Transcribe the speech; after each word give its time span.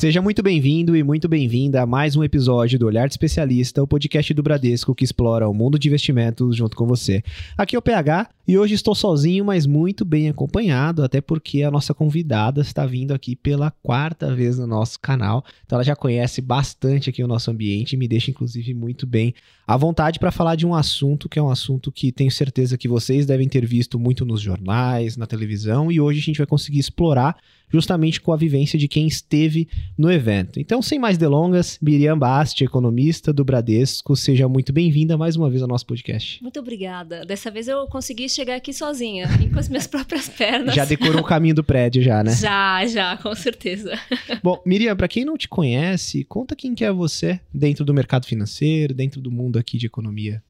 Seja 0.00 0.22
muito 0.22 0.42
bem-vindo 0.42 0.96
e 0.96 1.02
muito 1.02 1.28
bem-vinda 1.28 1.82
a 1.82 1.86
mais 1.86 2.16
um 2.16 2.24
episódio 2.24 2.78
do 2.78 2.86
Olhar 2.86 3.06
de 3.06 3.12
Especialista, 3.12 3.82
o 3.82 3.86
podcast 3.86 4.32
do 4.32 4.42
Bradesco 4.42 4.94
que 4.94 5.04
explora 5.04 5.46
o 5.46 5.52
mundo 5.52 5.78
de 5.78 5.88
investimentos 5.88 6.56
junto 6.56 6.74
com 6.74 6.86
você. 6.86 7.22
Aqui 7.54 7.76
é 7.76 7.78
o 7.78 7.82
PH 7.82 8.30
e 8.50 8.58
hoje 8.58 8.74
estou 8.74 8.96
sozinho, 8.96 9.44
mas 9.44 9.64
muito 9.64 10.04
bem 10.04 10.28
acompanhado, 10.28 11.04
até 11.04 11.20
porque 11.20 11.62
a 11.62 11.70
nossa 11.70 11.94
convidada 11.94 12.62
está 12.62 12.84
vindo 12.84 13.14
aqui 13.14 13.36
pela 13.36 13.70
quarta 13.70 14.34
vez 14.34 14.58
no 14.58 14.66
nosso 14.66 14.98
canal. 14.98 15.44
Então 15.64 15.76
ela 15.76 15.84
já 15.84 15.94
conhece 15.94 16.40
bastante 16.40 17.08
aqui 17.08 17.22
o 17.22 17.28
nosso 17.28 17.48
ambiente 17.48 17.92
e 17.92 17.96
me 17.96 18.08
deixa 18.08 18.32
inclusive 18.32 18.74
muito 18.74 19.06
bem 19.06 19.32
à 19.68 19.76
vontade 19.76 20.18
para 20.18 20.32
falar 20.32 20.56
de 20.56 20.66
um 20.66 20.74
assunto 20.74 21.28
que 21.28 21.38
é 21.38 21.42
um 21.42 21.48
assunto 21.48 21.92
que 21.92 22.10
tenho 22.10 22.28
certeza 22.28 22.76
que 22.76 22.88
vocês 22.88 23.24
devem 23.24 23.48
ter 23.48 23.64
visto 23.64 24.00
muito 24.00 24.24
nos 24.24 24.40
jornais, 24.40 25.16
na 25.16 25.28
televisão 25.28 25.92
e 25.92 26.00
hoje 26.00 26.18
a 26.18 26.22
gente 26.22 26.38
vai 26.38 26.46
conseguir 26.46 26.80
explorar 26.80 27.36
justamente 27.72 28.20
com 28.20 28.32
a 28.32 28.36
vivência 28.36 28.78
de 28.78 28.88
quem 28.88 29.06
esteve 29.06 29.68
no 29.96 30.10
evento. 30.10 30.58
Então, 30.58 30.82
sem 30.82 30.98
mais 30.98 31.16
delongas, 31.16 31.78
Miriam 31.80 32.18
Basti, 32.18 32.64
economista 32.64 33.32
do 33.32 33.44
Bradesco, 33.44 34.16
seja 34.16 34.48
muito 34.48 34.72
bem-vinda 34.72 35.16
mais 35.16 35.36
uma 35.36 35.48
vez 35.48 35.62
ao 35.62 35.68
nosso 35.68 35.86
podcast. 35.86 36.42
Muito 36.42 36.58
obrigada. 36.58 37.24
Dessa 37.24 37.50
vez 37.50 37.68
eu 37.68 37.86
consegui 37.86 38.28
chegar 38.40 38.56
aqui 38.56 38.72
sozinha, 38.72 39.28
com 39.52 39.58
as 39.58 39.68
minhas 39.68 39.86
próprias 39.88 40.28
pernas. 40.28 40.74
Já 40.74 40.86
decorou 40.86 41.20
o 41.20 41.24
caminho 41.24 41.54
do 41.54 41.62
prédio 41.62 42.02
já, 42.02 42.24
né? 42.24 42.34
Já, 42.34 42.86
já, 42.86 43.16
com 43.18 43.34
certeza. 43.34 43.98
Bom, 44.42 44.60
Miriam, 44.64 44.96
para 44.96 45.08
quem 45.08 45.24
não 45.24 45.36
te 45.36 45.46
conhece, 45.46 46.24
conta 46.24 46.56
quem 46.56 46.74
que 46.74 46.84
é 46.84 46.90
você 46.90 47.38
dentro 47.52 47.84
do 47.84 47.92
mercado 47.92 48.26
financeiro, 48.26 48.94
dentro 48.94 49.20
do 49.20 49.30
mundo 49.30 49.58
aqui 49.58 49.76
de 49.76 49.86
economia. 49.86 50.42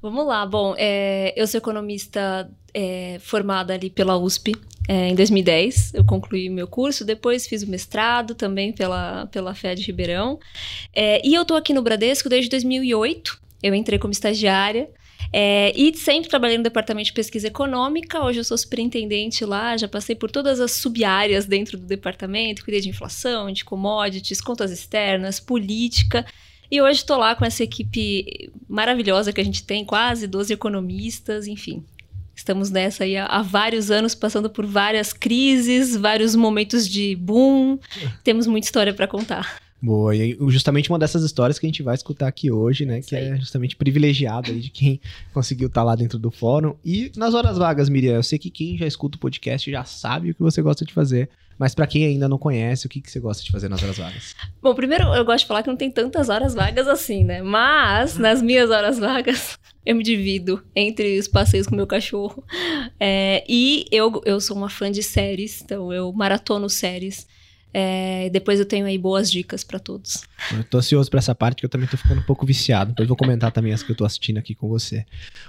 Vamos 0.00 0.26
lá. 0.26 0.46
Bom, 0.46 0.74
é, 0.78 1.34
eu 1.36 1.46
sou 1.46 1.58
economista 1.58 2.50
é, 2.72 3.18
formada 3.20 3.74
ali 3.74 3.90
pela 3.90 4.16
USP 4.16 4.54
é, 4.88 5.08
em 5.08 5.14
2010. 5.14 5.94
Eu 5.94 6.04
concluí 6.04 6.48
meu 6.48 6.66
curso, 6.66 7.04
depois 7.04 7.46
fiz 7.46 7.62
o 7.62 7.70
mestrado 7.70 8.34
também 8.34 8.72
pela, 8.72 9.26
pela 9.26 9.54
FED 9.54 9.82
Ribeirão. 9.82 10.38
É, 10.94 11.20
e 11.26 11.34
eu 11.34 11.42
estou 11.42 11.56
aqui 11.56 11.74
no 11.74 11.82
Bradesco 11.82 12.28
desde 12.28 12.48
2008. 12.48 13.38
Eu 13.62 13.74
entrei 13.74 13.98
como 13.98 14.12
estagiária. 14.12 14.88
É, 15.32 15.72
e 15.76 15.94
sempre 15.94 16.28
trabalhei 16.28 16.56
no 16.56 16.64
departamento 16.64 17.06
de 17.06 17.12
pesquisa 17.12 17.48
econômica. 17.48 18.22
Hoje 18.22 18.40
eu 18.40 18.44
sou 18.44 18.56
superintendente 18.56 19.44
lá, 19.44 19.76
já 19.76 19.86
passei 19.86 20.16
por 20.16 20.30
todas 20.30 20.60
as 20.60 20.72
sub-áreas 20.72 21.46
dentro 21.46 21.76
do 21.78 21.86
departamento, 21.86 22.64
cuidei 22.64 22.80
de 22.80 22.88
inflação, 22.88 23.52
de 23.52 23.64
commodities, 23.64 24.40
contas 24.40 24.70
externas, 24.70 25.38
política. 25.38 26.24
E 26.70 26.80
hoje 26.82 27.00
estou 27.00 27.16
lá 27.16 27.34
com 27.34 27.44
essa 27.44 27.62
equipe 27.62 28.50
maravilhosa 28.68 29.32
que 29.32 29.40
a 29.40 29.44
gente 29.44 29.64
tem, 29.64 29.84
quase 29.84 30.26
12 30.26 30.52
economistas, 30.52 31.46
enfim. 31.46 31.84
Estamos 32.34 32.70
nessa 32.70 33.04
aí 33.04 33.16
há, 33.16 33.26
há 33.26 33.42
vários 33.42 33.90
anos, 33.90 34.14
passando 34.14 34.48
por 34.48 34.64
várias 34.64 35.12
crises, 35.12 35.96
vários 35.96 36.36
momentos 36.36 36.88
de 36.88 37.16
boom. 37.16 37.78
Temos 38.22 38.46
muita 38.46 38.66
história 38.66 38.94
para 38.94 39.08
contar. 39.08 39.67
Boa, 39.80 40.14
e 40.14 40.36
justamente 40.48 40.90
uma 40.90 40.98
dessas 40.98 41.22
histórias 41.22 41.58
que 41.58 41.64
a 41.66 41.68
gente 41.68 41.82
vai 41.82 41.94
escutar 41.94 42.26
aqui 42.26 42.50
hoje, 42.50 42.84
né? 42.84 43.00
Que 43.00 43.14
é 43.14 43.36
justamente 43.36 43.76
privilegiado 43.76 44.50
aí 44.50 44.60
de 44.60 44.70
quem 44.70 45.00
conseguiu 45.32 45.68
estar 45.68 45.82
tá 45.82 45.84
lá 45.84 45.94
dentro 45.94 46.18
do 46.18 46.30
fórum. 46.30 46.74
E 46.84 47.12
nas 47.16 47.32
horas 47.32 47.56
vagas, 47.56 47.88
Miriam, 47.88 48.14
eu 48.14 48.22
sei 48.22 48.38
que 48.38 48.50
quem 48.50 48.76
já 48.76 48.86
escuta 48.86 49.16
o 49.16 49.20
podcast 49.20 49.70
já 49.70 49.84
sabe 49.84 50.30
o 50.30 50.34
que 50.34 50.42
você 50.42 50.60
gosta 50.60 50.84
de 50.84 50.92
fazer. 50.92 51.30
Mas 51.58 51.74
para 51.74 51.88
quem 51.88 52.04
ainda 52.04 52.28
não 52.28 52.38
conhece, 52.38 52.86
o 52.86 52.88
que, 52.88 53.00
que 53.00 53.10
você 53.10 53.18
gosta 53.18 53.42
de 53.42 53.50
fazer 53.50 53.68
nas 53.68 53.82
horas 53.82 53.98
vagas? 53.98 54.36
Bom, 54.62 54.74
primeiro 54.74 55.12
eu 55.14 55.24
gosto 55.24 55.40
de 55.40 55.46
falar 55.46 55.62
que 55.64 55.68
não 55.68 55.76
tem 55.76 55.90
tantas 55.90 56.28
horas 56.28 56.54
vagas 56.54 56.86
assim, 56.86 57.24
né? 57.24 57.42
Mas 57.42 58.16
nas 58.16 58.40
minhas 58.40 58.70
horas 58.70 58.98
vagas 58.98 59.58
eu 59.84 59.96
me 59.96 60.04
divido 60.04 60.62
entre 60.74 61.18
os 61.18 61.26
passeios 61.26 61.66
com 61.66 61.74
meu 61.74 61.86
cachorro. 61.86 62.44
É, 62.98 63.44
e 63.48 63.86
eu, 63.90 64.22
eu 64.24 64.40
sou 64.40 64.56
uma 64.56 64.68
fã 64.68 64.90
de 64.90 65.02
séries, 65.02 65.60
então 65.62 65.92
eu 65.92 66.12
maratono 66.12 66.68
séries. 66.70 67.26
É, 67.72 68.30
depois 68.30 68.58
eu 68.58 68.66
tenho 68.66 68.86
aí 68.86 68.96
boas 68.96 69.30
dicas 69.30 69.62
para 69.62 69.78
todos. 69.78 70.22
Eu 70.52 70.64
tô 70.64 70.78
ansioso 70.78 71.10
para 71.10 71.18
essa 71.18 71.34
parte 71.34 71.60
que 71.60 71.66
eu 71.66 71.70
também 71.70 71.86
tô 71.88 71.96
ficando 71.96 72.20
um 72.20 72.24
pouco 72.24 72.46
viciado. 72.46 72.90
Depois 72.90 73.08
vou 73.08 73.16
comentar 73.16 73.52
também 73.52 73.72
as 73.72 73.82
que 73.82 73.92
eu 73.92 73.96
tô 73.96 74.04
assistindo 74.04 74.38
aqui 74.38 74.54
com 74.54 74.68
você. 74.68 75.04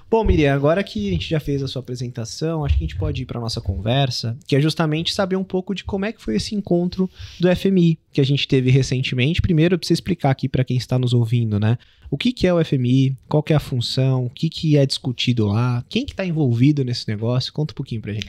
Bom, 0.09 0.24
Miriam, 0.24 0.56
agora 0.56 0.84
que 0.84 1.08
a 1.08 1.12
gente 1.12 1.30
já 1.30 1.40
fez 1.40 1.62
a 1.62 1.68
sua 1.68 1.81
apresentação, 1.81 2.66
acho 2.66 2.75
que 2.75 2.84
a 2.84 2.88
gente 2.88 2.97
pode 2.97 3.22
ir 3.22 3.25
para 3.28 3.40
nossa 3.40 3.62
conversa, 3.62 4.36
que 4.47 4.56
é 4.56 4.59
justamente 4.59 5.14
saber 5.14 5.36
um 5.36 5.44
pouco 5.44 5.75
de 5.75 5.84
como 5.84 6.03
é 6.03 6.12
que 6.12 6.20
foi 6.20 6.36
esse 6.36 6.56
encontro 6.56 7.08
do 7.40 7.56
FMI 7.56 8.00
que 8.12 8.20
a 8.20 8.24
gente 8.24 8.47
teve 8.47 8.72
recentemente. 8.72 9.40
Primeiro, 9.40 9.75
eu 9.75 9.80
preciso 9.80 9.97
explicar 9.97 10.31
aqui 10.31 10.50
para 10.50 10.64
quem 10.64 10.78
está 10.78 10.97
nos 10.97 11.14
ouvindo, 11.14 11.59
né? 11.59 11.78
O 12.09 12.18
que, 12.18 12.34
que 12.34 12.47
é 12.47 12.53
o 12.53 12.64
FMI? 12.64 13.16
Qual 13.28 13.46
é 13.50 13.53
a 13.53 13.59
função? 13.59 14.25
O 14.25 14.30
que, 14.31 14.50
que 14.50 14.75
é 14.75 14.84
discutido 14.84 15.46
lá? 15.46 15.86
Quem 15.88 16.03
que 16.03 16.14
está 16.14 16.26
envolvido 16.26 16.84
nesse 16.84 17.08
negócio? 17.08 17.53
Conta 17.53 17.72
um 17.72 17.76
pouquinho 17.76 18.02
para 18.02 18.14
gente. 18.14 18.28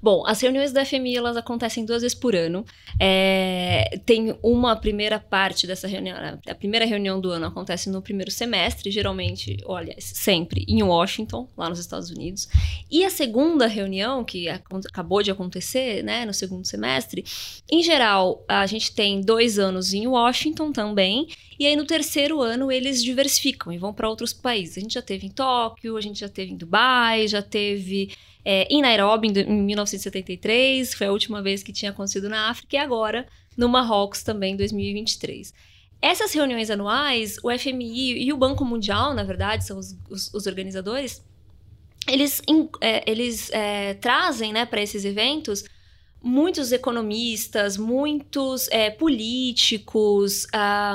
Bom, 0.00 0.24
as 0.26 0.40
reuniões 0.40 0.72
da 0.72 0.84
FMI 0.84 1.16
elas 1.16 1.36
acontecem 1.36 1.84
duas 1.84 2.02
vezes 2.02 2.16
por 2.16 2.36
ano. 2.36 2.64
É, 3.00 3.98
tem 4.06 4.36
uma 4.42 4.76
primeira 4.76 5.18
parte 5.18 5.66
dessa 5.66 5.88
reunião, 5.88 6.16
a 6.46 6.54
primeira 6.54 6.86
reunião 6.86 7.20
do 7.20 7.30
ano 7.30 7.46
acontece 7.46 7.90
no 7.90 8.00
primeiro 8.00 8.30
semestre, 8.30 8.90
geralmente, 8.90 9.56
olha, 9.64 9.96
sempre 9.98 10.64
em 10.68 10.82
Washington, 10.82 11.07
lá 11.56 11.68
nos 11.68 11.78
Estados 11.78 12.10
Unidos. 12.10 12.48
E 12.90 13.04
a 13.04 13.10
segunda 13.10 13.66
reunião, 13.66 14.24
que 14.24 14.48
acabou 14.48 15.22
de 15.22 15.30
acontecer, 15.30 16.02
né, 16.02 16.24
no 16.24 16.34
segundo 16.34 16.66
semestre, 16.66 17.24
em 17.70 17.82
geral, 17.82 18.44
a 18.48 18.66
gente 18.66 18.92
tem 18.94 19.20
dois 19.20 19.58
anos 19.58 19.92
em 19.92 20.06
Washington 20.06 20.72
também, 20.72 21.28
e 21.58 21.66
aí 21.66 21.76
no 21.76 21.84
terceiro 21.84 22.40
ano 22.40 22.70
eles 22.70 23.02
diversificam 23.02 23.72
e 23.72 23.78
vão 23.78 23.92
para 23.92 24.08
outros 24.08 24.32
países. 24.32 24.78
A 24.78 24.80
gente 24.80 24.94
já 24.94 25.02
teve 25.02 25.26
em 25.26 25.30
Tóquio, 25.30 25.96
a 25.96 26.00
gente 26.00 26.20
já 26.20 26.28
teve 26.28 26.52
em 26.52 26.56
Dubai, 26.56 27.26
já 27.26 27.42
teve 27.42 28.10
é, 28.44 28.66
em 28.70 28.80
Nairobi, 28.80 29.28
em 29.28 29.62
1973, 29.62 30.94
foi 30.94 31.06
a 31.06 31.12
última 31.12 31.42
vez 31.42 31.62
que 31.62 31.72
tinha 31.72 31.90
acontecido 31.90 32.28
na 32.28 32.48
África, 32.50 32.76
e 32.76 32.78
agora 32.78 33.26
no 33.56 33.68
Marrocos 33.68 34.22
também, 34.22 34.54
em 34.54 34.56
2023. 34.56 35.52
Essas 36.00 36.32
reuniões 36.32 36.70
anuais, 36.70 37.38
o 37.42 37.50
FMI 37.50 38.24
e 38.24 38.32
o 38.32 38.36
Banco 38.36 38.64
Mundial, 38.64 39.14
na 39.14 39.24
verdade, 39.24 39.64
são 39.64 39.78
os, 39.78 39.96
os, 40.08 40.32
os 40.32 40.46
organizadores, 40.46 41.24
eles, 42.06 42.40
é, 42.80 43.10
eles 43.10 43.50
é, 43.50 43.94
trazem 43.94 44.52
né, 44.52 44.64
para 44.64 44.80
esses 44.80 45.04
eventos 45.04 45.64
muitos 46.20 46.72
economistas, 46.72 47.76
muitos 47.76 48.68
é, 48.68 48.90
políticos, 48.90 50.46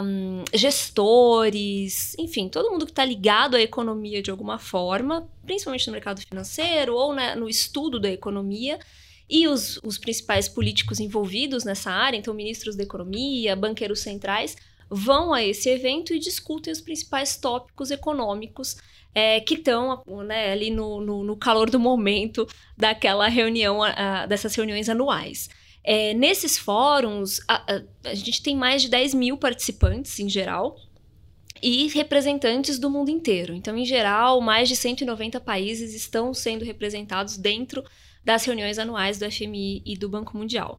um, 0.03 0.43
gestores, 0.53 2.13
enfim, 2.19 2.49
todo 2.49 2.69
mundo 2.69 2.85
que 2.85 2.91
está 2.91 3.05
ligado 3.05 3.55
à 3.55 3.61
economia 3.61 4.21
de 4.21 4.29
alguma 4.29 4.59
forma, 4.59 5.29
principalmente 5.45 5.87
no 5.87 5.93
mercado 5.93 6.21
financeiro 6.21 6.95
ou 6.95 7.13
né, 7.13 7.35
no 7.35 7.47
estudo 7.47 7.99
da 7.99 8.09
economia. 8.09 8.79
E 9.29 9.47
os, 9.47 9.79
os 9.83 9.97
principais 9.97 10.49
políticos 10.49 10.99
envolvidos 10.99 11.63
nessa 11.63 11.89
área, 11.89 12.17
então 12.17 12.33
ministros 12.33 12.75
da 12.75 12.83
economia, 12.83 13.55
banqueiros 13.55 14.01
centrais, 14.01 14.55
vão 14.89 15.33
a 15.33 15.43
esse 15.43 15.69
evento 15.69 16.13
e 16.13 16.19
discutem 16.19 16.71
os 16.71 16.81
principais 16.81 17.37
tópicos 17.37 17.91
econômicos 17.91 18.77
é, 19.13 19.39
que 19.39 19.55
estão 19.55 20.03
né, 20.25 20.51
ali 20.51 20.69
no, 20.71 21.01
no, 21.01 21.23
no, 21.23 21.37
calor 21.37 21.69
do 21.69 21.79
momento 21.79 22.47
daquela 22.75 23.27
reunião, 23.27 23.83
a, 23.83 24.25
dessas 24.25 24.55
reuniões 24.55 24.89
anuais. 24.89 25.49
É, 25.83 26.13
nesses 26.13 26.57
fóruns, 26.57 27.39
a, 27.47 27.75
a, 27.75 28.09
a 28.09 28.13
gente 28.15 28.41
tem 28.41 28.55
mais 28.55 28.81
de 28.81 28.89
10 28.89 29.13
mil 29.13 29.37
participantes 29.37 30.19
em 30.19 30.29
geral, 30.29 30.77
e 31.63 31.87
representantes 31.87 32.77
do 32.77 32.89
mundo 32.89 33.09
inteiro. 33.09 33.53
Então, 33.53 33.77
em 33.77 33.85
geral, 33.85 34.41
mais 34.41 34.67
de 34.67 34.75
190 34.75 35.39
países 35.39 35.93
estão 35.93 36.33
sendo 36.33 36.65
representados 36.65 37.37
dentro 37.37 37.81
das 38.23 38.43
reuniões 38.43 38.77
anuais 38.77 39.17
do 39.17 39.31
FMI 39.31 39.81
e 39.85 39.97
do 39.97 40.09
Banco 40.09 40.37
Mundial. 40.37 40.77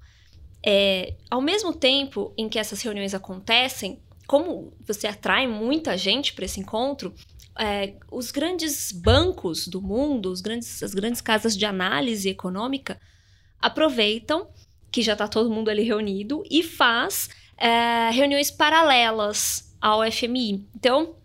É, 0.67 1.15
ao 1.31 1.43
mesmo 1.43 1.73
tempo 1.75 2.33
em 2.39 2.49
que 2.49 2.59
essas 2.59 2.81
reuniões 2.81 3.15
acontecem, 3.15 4.01
como 4.27 4.73
você 4.87 5.07
atrai 5.07 5.47
muita 5.47 5.97
gente 5.99 6.33
para 6.33 6.47
esse 6.47 6.59
encontro, 6.59 7.15
é, 7.59 7.95
os 8.11 8.31
grandes 8.31 8.91
bancos 8.91 9.69
do 9.69 9.81
mundo, 9.81 10.31
os 10.31 10.41
grandes, 10.41 10.83
as 10.83 10.95
grandes 10.95 11.21
casas 11.21 11.57
de 11.57 11.67
análise 11.67 12.29
econômica, 12.29 13.01
aproveitam 13.61 14.49
que 14.91 15.03
já 15.03 15.13
está 15.13 15.29
todo 15.29 15.51
mundo 15.51 15.69
ali 15.69 15.83
reunido 15.83 16.43
e 16.51 16.63
faz 16.63 17.29
é, 17.59 18.11
reuniões 18.11 18.51
paralelas 18.51 19.77
ao 19.81 20.01
FMI. 20.11 20.67
Então, 20.75 21.17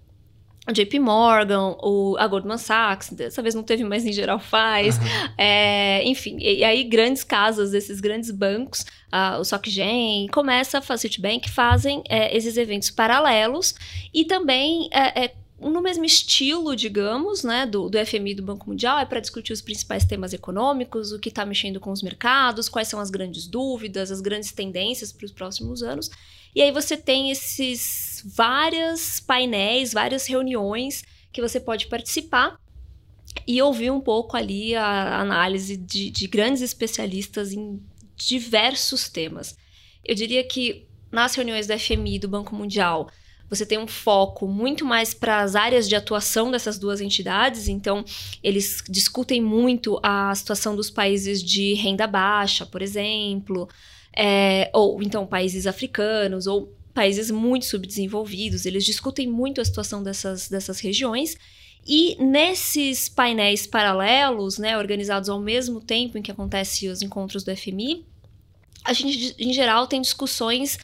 JP 0.72 1.00
Morgan, 1.00 1.76
o, 1.82 2.16
a 2.18 2.28
Goldman 2.28 2.58
Sachs, 2.58 3.10
dessa 3.12 3.42
vez 3.42 3.56
não 3.56 3.64
teve, 3.64 3.84
mas 3.84 4.06
em 4.06 4.14
geral 4.14 4.40
faz. 4.40 4.98
Uhum. 4.98 5.04
É, 5.38 6.04
enfim, 6.06 6.38
e, 6.40 6.64
aí 6.64 6.84
grandes 6.84 7.24
casas 7.24 7.72
desses 7.72 8.00
grandes 8.00 8.32
bancos, 8.32 8.82
uh, 9.12 9.40
o 9.40 9.44
SocGen, 9.44 10.28
começa 10.28 10.78
a 10.78 10.98
Citibank, 10.98 11.50
fazem 11.50 12.04
é, 12.10 12.36
esses 12.36 12.58
eventos 12.58 12.90
paralelos 12.90 13.74
e 14.14 14.26
também 14.26 14.90
é, 14.92 15.26
é 15.26 15.32
no 15.62 15.82
mesmo 15.82 16.06
estilo, 16.06 16.76
digamos, 16.76 17.44
né, 17.44 17.66
do, 17.66 17.90
do 17.90 18.06
FMI 18.06 18.34
do 18.34 18.44
Banco 18.44 18.70
Mundial, 18.70 18.98
é 18.98 19.06
para 19.06 19.20
discutir 19.20 19.52
os 19.52 19.62
principais 19.62 20.06
temas 20.06 20.32
econômicos, 20.32 21.12
o 21.12 21.20
que 21.20 21.30
está 21.30 21.46
mexendo 21.46 21.80
com 21.80 21.92
os 21.92 22.02
mercados, 22.02 22.70
quais 22.70 22.88
são 22.88 23.00
as 23.00 23.10
grandes 23.10 23.46
dúvidas, 23.46 24.10
as 24.10 24.22
grandes 24.22 24.52
tendências 24.52 25.12
para 25.12 25.26
os 25.26 25.32
próximos 25.32 25.84
anos. 25.84 26.10
E 26.56 26.62
aí 26.62 26.72
você 26.72 26.98
tem 26.98 27.30
esses 27.30 28.09
vários 28.26 29.20
painéis, 29.20 29.94
várias 29.94 30.28
reuniões 30.28 31.04
que 31.32 31.42
você 31.42 31.60
pode 31.60 31.88
participar 31.88 32.60
e 33.48 33.62
ouvir 33.62 33.92
um 33.92 34.02
pouco 34.02 34.36
ali 34.36 34.76
a 34.76 35.20
análise 35.20 35.78
de, 35.78 36.10
de 36.10 36.28
grandes 36.28 36.62
especialistas 36.62 37.54
em 37.54 37.82
diversos 38.16 39.10
temas. 39.10 39.56
Eu 40.04 40.16
diria 40.16 40.44
que 40.44 40.88
nas 41.12 41.36
reuniões 41.36 41.68
do 41.68 41.78
FMI 41.78 42.16
e 42.16 42.20
do 42.20 42.28
Banco 42.28 42.56
Mundial, 42.56 43.10
você 43.50 43.66
tem 43.66 43.80
um 43.80 43.88
foco 43.88 44.48
muito 44.48 44.86
mais 44.86 45.14
para 45.14 45.42
as 45.42 45.56
áreas 45.56 45.90
de 45.90 45.96
atuação 45.96 46.52
dessas 46.52 46.78
duas 46.78 47.02
entidades, 47.02 47.68
então 47.68 48.06
eles 48.44 48.84
discutem 48.88 49.42
muito 49.42 50.00
a 50.04 50.34
situação 50.36 50.76
dos 50.76 50.90
países 50.90 51.42
de 51.42 51.74
renda 51.74 52.06
baixa, 52.06 52.66
por 52.66 52.82
exemplo, 52.82 53.68
é, 54.16 54.70
ou 54.74 55.02
então 55.02 55.26
países 55.26 55.66
africanos, 55.66 56.46
ou 56.46 56.72
países 56.94 57.32
muito 57.32 57.66
subdesenvolvidos, 57.66 58.66
eles 58.66 58.86
discutem 58.86 59.28
muito 59.28 59.62
a 59.62 59.66
situação 59.66 60.04
dessas, 60.04 60.50
dessas 60.50 60.80
regiões. 60.80 61.38
E 61.88 62.16
nesses 62.20 63.08
painéis 63.08 63.66
paralelos, 63.66 64.58
né, 64.58 64.78
organizados 64.78 65.30
ao 65.30 65.40
mesmo 65.40 65.82
tempo 65.82 66.18
em 66.18 66.22
que 66.22 66.32
acontecem 66.32 66.90
os 66.90 67.02
encontros 67.02 67.44
do 67.44 67.56
FMI, 67.56 68.06
a 68.84 68.94
gente, 68.94 69.36
em 69.40 69.54
geral, 69.54 69.88
tem 69.88 70.02
discussões 70.02 70.78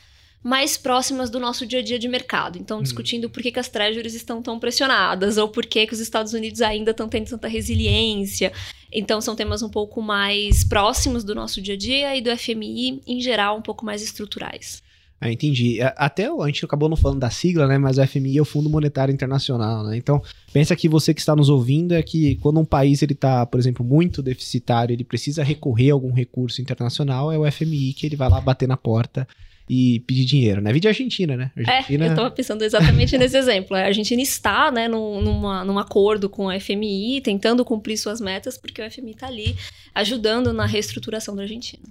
mais 0.46 0.78
próximas 0.78 1.32
do 1.32 1.40
nosso 1.40 1.66
dia 1.66 1.80
a 1.80 1.82
dia 1.82 1.98
de 1.98 2.08
mercado. 2.08 2.60
Então, 2.60 2.82
discutindo 2.82 3.30
por 3.30 3.42
que, 3.42 3.52
que 3.52 3.60
as 3.60 3.68
treasuries 3.68 4.14
estão 4.14 4.44
tão 4.44 4.60
pressionadas, 4.60 5.38
ou 5.38 5.50
por 5.50 5.66
que, 5.66 5.88
que 5.88 5.94
os 5.94 6.00
Estados 6.00 6.34
Unidos 6.34 6.62
ainda 6.62 6.92
estão 6.92 7.10
tendo 7.10 7.28
tanta 7.28 7.48
resiliência. 7.48 8.54
Então, 8.92 9.20
são 9.20 9.36
temas 9.36 9.64
um 9.64 9.70
pouco 9.70 10.04
mais 10.04 10.64
próximos 10.64 11.24
do 11.24 11.34
nosso 11.34 11.60
dia 11.60 11.74
a 11.74 11.78
dia 11.78 12.16
e 12.16 12.22
do 12.22 12.36
FMI, 12.38 13.02
em 13.08 13.20
geral, 13.20 13.58
um 13.58 13.62
pouco 13.62 13.84
mais 13.84 14.04
estruturais. 14.04 14.84
Ah, 15.20 15.32
entendi. 15.32 15.80
Até 15.96 16.28
a 16.28 16.46
gente 16.48 16.66
acabou 16.66 16.90
não 16.90 16.98
falando 16.98 17.20
da 17.20 17.30
sigla, 17.30 17.68
né? 17.68 17.78
Mas 17.78 17.98
o 17.98 18.06
FMI 18.06 18.38
é 18.38 18.42
o 18.42 18.46
Fundo 18.46 18.70
Monetário 18.70 19.14
Internacional, 19.14 19.84
né? 19.86 19.96
Então, 19.96 20.22
pensa 20.52 20.76
que 20.76 20.90
você 20.90 21.14
que 21.14 21.22
está 21.22 21.36
nos 21.36 21.50
ouvindo 21.50 21.94
é 21.94 22.04
que 22.04 22.36
quando 22.36 22.60
um 22.60 22.66
país 22.66 23.02
ele 23.02 23.14
está, 23.14 23.46
por 23.46 23.60
exemplo, 23.60 23.86
muito 23.86 24.22
deficitário, 24.22 24.94
ele 24.94 25.04
precisa 25.04 25.44
recorrer 25.44 25.92
a 25.92 25.94
algum 25.94 26.12
recurso 26.12 26.62
internacional, 26.62 27.32
é 27.32 27.38
o 27.38 27.50
FMI 27.50 27.94
que 27.94 28.06
ele 28.06 28.16
vai 28.16 28.30
lá 28.30 28.42
bater 28.42 28.68
na 28.68 28.76
porta 28.76 29.28
e 29.70 30.02
pedir 30.02 30.26
dinheiro, 30.26 30.62
né? 30.62 30.72
Vídeo 30.72 30.90
Argentina, 30.90 31.36
né? 31.36 31.52
Argentina... 31.58 32.06
É, 32.06 32.10
eu 32.10 32.16
tava 32.16 32.30
pensando 32.30 32.62
exatamente 32.64 33.18
nesse 33.18 33.38
exemplo. 33.38 33.76
A 33.76 33.86
Argentina 33.86 34.22
está, 34.22 34.72
né, 34.72 34.88
num, 34.88 35.22
numa, 35.22 35.66
num 35.66 35.80
acordo 35.80 36.30
com 36.30 36.50
a 36.50 36.60
FMI, 36.60 37.22
tentando 37.22 37.66
cumprir 37.66 37.98
suas 37.98 38.22
metas, 38.22 38.58
porque 38.58 38.82
o 38.82 38.92
FMI 38.92 39.12
está 39.12 39.28
ali 39.28 39.56
ajudando 39.96 40.54
na 40.54 40.66
reestruturação 40.66 41.36
da 41.36 41.44
Argentina. 41.44 41.84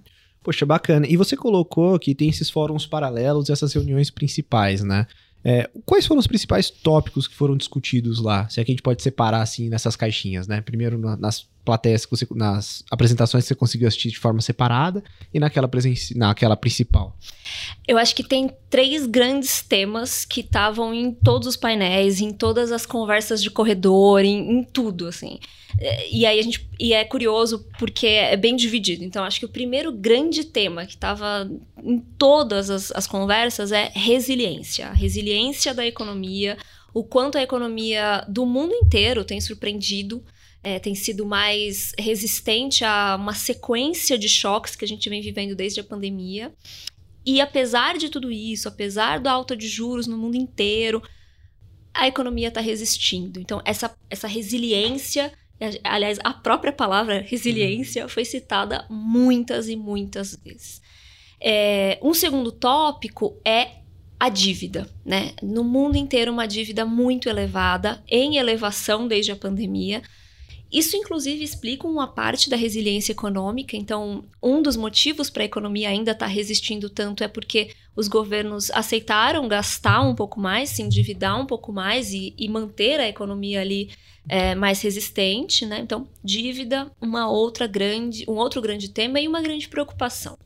Poxa, 0.44 0.67
bacana. 0.67 1.06
E 1.08 1.17
você 1.17 1.35
colocou 1.35 1.99
que 1.99 2.14
tem 2.14 2.29
esses 2.29 2.50
fóruns 2.50 2.87
paralelos 2.87 3.49
e 3.49 3.52
essas 3.52 3.73
reuniões 3.73 4.11
principais, 4.11 4.82
né? 4.82 5.06
É, 5.43 5.70
quais 5.87 6.06
foram 6.06 6.20
os 6.20 6.26
principais 6.26 6.69
tópicos 6.70 7.26
que 7.26 7.35
foram 7.35 7.56
discutidos 7.56 8.20
lá? 8.20 8.46
Se 8.49 8.61
é 8.61 8.64
que 8.64 8.70
a 8.70 8.75
gente 8.75 8.82
pode 8.82 9.02
separar 9.02 9.41
assim 9.41 9.70
nessas 9.70 9.96
caixinhas, 9.96 10.46
né? 10.46 10.61
Primeiro 10.61 10.99
na, 10.99 11.17
nas 11.17 11.46
plateias 11.64 12.05
que 12.05 12.11
você, 12.11 12.26
nas 12.32 12.84
apresentações 12.90 13.44
que 13.44 13.49
você 13.49 13.55
conseguiu 13.55 13.88
assistir 13.88 14.11
de 14.11 14.19
forma 14.19 14.40
separada 14.40 15.02
e 15.32 15.40
naquela, 15.40 15.66
presen 15.66 15.94
naquela 16.14 16.56
principal. 16.56 17.16
Eu 17.87 17.99
acho 17.99 18.14
que 18.14 18.22
tem 18.22 18.50
três 18.69 19.06
grandes 19.06 19.62
temas 19.62 20.25
que 20.25 20.40
estavam 20.40 20.93
em 20.93 21.12
todos 21.12 21.49
os 21.49 21.56
painéis, 21.56 22.20
em 22.20 22.32
todas 22.32 22.70
as 22.70 22.84
conversas 22.84 23.43
de 23.43 23.50
corredor, 23.50 24.20
em, 24.25 24.58
em 24.58 24.64
tudo, 24.64 25.06
assim. 25.06 25.38
E 26.11 26.25
aí 26.25 26.38
a 26.38 26.43
gente. 26.43 26.69
E 26.78 26.93
é 26.93 27.05
curioso 27.05 27.66
porque 27.78 28.06
é 28.06 28.37
bem 28.37 28.55
dividido. 28.55 29.05
Então, 29.05 29.25
acho 29.25 29.40
que 29.40 29.46
o 29.46 29.49
primeiro 29.49 29.90
grande 29.93 30.44
tema 30.44 30.87
que 30.87 30.94
estava 30.94 31.50
em 31.82 31.99
todas 31.99 32.70
as, 32.70 32.93
as 32.93 33.06
conversas 33.06 33.72
é 33.72 33.90
resiliência. 33.94 34.93
Resiliência 34.93 35.75
da 35.75 35.84
economia, 35.87 36.56
o 36.93 37.02
quanto 37.02 37.37
a 37.37 37.43
economia 37.43 38.25
do 38.28 38.46
mundo 38.46 38.72
inteiro 38.72 39.25
tem 39.25 39.40
surpreendido. 39.40 40.22
É, 40.64 40.78
tem 40.78 40.94
sido 40.94 41.26
mais 41.26 41.93
resistente 41.99 42.84
a 42.84 43.16
uma 43.20 43.34
sequência 43.34 44.19
de 44.19 44.28
choques 44.28 44.75
que 44.75 44.84
a 44.84 44.88
gente 44.88 45.08
vem 45.11 45.20
vivendo 45.20 45.55
desde 45.55 45.81
a 45.81 45.84
pandemia. 45.84 46.52
E 47.25 47.40
apesar 47.40 47.99
de 47.99 48.08
tudo 48.08 48.32
isso, 48.32 48.66
apesar 48.66 49.20
da 49.20 49.31
alta 49.31 49.55
de 49.55 49.69
juros 49.69 50.06
no 50.06 50.16
mundo 50.16 50.37
inteiro, 50.37 51.02
a 51.93 52.08
economia 52.08 52.49
está 52.49 52.61
resistindo. 52.61 53.38
Então, 53.38 53.61
essa, 53.64 53.94
essa 54.11 54.26
resiliência 54.26 55.32
Aliás, 55.84 56.19
a 56.25 56.32
própria 56.32 56.72
palavra 56.72 57.20
resiliência 57.20 58.08
foi 58.08 58.25
citada 58.25 58.84
muitas 58.90 59.69
e 59.69 59.76
muitas 59.76 60.37
vezes. 60.37 60.82
É, 61.40 61.99
um 62.02 62.12
segundo 62.12 62.50
tópico 62.50 63.40
é 63.44 63.84
a 64.19 64.28
dívida, 64.28 64.88
né? 65.05 65.32
No 65.43 65.62
mundo 65.62 65.96
inteiro, 65.96 66.32
uma 66.32 66.46
dívida 66.46 66.84
muito 66.84 67.28
elevada, 67.28 68.02
em 68.08 68.37
elevação 68.37 69.06
desde 69.06 69.32
a 69.32 69.37
pandemia. 69.37 70.02
Isso, 70.75 70.97
inclusive, 70.97 71.44
explica 71.44 71.87
uma 71.87 72.09
parte 72.09 72.50
da 72.50 72.56
resiliência 72.56 73.12
econômica. 73.12 73.76
Então, 73.76 74.25
um 74.43 74.61
dos 74.61 74.75
motivos 74.76 75.31
para 75.31 75.44
a 75.44 75.47
economia 75.47 75.88
ainda 75.88 76.11
estar 76.11 76.26
tá 76.26 76.32
resistindo 76.32 76.91
tanto 76.91 77.23
é 77.23 77.29
porque 77.29 77.71
os 77.94 78.09
governos 78.09 78.73
aceitaram 78.73 79.47
gastar 79.47 80.00
um 80.00 80.17
pouco 80.17 80.41
mais, 80.41 80.71
se 80.71 80.82
endividar 80.82 81.41
um 81.41 81.47
pouco 81.47 81.73
mais 81.73 82.12
e, 82.12 82.35
e 82.37 82.49
manter 82.49 82.99
a 82.99 83.06
economia 83.06 83.61
ali 83.61 83.88
é, 84.29 84.56
mais 84.56 84.82
resistente, 84.82 85.65
né? 85.65 85.79
Então, 85.79 86.09
dívida, 86.25 86.91
uma 87.00 87.31
outra 87.31 87.69
grande, 87.69 88.25
um 88.26 88.35
outro 88.35 88.61
grande 88.61 88.88
tema 88.88 89.21
e 89.21 89.29
uma 89.29 89.41
grande 89.41 89.69
preocupação. 89.69 90.37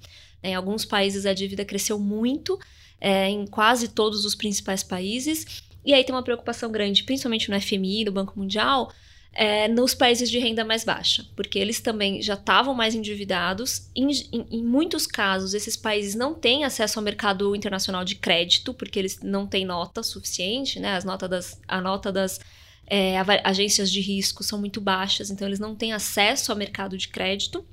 Em 0.42 0.54
alguns 0.54 0.84
países 0.84 1.24
a 1.24 1.32
dívida 1.32 1.64
cresceu 1.64 1.98
muito, 1.98 2.58
é, 3.00 3.30
em 3.30 3.46
quase 3.46 3.88
todos 3.88 4.26
os 4.26 4.34
principais 4.34 4.82
países, 4.82 5.62
e 5.82 5.94
aí 5.94 6.04
tem 6.04 6.14
uma 6.14 6.22
preocupação 6.22 6.70
grande, 6.70 7.02
principalmente 7.04 7.50
no 7.50 7.58
FMI, 7.58 8.04
no 8.04 8.12
Banco 8.12 8.38
Mundial, 8.38 8.92
é, 9.40 9.68
nos 9.68 9.94
países 9.94 10.28
de 10.28 10.40
renda 10.40 10.64
mais 10.64 10.82
baixa, 10.82 11.24
porque 11.36 11.60
eles 11.60 11.78
também 11.80 12.20
já 12.20 12.34
estavam 12.34 12.74
mais 12.74 12.92
endividados. 12.92 13.88
Em, 13.94 14.10
em, 14.32 14.46
em, 14.50 14.64
muitos 14.64 15.06
casos, 15.06 15.54
esses 15.54 15.76
países 15.76 16.16
não 16.16 16.34
têm 16.34 16.64
acesso 16.64 16.98
ao 16.98 17.04
mercado 17.04 17.54
internacional 17.54 18.04
de 18.04 18.16
crédito, 18.16 18.74
porque 18.74 18.98
eles 18.98 19.20
não 19.22 19.46
têm 19.46 19.64
nota 19.64 20.02
suficiente, 20.02 20.80
né? 20.80 20.96
As 20.96 21.04
notas 21.04 21.30
das, 21.30 21.60
a 21.68 21.80
nota 21.80 22.10
das 22.10 22.40
é, 22.84 23.16
agências 23.44 23.92
de 23.92 24.00
risco 24.00 24.42
são 24.42 24.58
muito 24.58 24.80
baixas, 24.80 25.30
então 25.30 25.46
eles 25.46 25.60
não 25.60 25.72
têm 25.72 25.92
acesso 25.92 26.50
ao 26.50 26.58
mercado 26.58 26.98
de 26.98 27.06
crédito. 27.06 27.64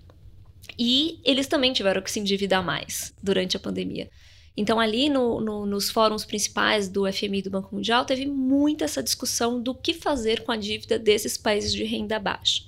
E 0.78 1.20
eles 1.24 1.48
também 1.48 1.74
tiveram 1.74 2.00
que 2.04 2.12
se 2.12 2.20
endividar 2.20 2.64
mais 2.64 3.12
durante 3.24 3.58
a 3.58 3.60
pandemia. 3.60 4.08
Então, 4.58 4.80
ali 4.80 5.10
no, 5.10 5.42
no, 5.42 5.66
nos 5.66 5.90
fóruns 5.90 6.24
principais 6.24 6.88
do 6.88 7.12
FMI 7.12 7.40
e 7.40 7.42
do 7.42 7.50
Banco 7.50 7.76
Mundial, 7.76 8.06
teve 8.06 8.26
muita 8.26 8.86
essa 8.86 9.04
discussão 9.04 9.62
do 9.62 9.76
que 9.76 9.94
fazer 9.94 10.44
com 10.44 10.52
a 10.52 10.56
dívida 10.56 10.98
desses 10.98 11.38
países 11.38 11.74
de 11.74 11.84
renda 11.84 12.18
baixa. 12.20 12.64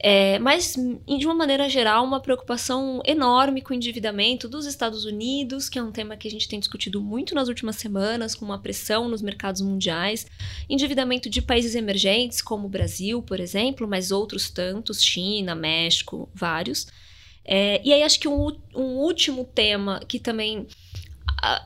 É, 0.00 0.38
mas, 0.38 0.76
de 0.76 1.26
uma 1.26 1.34
maneira 1.34 1.68
geral, 1.68 2.04
uma 2.04 2.20
preocupação 2.20 3.02
enorme 3.04 3.60
com 3.60 3.72
o 3.72 3.76
endividamento 3.76 4.48
dos 4.48 4.64
Estados 4.64 5.04
Unidos, 5.04 5.68
que 5.68 5.76
é 5.78 5.82
um 5.82 5.90
tema 5.90 6.16
que 6.16 6.28
a 6.28 6.30
gente 6.30 6.48
tem 6.48 6.60
discutido 6.60 7.02
muito 7.02 7.34
nas 7.34 7.48
últimas 7.48 7.76
semanas, 7.76 8.34
com 8.34 8.44
uma 8.44 8.60
pressão 8.60 9.08
nos 9.08 9.20
mercados 9.20 9.60
mundiais. 9.60 10.24
Endividamento 10.70 11.28
de 11.28 11.42
países 11.42 11.74
emergentes, 11.74 12.40
como 12.40 12.66
o 12.66 12.70
Brasil, 12.70 13.20
por 13.20 13.40
exemplo, 13.40 13.88
mas 13.88 14.12
outros 14.12 14.48
tantos, 14.48 15.02
China, 15.02 15.56
México, 15.56 16.28
vários. 16.32 16.86
É, 17.44 17.80
e 17.84 17.92
aí, 17.92 18.02
acho 18.04 18.20
que 18.20 18.28
um, 18.28 18.56
um 18.76 18.98
último 18.98 19.44
tema 19.44 20.00
que 20.06 20.20
também 20.20 20.66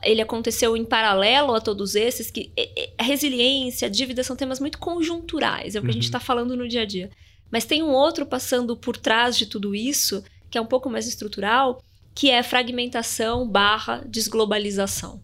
ele 0.03 0.21
aconteceu 0.21 0.77
em 0.77 0.85
paralelo 0.85 1.53
a 1.55 1.61
todos 1.61 1.95
esses, 1.95 2.29
que 2.29 2.51
a 2.97 3.03
resiliência, 3.03 3.87
a 3.87 3.91
dívida 3.91 4.23
são 4.23 4.35
temas 4.35 4.59
muito 4.59 4.77
conjunturais, 4.77 5.75
é 5.75 5.79
o 5.79 5.81
que 5.81 5.87
uhum. 5.87 5.91
a 5.91 5.93
gente 5.93 6.05
está 6.05 6.19
uhum. 6.19 6.23
falando 6.23 6.55
no 6.55 6.67
dia 6.67 6.81
a 6.81 6.85
dia. 6.85 7.09
Mas 7.51 7.65
tem 7.65 7.83
um 7.83 7.91
outro 7.91 8.25
passando 8.25 8.75
por 8.75 8.97
trás 8.97 9.37
de 9.37 9.45
tudo 9.45 9.75
isso, 9.75 10.23
que 10.49 10.57
é 10.57 10.61
um 10.61 10.65
pouco 10.65 10.89
mais 10.89 11.07
estrutural, 11.07 11.83
que 12.15 12.29
é 12.29 12.41
fragmentação 12.43 13.47
barra 13.47 14.03
desglobalização. 14.07 15.21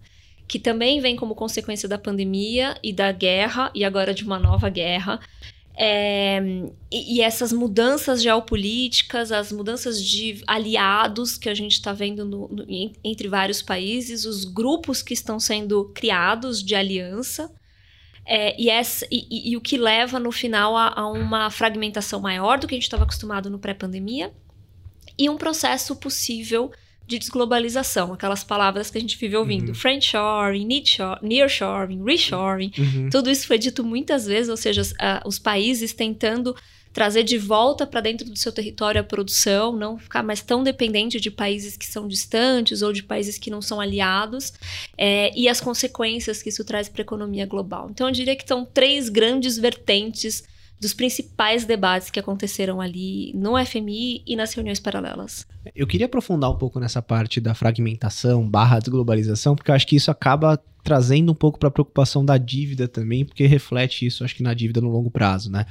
Que 0.47 0.59
também 0.59 0.99
vem 0.99 1.15
como 1.15 1.35
consequência 1.35 1.87
da 1.87 1.97
pandemia 1.97 2.77
e 2.83 2.91
da 2.91 3.11
guerra, 3.11 3.71
e 3.75 3.83
agora 3.83 4.13
de 4.13 4.23
uma 4.23 4.39
nova 4.39 4.69
guerra. 4.69 5.19
É, 5.81 6.41
e, 6.91 7.21
essas 7.21 7.53
mudanças 7.53 8.21
geopolíticas, 8.21 9.31
as 9.31 9.49
mudanças 9.49 10.03
de 10.03 10.43
aliados 10.45 11.37
que 11.37 11.47
a 11.47 11.53
gente 11.53 11.71
está 11.71 11.93
vendo 11.93 12.25
no, 12.25 12.49
no, 12.49 12.65
entre 13.01 13.29
vários 13.29 13.61
países, 13.61 14.25
os 14.25 14.43
grupos 14.43 15.01
que 15.01 15.13
estão 15.13 15.39
sendo 15.39 15.85
criados 15.95 16.61
de 16.61 16.75
aliança, 16.75 17.49
é, 18.25 18.61
e, 18.61 18.69
essa, 18.69 19.07
e, 19.09 19.51
e, 19.51 19.55
o 19.55 19.61
que 19.61 19.77
leva 19.77 20.19
no 20.19 20.33
final 20.33 20.75
a, 20.75 20.99
a 20.99 21.07
uma 21.07 21.49
fragmentação 21.49 22.19
maior 22.19 22.59
do 22.59 22.67
que 22.67 22.75
a 22.75 22.77
gente 22.77 22.83
estava 22.83 23.03
acostumado 23.03 23.49
no 23.49 23.57
pré-pandemia 23.57 24.33
e 25.17 25.29
um 25.29 25.37
processo 25.37 25.95
possível 25.95 26.71
de 27.09 27.17
desglobalização, 27.17 28.13
aquelas 28.13 28.43
palavras 28.43 28.91
que 28.91 28.97
a 28.99 29.01
gente 29.01 29.17
vive 29.17 29.35
ouvindo, 29.35 29.69
uhum. 29.69 29.75
friendshoring, 29.75 30.67
nearshoring, 31.23 32.03
reshoring, 32.05 32.71
uhum. 32.77 33.09
tudo 33.09 33.31
isso 33.31 33.47
foi 33.47 33.57
dito 33.57 33.83
muitas 33.83 34.27
vezes, 34.27 34.47
ou 34.47 34.55
seja, 34.55 34.83
uh, 34.83 35.27
os 35.27 35.39
países 35.39 35.91
tentando 35.91 36.55
trazer 36.93 37.23
de 37.23 37.37
volta 37.37 37.87
para 37.87 37.99
dentro 37.99 38.29
do 38.29 38.37
seu 38.37 38.51
território 38.51 39.01
a 39.01 39.03
produção, 39.03 39.75
não 39.75 39.97
ficar 39.97 40.21
mais 40.21 40.41
tão 40.41 40.63
dependente 40.63 41.19
de 41.19 41.31
países 41.31 41.75
que 41.75 41.87
são 41.87 42.07
distantes 42.07 42.83
ou 42.83 42.93
de 42.93 43.01
países 43.01 43.39
que 43.39 43.49
não 43.49 43.61
são 43.61 43.81
aliados, 43.81 44.53
é, 44.95 45.31
e 45.35 45.49
as 45.49 45.59
consequências 45.59 46.43
que 46.43 46.49
isso 46.49 46.63
traz 46.63 46.87
para 46.87 47.01
a 47.01 47.03
economia 47.03 47.47
global. 47.47 47.89
Então, 47.89 48.07
eu 48.07 48.13
diria 48.13 48.35
que 48.35 48.47
são 48.47 48.63
três 48.65 49.09
grandes 49.09 49.57
vertentes 49.57 50.43
dos 50.79 50.93
principais 50.93 51.65
debates 51.65 52.09
que 52.09 52.19
aconteceram 52.19 52.79
ali 52.79 53.33
no 53.35 53.63
FMI 53.63 54.23
e 54.25 54.35
nas 54.35 54.53
reuniões 54.53 54.79
paralelas. 54.79 55.45
Eu 55.75 55.85
queria 55.85 56.05
aprofundar 56.05 56.49
um 56.49 56.57
pouco 56.57 56.79
nessa 56.79 57.01
parte 57.01 57.41
da 57.41 57.53
fragmentação 57.53 58.47
barra 58.47 58.79
desglobalização, 58.79 59.55
porque 59.55 59.69
eu 59.69 59.75
acho 59.75 59.85
que 59.85 59.97
isso 59.97 60.09
acaba 60.09 60.57
trazendo 60.83 61.31
um 61.31 61.35
pouco 61.35 61.59
para 61.59 61.67
a 61.67 61.71
preocupação 61.71 62.23
da 62.23 62.37
dívida 62.37 62.87
também, 62.87 63.25
porque 63.25 63.45
reflete 63.45 64.05
isso, 64.05 64.23
acho 64.23 64.35
que 64.35 64.43
na 64.43 64.53
dívida 64.53 64.79
no 64.79 64.89
longo 64.89 65.11
prazo, 65.11 65.51
né? 65.51 65.65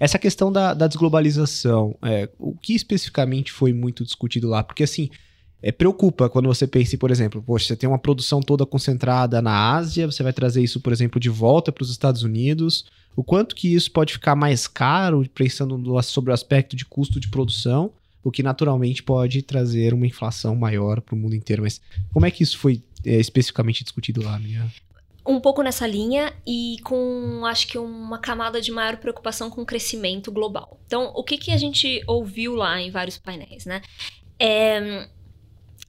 Essa 0.00 0.18
questão 0.18 0.50
da, 0.50 0.74
da 0.74 0.86
desglobalização, 0.86 1.96
é, 2.02 2.28
o 2.38 2.56
que 2.56 2.74
especificamente 2.74 3.52
foi 3.52 3.72
muito 3.72 4.02
discutido 4.02 4.48
lá? 4.48 4.62
Porque, 4.62 4.82
assim, 4.82 5.08
é, 5.62 5.70
preocupa 5.70 6.28
quando 6.28 6.46
você 6.46 6.66
pensa, 6.66 6.98
por 6.98 7.10
exemplo, 7.10 7.42
poxa, 7.42 7.68
você 7.68 7.76
tem 7.76 7.88
uma 7.88 7.98
produção 7.98 8.40
toda 8.40 8.66
concentrada 8.66 9.40
na 9.40 9.74
Ásia, 9.74 10.10
você 10.10 10.22
vai 10.22 10.32
trazer 10.32 10.62
isso, 10.62 10.80
por 10.80 10.92
exemplo, 10.92 11.20
de 11.20 11.30
volta 11.30 11.70
para 11.70 11.82
os 11.82 11.90
Estados 11.90 12.22
Unidos. 12.22 12.84
O 13.16 13.22
quanto 13.22 13.54
que 13.54 13.74
isso 13.74 13.90
pode 13.90 14.12
ficar 14.12 14.34
mais 14.34 14.66
caro, 14.66 15.24
pensando 15.34 15.78
no, 15.78 16.02
sobre 16.02 16.30
o 16.30 16.34
aspecto 16.34 16.74
de 16.74 16.84
custo 16.84 17.20
de 17.20 17.28
produção, 17.28 17.92
o 18.22 18.30
que 18.30 18.42
naturalmente 18.42 19.02
pode 19.02 19.42
trazer 19.42 19.92
uma 19.92 20.06
inflação 20.06 20.56
maior 20.56 21.00
para 21.00 21.14
o 21.14 21.18
mundo 21.18 21.34
inteiro. 21.34 21.62
Mas 21.62 21.80
como 22.12 22.26
é 22.26 22.30
que 22.30 22.42
isso 22.42 22.58
foi 22.58 22.82
é, 23.04 23.20
especificamente 23.20 23.84
discutido 23.84 24.22
lá, 24.22 24.38
minha? 24.38 24.70
um 25.26 25.40
pouco 25.40 25.62
nessa 25.62 25.86
linha 25.86 26.34
e 26.46 26.76
com, 26.84 27.46
acho 27.46 27.66
que, 27.66 27.78
uma 27.78 28.18
camada 28.18 28.60
de 28.60 28.70
maior 28.70 28.98
preocupação 28.98 29.48
com 29.48 29.62
o 29.62 29.66
crescimento 29.66 30.30
global. 30.30 30.78
Então, 30.86 31.12
o 31.14 31.24
que, 31.24 31.38
que 31.38 31.50
a 31.50 31.56
gente 31.56 32.02
ouviu 32.06 32.54
lá 32.54 32.78
em 32.78 32.90
vários 32.90 33.16
painéis, 33.16 33.64
né? 33.64 33.80
É, 34.38 35.08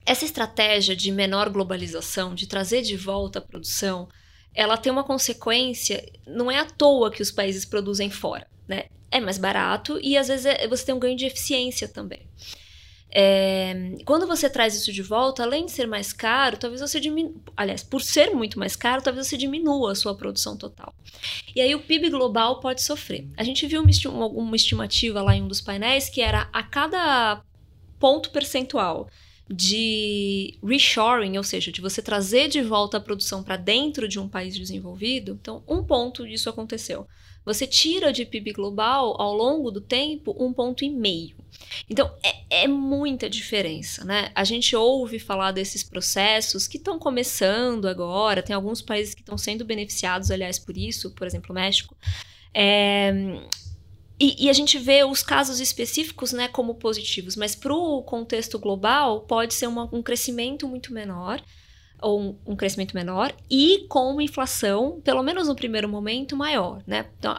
essa 0.06 0.24
estratégia 0.24 0.96
de 0.96 1.12
menor 1.12 1.50
globalização, 1.50 2.34
de 2.34 2.46
trazer 2.46 2.80
de 2.80 2.96
volta 2.96 3.38
a 3.38 3.42
produção, 3.42 4.08
ela 4.56 4.78
tem 4.78 4.90
uma 4.90 5.04
consequência, 5.04 6.04
não 6.26 6.50
é 6.50 6.58
à 6.58 6.64
toa 6.64 7.10
que 7.10 7.22
os 7.22 7.30
países 7.30 7.66
produzem 7.66 8.10
fora, 8.10 8.48
né? 8.66 8.86
É 9.10 9.20
mais 9.20 9.38
barato 9.38 10.00
e 10.02 10.16
às 10.16 10.28
vezes 10.28 10.46
é, 10.46 10.66
você 10.66 10.86
tem 10.86 10.94
um 10.94 10.98
ganho 10.98 11.16
de 11.16 11.26
eficiência 11.26 11.86
também. 11.86 12.26
É, 13.18 13.94
quando 14.04 14.26
você 14.26 14.50
traz 14.50 14.74
isso 14.74 14.92
de 14.92 15.02
volta, 15.02 15.42
além 15.42 15.66
de 15.66 15.72
ser 15.72 15.86
mais 15.86 16.12
caro, 16.12 16.56
talvez 16.56 16.80
você 16.80 16.98
diminua. 16.98 17.34
Aliás, 17.56 17.82
por 17.82 18.02
ser 18.02 18.30
muito 18.30 18.58
mais 18.58 18.74
caro, 18.74 19.02
talvez 19.02 19.26
você 19.26 19.36
diminua 19.36 19.92
a 19.92 19.94
sua 19.94 20.14
produção 20.16 20.56
total. 20.56 20.92
E 21.54 21.60
aí 21.60 21.74
o 21.74 21.80
PIB 21.80 22.10
global 22.10 22.60
pode 22.60 22.82
sofrer. 22.82 23.28
A 23.36 23.44
gente 23.44 23.66
viu 23.66 23.82
uma, 24.06 24.26
uma 24.26 24.56
estimativa 24.56 25.22
lá 25.22 25.36
em 25.36 25.42
um 25.42 25.48
dos 25.48 25.60
painéis 25.60 26.08
que 26.08 26.20
era 26.20 26.48
a 26.52 26.62
cada 26.62 27.42
ponto 27.98 28.30
percentual 28.30 29.08
de 29.48 30.58
reshoring, 30.62 31.36
ou 31.36 31.44
seja, 31.44 31.70
de 31.70 31.80
você 31.80 32.02
trazer 32.02 32.48
de 32.48 32.60
volta 32.62 32.96
a 32.96 33.00
produção 33.00 33.42
para 33.42 33.56
dentro 33.56 34.08
de 34.08 34.18
um 34.18 34.28
país 34.28 34.56
desenvolvido, 34.56 35.38
então 35.40 35.62
um 35.68 35.84
ponto 35.84 36.26
disso 36.26 36.50
aconteceu. 36.50 37.06
Você 37.44 37.64
tira 37.64 38.12
de 38.12 38.26
PIB 38.26 38.52
global 38.52 39.14
ao 39.20 39.32
longo 39.32 39.70
do 39.70 39.80
tempo 39.80 40.34
um 40.36 40.52
ponto 40.52 40.84
e 40.84 40.90
meio. 40.90 41.36
Então 41.88 42.12
é, 42.24 42.64
é 42.64 42.66
muita 42.66 43.30
diferença, 43.30 44.04
né? 44.04 44.32
A 44.34 44.42
gente 44.42 44.74
ouve 44.74 45.20
falar 45.20 45.52
desses 45.52 45.84
processos 45.84 46.66
que 46.66 46.76
estão 46.76 46.98
começando 46.98 47.86
agora, 47.86 48.42
tem 48.42 48.54
alguns 48.54 48.82
países 48.82 49.14
que 49.14 49.20
estão 49.20 49.38
sendo 49.38 49.64
beneficiados, 49.64 50.32
aliás, 50.32 50.58
por 50.58 50.76
isso, 50.76 51.12
por 51.12 51.24
exemplo, 51.24 51.52
o 51.52 51.54
México. 51.54 51.96
É, 52.52 53.12
e, 54.18 54.46
e, 54.46 54.50
a 54.50 54.52
gente 54.52 54.78
vê 54.78 55.04
os 55.04 55.22
casos 55.22 55.60
específicos 55.60 56.32
né, 56.32 56.48
como 56.48 56.74
positivos, 56.76 57.36
mas 57.36 57.54
para 57.54 57.74
o 57.74 58.02
contexto 58.02 58.58
global 58.58 59.20
pode 59.22 59.52
ser 59.52 59.66
uma, 59.66 59.88
um 59.92 60.02
crescimento 60.02 60.66
muito 60.66 60.92
menor, 60.92 61.42
ou 62.00 62.20
um, 62.20 62.38
um, 62.46 62.56
crescimento 62.56 62.94
menor, 62.94 63.34
e 63.50 63.86
com 63.88 64.10
uma 64.10 64.22
inflação, 64.22 65.00
pelo 65.02 65.22
menos 65.22 65.48
no 65.48 65.56
primeiro 65.56 65.88
momento, 65.88 66.34
maior. 66.34 66.82
Né? 66.86 67.06
Então, 67.18 67.38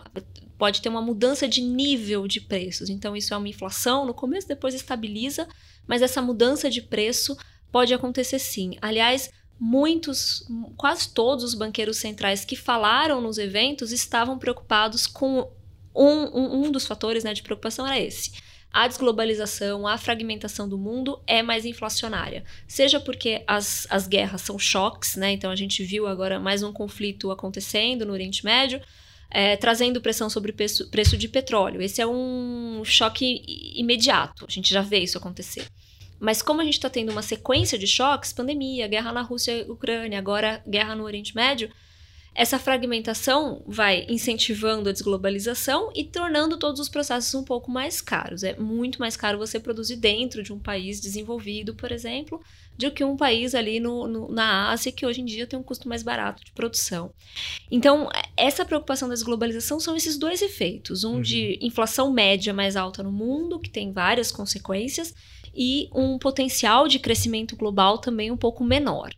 pode 0.57 0.81
ter 0.81 0.89
uma 0.89 1.01
mudança 1.01 1.48
de 1.48 1.62
nível 1.62 2.27
de 2.27 2.41
preços. 2.41 2.89
Então, 2.89 3.15
isso 3.15 3.34
é 3.34 3.38
uma 3.38 3.50
inflação, 3.50 4.05
no 4.05 4.13
começo 4.13 4.48
depois 4.48 4.74
estabiliza, 4.74 5.48
mas 5.88 6.01
essa 6.01 6.22
mudança 6.22 6.69
de 6.69 6.81
preço 6.81 7.36
pode 7.72 7.93
acontecer 7.93 8.39
sim. 8.39 8.77
Aliás, 8.81 9.31
muitos, 9.60 10.48
quase 10.75 11.10
todos 11.10 11.43
os 11.43 11.53
banqueiros 11.53 11.98
centrais 11.98 12.46
que 12.46 12.55
falaram 12.55 13.19
nos 13.19 13.38
eventos 13.38 13.91
estavam 13.91 14.38
preocupados 14.38 15.07
com 15.07 15.50
um, 15.98 16.38
um, 16.38 16.66
um 16.66 16.72
dos 16.72 16.86
fatores 16.86 17.24
né, 17.24 17.34
de 17.34 17.42
preocupação 17.42 17.86
era 17.86 18.00
esse. 18.00 18.32
A 18.72 18.88
desglobalização, 18.88 19.88
a 19.88 19.98
fragmentação 19.98 20.68
do 20.70 20.77
mundo 20.77 21.20
é 21.25 21.42
mais 21.42 21.66
inflacionária. 21.66 22.44
Seja 22.68 23.00
porque 23.00 23.44
as, 23.48 23.88
as 23.89 24.08
guerras 24.08 24.42
são 24.42 24.60
choques, 24.60 25.16
né? 25.16 25.32
Então 25.32 25.50
a 25.50 25.56
gente 25.56 25.84
viu 25.84 26.06
agora 26.06 26.39
mais 26.39 26.62
um 26.62 26.72
conflito 26.72 27.32
acontecendo 27.32 28.06
no 28.06 28.13
Oriente 28.13 28.46
Médio, 28.46 28.80
é, 29.32 29.56
trazendo 29.56 30.01
pressão 30.01 30.30
sobre 30.30 30.51
o 30.51 30.54
preço, 30.54 30.89
preço 30.89 31.18
de 31.18 31.27
petróleo. 31.27 31.82
Esse 31.82 32.01
é 32.01 32.08
um 32.08 32.84
choque 32.86 33.42
imediato, 33.75 34.46
a 34.48 34.51
gente 34.51 34.72
já 34.72 34.82
vê 34.82 35.00
isso 35.00 35.18
acontecer. 35.18 35.66
Mas 36.20 36.42
como 36.42 36.62
a 36.62 36.63
gente 36.63 36.74
está 36.74 36.89
tendo 36.89 37.12
uma 37.12 37.22
sequência 37.22 37.77
de 37.77 37.88
choques, 37.88 38.34
pandemia, 38.34 38.88
guerra 38.88 39.12
na 39.12 39.22
Rússia 39.22 39.51
e 39.51 39.72
Ucrânia, 39.72 40.18
agora 40.20 40.63
guerra 40.68 40.96
no 40.96 41.04
Oriente 41.04 41.36
Médio, 41.36 41.70
essa 42.38 42.60
fragmentação 42.60 43.63
vai 43.65 44.06
incentivando 44.08 44.89
a 44.89 44.91
desglobalização 44.91 45.89
e 45.96 46.03
tornando 46.03 46.56
todos 46.60 46.79
os 46.79 46.88
processos 46.88 47.34
um 47.34 47.44
pouco 47.44 47.72
mais 47.72 48.00
caros. 48.00 48.44
É 48.44 48.56
muito 48.56 49.00
mais 49.00 49.17
caro 49.17 49.39
você 49.39 49.60
produzir 49.60 49.96
dentro 49.96 50.44
de 50.44 50.53
um 50.53 50.60
país 50.60 51.01
desenvolvido, 51.01 51.74
por 51.74 51.91
exemplo, 51.91 52.39
do 52.77 52.91
que 52.91 53.03
um 53.03 53.17
país 53.17 53.56
ali 53.56 53.79
no, 53.79 54.08
no, 54.08 54.32
na 54.32 54.70
Ásia, 54.70 54.91
que 54.91 55.03
hoje 55.03 55.20
em 55.20 55.25
dia 55.25 55.48
tem 55.48 55.58
um 55.58 55.63
custo 55.63 55.89
mais 55.89 56.03
barato 56.03 56.46
de 56.46 56.51
produção. 56.51 57.12
Então, 57.72 58.08
essa 58.38 58.63
preocupação 58.63 59.10
da 59.10 59.15
desglobalização 59.15 59.79
são 59.79 59.96
esses 59.96 60.15
dois 60.15 60.44
efeitos: 60.44 61.03
um 61.03 61.15
uhum. 61.15 61.22
de 61.22 61.58
inflação 61.60 62.13
média 62.13 62.53
mais 62.53 62.75
alta 62.75 63.01
no 63.01 63.12
mundo, 63.12 63.60
que 63.60 63.72
tem 63.72 63.91
várias 63.91 64.32
consequências, 64.32 65.12
e 65.56 65.89
um 65.91 66.20
potencial 66.20 66.88
de 66.88 67.00
crescimento 67.00 67.56
global 67.56 67.98
também 67.98 68.29
um 68.29 68.38
pouco 68.38 68.63
menor. 68.63 69.10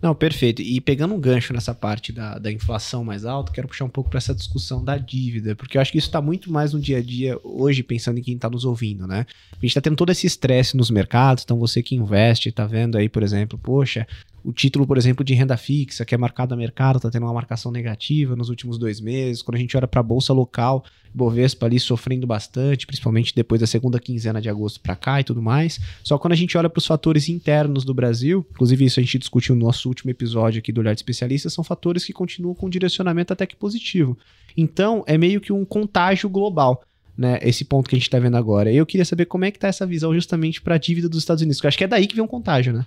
Não, 0.00 0.14
perfeito. 0.14 0.62
E 0.62 0.80
pegando 0.80 1.14
um 1.14 1.20
gancho 1.20 1.52
nessa 1.52 1.74
parte 1.74 2.12
da, 2.12 2.38
da 2.38 2.52
inflação 2.52 3.02
mais 3.02 3.24
alta, 3.24 3.52
quero 3.52 3.66
puxar 3.66 3.84
um 3.84 3.88
pouco 3.90 4.08
para 4.08 4.18
essa 4.18 4.34
discussão 4.34 4.82
da 4.84 4.96
dívida, 4.96 5.56
porque 5.56 5.76
eu 5.76 5.80
acho 5.80 5.90
que 5.90 5.98
isso 5.98 6.06
está 6.06 6.22
muito 6.22 6.52
mais 6.52 6.72
no 6.72 6.80
dia 6.80 6.98
a 6.98 7.02
dia 7.02 7.36
hoje, 7.42 7.82
pensando 7.82 8.18
em 8.18 8.22
quem 8.22 8.34
está 8.34 8.48
nos 8.48 8.64
ouvindo, 8.64 9.08
né? 9.08 9.26
A 9.50 9.56
gente 9.56 9.66
está 9.70 9.80
tendo 9.80 9.96
todo 9.96 10.10
esse 10.10 10.26
estresse 10.26 10.76
nos 10.76 10.88
mercados, 10.88 11.42
então 11.42 11.58
você 11.58 11.82
que 11.82 11.96
investe, 11.96 12.48
está 12.48 12.64
vendo 12.64 12.96
aí, 12.96 13.08
por 13.08 13.24
exemplo, 13.24 13.58
poxa, 13.58 14.06
o 14.48 14.52
título, 14.52 14.86
por 14.86 14.96
exemplo, 14.96 15.22
de 15.22 15.34
renda 15.34 15.58
fixa, 15.58 16.06
que 16.06 16.14
é 16.14 16.18
marcado 16.18 16.54
a 16.54 16.56
mercado, 16.56 16.96
está 16.96 17.10
tendo 17.10 17.26
uma 17.26 17.34
marcação 17.34 17.70
negativa 17.70 18.34
nos 18.34 18.48
últimos 18.48 18.78
dois 18.78 18.98
meses. 18.98 19.42
Quando 19.42 19.56
a 19.56 19.58
gente 19.58 19.76
olha 19.76 19.86
para 19.86 20.00
a 20.00 20.02
bolsa 20.02 20.32
local, 20.32 20.82
Bovespa 21.12 21.66
ali 21.66 21.78
sofrendo 21.78 22.26
bastante, 22.26 22.86
principalmente 22.86 23.34
depois 23.34 23.60
da 23.60 23.66
segunda 23.66 24.00
quinzena 24.00 24.40
de 24.40 24.48
agosto 24.48 24.80
para 24.80 24.96
cá 24.96 25.20
e 25.20 25.24
tudo 25.24 25.42
mais. 25.42 25.78
Só 26.02 26.16
quando 26.16 26.32
a 26.32 26.36
gente 26.36 26.56
olha 26.56 26.70
para 26.70 26.78
os 26.78 26.86
fatores 26.86 27.28
internos 27.28 27.84
do 27.84 27.92
Brasil, 27.92 28.46
inclusive 28.50 28.86
isso 28.86 28.98
a 28.98 29.02
gente 29.02 29.18
discutiu 29.18 29.54
no 29.54 29.66
nosso 29.66 29.86
último 29.86 30.10
episódio 30.10 30.60
aqui 30.60 30.72
do 30.72 30.80
Olhar 30.80 30.94
de 30.94 31.00
Especialista, 31.00 31.50
são 31.50 31.62
fatores 31.62 32.02
que 32.06 32.14
continuam 32.14 32.54
com 32.54 32.70
direcionamento 32.70 33.34
até 33.34 33.44
que 33.44 33.54
positivo. 33.54 34.16
Então, 34.56 35.04
é 35.06 35.18
meio 35.18 35.42
que 35.42 35.52
um 35.52 35.62
contágio 35.62 36.26
global 36.30 36.82
né, 37.18 37.40
esse 37.42 37.64
ponto 37.64 37.88
que 37.88 37.96
a 37.96 37.98
gente 37.98 38.06
está 38.06 38.20
vendo 38.20 38.36
agora. 38.36 38.72
Eu 38.72 38.86
queria 38.86 39.04
saber 39.04 39.26
como 39.26 39.44
é 39.44 39.50
que 39.50 39.58
tá 39.58 39.66
essa 39.66 39.84
visão 39.84 40.14
justamente 40.14 40.62
para 40.62 40.76
a 40.76 40.78
dívida 40.78 41.08
dos 41.08 41.18
Estados 41.18 41.42
Unidos, 41.42 41.58
porque 41.58 41.66
eu 41.66 41.68
acho 41.70 41.78
que 41.78 41.84
é 41.84 41.88
daí 41.88 42.06
que 42.06 42.14
vem 42.14 42.24
um 42.24 42.28
contágio, 42.28 42.72
né? 42.72 42.86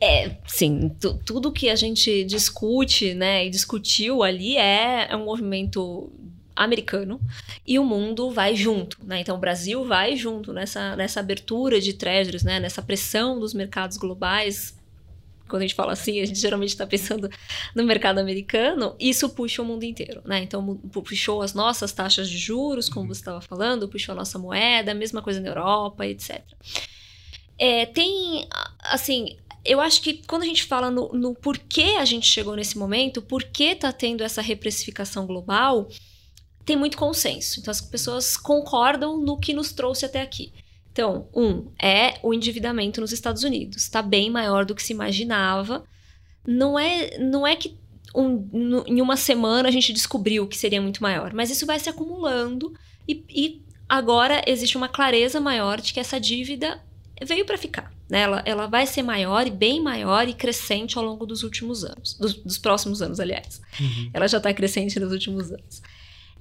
É, 0.00 0.32
sim, 0.44 0.90
tudo 1.24 1.52
que 1.52 1.70
a 1.70 1.76
gente 1.76 2.24
discute, 2.24 3.14
né, 3.14 3.46
e 3.46 3.50
discutiu 3.50 4.24
ali 4.24 4.56
é, 4.56 5.06
é 5.08 5.16
um 5.16 5.24
movimento 5.24 6.10
americano 6.56 7.20
e 7.66 7.78
o 7.78 7.84
mundo 7.84 8.30
vai 8.30 8.56
junto, 8.56 8.98
né? 9.04 9.20
Então 9.20 9.36
o 9.36 9.40
Brasil 9.40 9.84
vai 9.84 10.16
junto 10.16 10.52
nessa, 10.52 10.96
nessa 10.96 11.20
abertura 11.20 11.80
de 11.80 11.92
treasuries, 11.92 12.42
né? 12.42 12.60
Nessa 12.60 12.82
pressão 12.82 13.38
dos 13.38 13.54
mercados 13.54 13.96
globais 13.96 14.74
quando 15.52 15.64
a 15.64 15.66
gente 15.66 15.74
fala 15.74 15.92
assim, 15.92 16.18
a 16.18 16.24
gente 16.24 16.40
geralmente 16.40 16.70
está 16.70 16.86
pensando 16.86 17.28
no 17.74 17.84
mercado 17.84 18.18
americano, 18.18 18.96
isso 18.98 19.28
puxa 19.28 19.60
o 19.60 19.64
mundo 19.66 19.84
inteiro, 19.84 20.22
né? 20.24 20.42
Então, 20.42 20.78
puxou 20.90 21.42
as 21.42 21.52
nossas 21.52 21.92
taxas 21.92 22.30
de 22.30 22.38
juros, 22.38 22.88
como 22.88 23.06
você 23.06 23.20
estava 23.20 23.42
falando, 23.42 23.86
puxou 23.86 24.14
a 24.14 24.16
nossa 24.16 24.38
moeda, 24.38 24.92
a 24.92 24.94
mesma 24.94 25.20
coisa 25.20 25.40
na 25.40 25.48
Europa, 25.48 26.06
etc. 26.06 26.42
É, 27.58 27.84
tem, 27.84 28.48
assim, 28.78 29.36
eu 29.62 29.78
acho 29.78 30.00
que 30.00 30.22
quando 30.26 30.42
a 30.42 30.46
gente 30.46 30.64
fala 30.64 30.90
no, 30.90 31.12
no 31.12 31.34
porquê 31.34 31.96
a 31.98 32.04
gente 32.06 32.26
chegou 32.26 32.56
nesse 32.56 32.78
momento, 32.78 33.20
porquê 33.20 33.72
está 33.72 33.92
tendo 33.92 34.24
essa 34.24 34.40
reprecificação 34.40 35.26
global, 35.26 35.86
tem 36.64 36.76
muito 36.76 36.96
consenso. 36.96 37.60
Então, 37.60 37.70
as 37.70 37.82
pessoas 37.82 38.38
concordam 38.38 39.18
no 39.18 39.38
que 39.38 39.52
nos 39.52 39.70
trouxe 39.70 40.06
até 40.06 40.22
aqui. 40.22 40.50
Então, 40.92 41.26
um, 41.34 41.70
é 41.80 42.18
o 42.22 42.34
endividamento 42.34 43.00
nos 43.00 43.12
Estados 43.12 43.42
Unidos. 43.42 43.78
Está 43.78 44.02
bem 44.02 44.30
maior 44.30 44.64
do 44.64 44.74
que 44.74 44.82
se 44.82 44.92
imaginava. 44.92 45.84
Não 46.46 46.78
é, 46.78 47.18
não 47.18 47.46
é 47.46 47.56
que 47.56 47.78
um, 48.14 48.46
no, 48.52 48.84
em 48.86 49.00
uma 49.00 49.16
semana 49.16 49.68
a 49.68 49.72
gente 49.72 49.92
descobriu 49.92 50.46
que 50.46 50.56
seria 50.56 50.82
muito 50.82 51.02
maior, 51.02 51.32
mas 51.32 51.50
isso 51.50 51.64
vai 51.64 51.78
se 51.78 51.88
acumulando 51.88 52.74
e, 53.08 53.24
e 53.30 53.62
agora 53.88 54.42
existe 54.46 54.76
uma 54.76 54.88
clareza 54.88 55.40
maior 55.40 55.80
de 55.80 55.94
que 55.94 56.00
essa 56.00 56.20
dívida 56.20 56.82
veio 57.24 57.46
para 57.46 57.56
ficar. 57.56 57.92
Né? 58.10 58.20
Ela, 58.20 58.42
ela 58.44 58.66
vai 58.66 58.86
ser 58.86 59.02
maior 59.02 59.46
e 59.46 59.50
bem 59.50 59.80
maior 59.80 60.28
e 60.28 60.34
crescente 60.34 60.98
ao 60.98 61.04
longo 61.04 61.24
dos 61.24 61.42
últimos 61.42 61.84
anos, 61.84 62.14
dos, 62.18 62.34
dos 62.34 62.58
próximos 62.58 63.00
anos, 63.00 63.18
aliás. 63.18 63.62
Uhum. 63.80 64.10
Ela 64.12 64.28
já 64.28 64.36
está 64.36 64.52
crescente 64.52 65.00
nos 65.00 65.12
últimos 65.12 65.50
anos. 65.50 65.82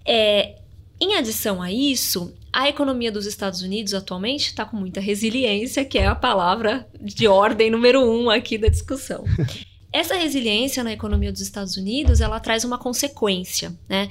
É, 0.05 0.60
Em 1.01 1.15
adição 1.15 1.63
a 1.63 1.71
isso, 1.71 2.31
a 2.53 2.69
economia 2.69 3.11
dos 3.11 3.25
Estados 3.25 3.63
Unidos 3.63 3.91
atualmente 3.95 4.45
está 4.45 4.63
com 4.63 4.77
muita 4.77 5.01
resiliência, 5.01 5.83
que 5.83 5.97
é 5.97 6.05
a 6.05 6.13
palavra 6.13 6.87
de 7.01 7.27
ordem 7.27 7.71
número 7.71 7.99
um 8.01 8.29
aqui 8.29 8.55
da 8.55 8.67
discussão. 8.67 9.23
Essa 9.91 10.15
resiliência 10.15 10.83
na 10.83 10.93
economia 10.93 11.31
dos 11.31 11.41
Estados 11.41 11.75
Unidos, 11.75 12.21
ela 12.21 12.39
traz 12.39 12.63
uma 12.63 12.77
consequência, 12.77 13.75
né? 13.89 14.09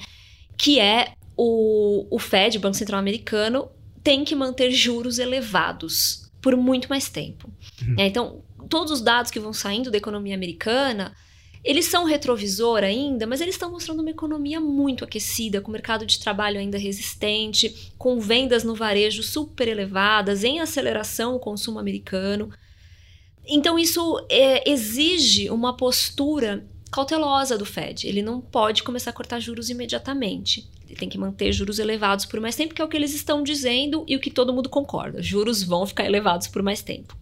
Que 0.57 0.81
é 0.81 1.13
o, 1.37 2.05
o 2.13 2.19
Fed, 2.19 2.57
o 2.57 2.61
Banco 2.61 2.75
Central 2.75 2.99
Americano, 2.99 3.69
tem 4.03 4.25
que 4.25 4.35
manter 4.35 4.69
juros 4.71 5.17
elevados 5.17 6.29
por 6.41 6.57
muito 6.57 6.89
mais 6.89 7.07
tempo. 7.07 7.49
Uhum. 7.81 7.95
É, 7.97 8.07
então, 8.07 8.43
todos 8.69 8.91
os 8.91 9.01
dados 9.01 9.31
que 9.31 9.39
vão 9.39 9.53
saindo 9.53 9.89
da 9.89 9.97
economia 9.97 10.35
americana, 10.35 11.15
eles 11.63 11.85
são 11.85 12.05
retrovisor 12.05 12.83
ainda, 12.83 13.27
mas 13.27 13.39
eles 13.39 13.55
estão 13.55 13.71
mostrando 13.71 13.99
uma 13.99 14.09
economia 14.09 14.59
muito 14.59 15.03
aquecida, 15.03 15.61
com 15.61 15.71
mercado 15.71 16.05
de 16.05 16.19
trabalho 16.19 16.59
ainda 16.59 16.77
resistente, 16.77 17.93
com 17.97 18.19
vendas 18.19 18.63
no 18.63 18.73
varejo 18.73 19.21
super 19.21 19.67
elevadas, 19.67 20.43
em 20.43 20.59
aceleração 20.59 21.35
o 21.35 21.39
consumo 21.39 21.77
americano. 21.77 22.51
Então, 23.45 23.77
isso 23.77 24.25
é, 24.29 24.69
exige 24.69 25.49
uma 25.49 25.75
postura 25.77 26.65
cautelosa 26.91 27.57
do 27.57 27.65
Fed. 27.65 28.07
Ele 28.07 28.21
não 28.21 28.41
pode 28.41 28.83
começar 28.83 29.11
a 29.11 29.13
cortar 29.13 29.39
juros 29.39 29.69
imediatamente. 29.69 30.67
Ele 30.85 30.95
tem 30.95 31.09
que 31.09 31.17
manter 31.17 31.53
juros 31.53 31.79
elevados 31.79 32.25
por 32.25 32.39
mais 32.39 32.55
tempo, 32.55 32.73
que 32.73 32.81
é 32.81 32.85
o 32.85 32.87
que 32.87 32.97
eles 32.97 33.13
estão 33.13 33.43
dizendo 33.43 34.03
e 34.07 34.15
o 34.15 34.19
que 34.19 34.29
todo 34.29 34.53
mundo 34.53 34.67
concorda. 34.67 35.21
Juros 35.21 35.63
vão 35.63 35.85
ficar 35.85 36.05
elevados 36.05 36.47
por 36.47 36.61
mais 36.61 36.81
tempo. 36.81 37.15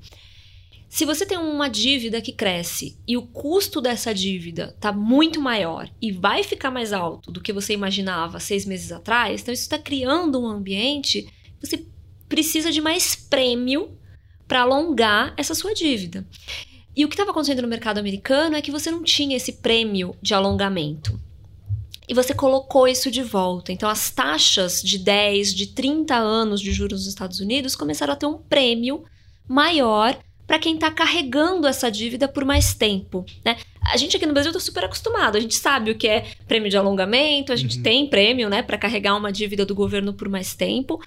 Se 0.89 1.05
você 1.05 1.23
tem 1.23 1.37
uma 1.37 1.69
dívida 1.69 2.19
que 2.19 2.33
cresce 2.33 2.97
e 3.07 3.15
o 3.15 3.21
custo 3.21 3.79
dessa 3.79 4.11
dívida 4.11 4.73
está 4.75 4.91
muito 4.91 5.39
maior 5.39 5.89
e 6.01 6.11
vai 6.11 6.43
ficar 6.43 6.71
mais 6.71 6.91
alto 6.91 7.31
do 7.31 7.39
que 7.39 7.53
você 7.53 7.73
imaginava 7.73 8.39
seis 8.39 8.65
meses 8.65 8.91
atrás, 8.91 9.41
então 9.41 9.53
isso 9.53 9.63
está 9.63 9.77
criando 9.77 10.41
um 10.41 10.47
ambiente 10.47 11.31
você 11.61 11.85
precisa 12.27 12.71
de 12.71 12.81
mais 12.81 13.15
prêmio 13.15 13.97
para 14.47 14.61
alongar 14.61 15.33
essa 15.37 15.53
sua 15.53 15.73
dívida. 15.73 16.25
E 16.95 17.05
o 17.05 17.07
que 17.07 17.13
estava 17.13 17.31
acontecendo 17.31 17.61
no 17.61 17.67
mercado 17.67 17.99
americano 17.99 18.55
é 18.55 18.61
que 18.61 18.71
você 18.71 18.89
não 18.89 19.03
tinha 19.03 19.37
esse 19.37 19.53
prêmio 19.53 20.15
de 20.21 20.33
alongamento. 20.33 21.19
E 22.07 22.13
você 22.13 22.33
colocou 22.33 22.87
isso 22.87 23.11
de 23.11 23.21
volta. 23.21 23.71
Então, 23.71 23.87
as 23.87 24.09
taxas 24.09 24.81
de 24.81 24.97
10, 24.97 25.53
de 25.53 25.67
30 25.67 26.15
anos 26.15 26.59
de 26.59 26.71
juros 26.71 27.01
nos 27.01 27.07
Estados 27.07 27.39
Unidos 27.39 27.75
começaram 27.75 28.13
a 28.13 28.15
ter 28.15 28.25
um 28.25 28.39
prêmio 28.39 29.03
maior 29.47 30.17
para 30.49 30.57
quem 30.57 30.73
está 30.73 30.89
carregando 30.89 31.67
essa 31.67 31.91
dívida 31.91 32.27
por 32.27 32.43
mais 32.43 32.73
tempo. 32.73 33.23
Né? 33.45 33.55
A 33.85 33.95
gente 33.97 34.17
aqui 34.17 34.25
no 34.25 34.33
Brasil 34.33 34.49
está 34.49 34.59
super 34.59 34.83
acostumado, 34.83 35.37
a 35.37 35.39
gente 35.39 35.53
sabe 35.53 35.91
o 35.91 35.95
que 35.95 36.07
é 36.07 36.25
prêmio 36.47 36.71
de 36.71 36.75
alongamento, 36.75 37.53
a 37.53 37.55
gente 37.55 37.77
uhum. 37.77 37.83
tem 37.83 38.09
prêmio 38.09 38.49
né, 38.49 38.63
para 38.63 38.75
carregar 38.75 39.15
uma 39.15 39.31
dívida 39.31 39.63
do 39.63 39.75
governo 39.75 40.11
por 40.11 40.27
mais 40.27 40.55
tempo. 40.55 40.99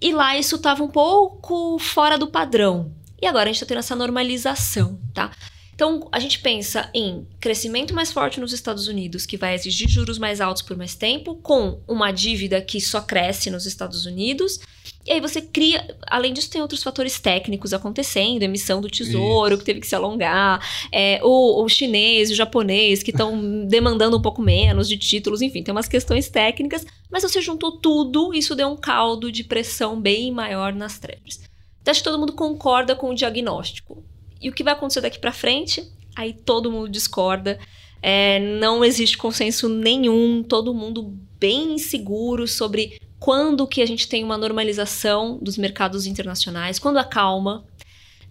E 0.00 0.12
lá 0.12 0.38
isso 0.38 0.54
estava 0.54 0.84
um 0.84 0.88
pouco 0.88 1.76
fora 1.80 2.16
do 2.16 2.28
padrão. 2.28 2.92
E 3.20 3.26
agora 3.26 3.46
a 3.50 3.52
gente 3.52 3.56
está 3.56 3.66
tendo 3.66 3.78
essa 3.78 3.96
normalização, 3.96 4.96
tá? 5.12 5.32
Então, 5.74 6.08
a 6.12 6.20
gente 6.20 6.38
pensa 6.38 6.88
em 6.94 7.26
crescimento 7.40 7.92
mais 7.92 8.12
forte 8.12 8.38
nos 8.38 8.52
Estados 8.52 8.86
Unidos, 8.86 9.26
que 9.26 9.36
vai 9.36 9.56
exigir 9.56 9.88
juros 9.88 10.18
mais 10.18 10.40
altos 10.40 10.62
por 10.62 10.76
mais 10.76 10.94
tempo, 10.94 11.34
com 11.36 11.80
uma 11.88 12.12
dívida 12.12 12.60
que 12.60 12.80
só 12.80 13.00
cresce 13.00 13.50
nos 13.50 13.66
Estados 13.66 14.06
Unidos. 14.06 14.60
E 15.08 15.12
aí 15.12 15.20
você 15.22 15.40
cria. 15.40 15.96
Além 16.06 16.34
disso, 16.34 16.50
tem 16.50 16.60
outros 16.60 16.82
fatores 16.82 17.18
técnicos 17.18 17.72
acontecendo, 17.72 18.42
emissão 18.42 18.78
do 18.78 18.90
tesouro, 18.90 19.54
Isso. 19.54 19.60
que 19.60 19.64
teve 19.64 19.80
que 19.80 19.86
se 19.86 19.94
alongar, 19.94 20.60
é, 20.92 21.18
o, 21.22 21.64
o 21.64 21.68
chinês, 21.68 22.30
o 22.30 22.34
japonês, 22.34 23.02
que 23.02 23.10
estão 23.10 23.40
demandando 23.66 24.18
um 24.18 24.20
pouco 24.20 24.42
menos 24.42 24.86
de 24.86 24.98
títulos, 24.98 25.40
enfim, 25.40 25.62
tem 25.62 25.72
umas 25.72 25.88
questões 25.88 26.28
técnicas, 26.28 26.84
mas 27.10 27.22
você 27.22 27.40
juntou 27.40 27.72
tudo, 27.78 28.34
isso 28.34 28.54
deu 28.54 28.68
um 28.68 28.76
caldo 28.76 29.32
de 29.32 29.42
pressão 29.44 29.98
bem 29.98 30.30
maior 30.30 30.74
nas 30.74 30.98
treasuries. 30.98 31.40
Então, 31.80 31.90
acho 31.90 32.00
que 32.00 32.08
todo 32.10 32.20
mundo 32.20 32.34
concorda 32.34 32.94
com 32.94 33.08
o 33.08 33.14
diagnóstico. 33.14 34.04
E 34.42 34.50
o 34.50 34.52
que 34.52 34.62
vai 34.62 34.74
acontecer 34.74 35.00
daqui 35.00 35.18
para 35.18 35.32
frente? 35.32 35.90
Aí 36.14 36.34
todo 36.34 36.70
mundo 36.70 36.86
discorda. 36.86 37.58
É, 38.02 38.38
não 38.60 38.84
existe 38.84 39.16
consenso 39.16 39.70
nenhum, 39.70 40.42
todo 40.42 40.74
mundo 40.74 41.16
bem 41.40 41.72
inseguro 41.74 42.46
sobre 42.46 43.00
quando 43.18 43.66
que 43.66 43.82
a 43.82 43.86
gente 43.86 44.08
tem 44.08 44.22
uma 44.22 44.38
normalização 44.38 45.38
dos 45.42 45.58
mercados 45.58 46.06
internacionais, 46.06 46.78
quando 46.78 46.98
acalma. 46.98 47.64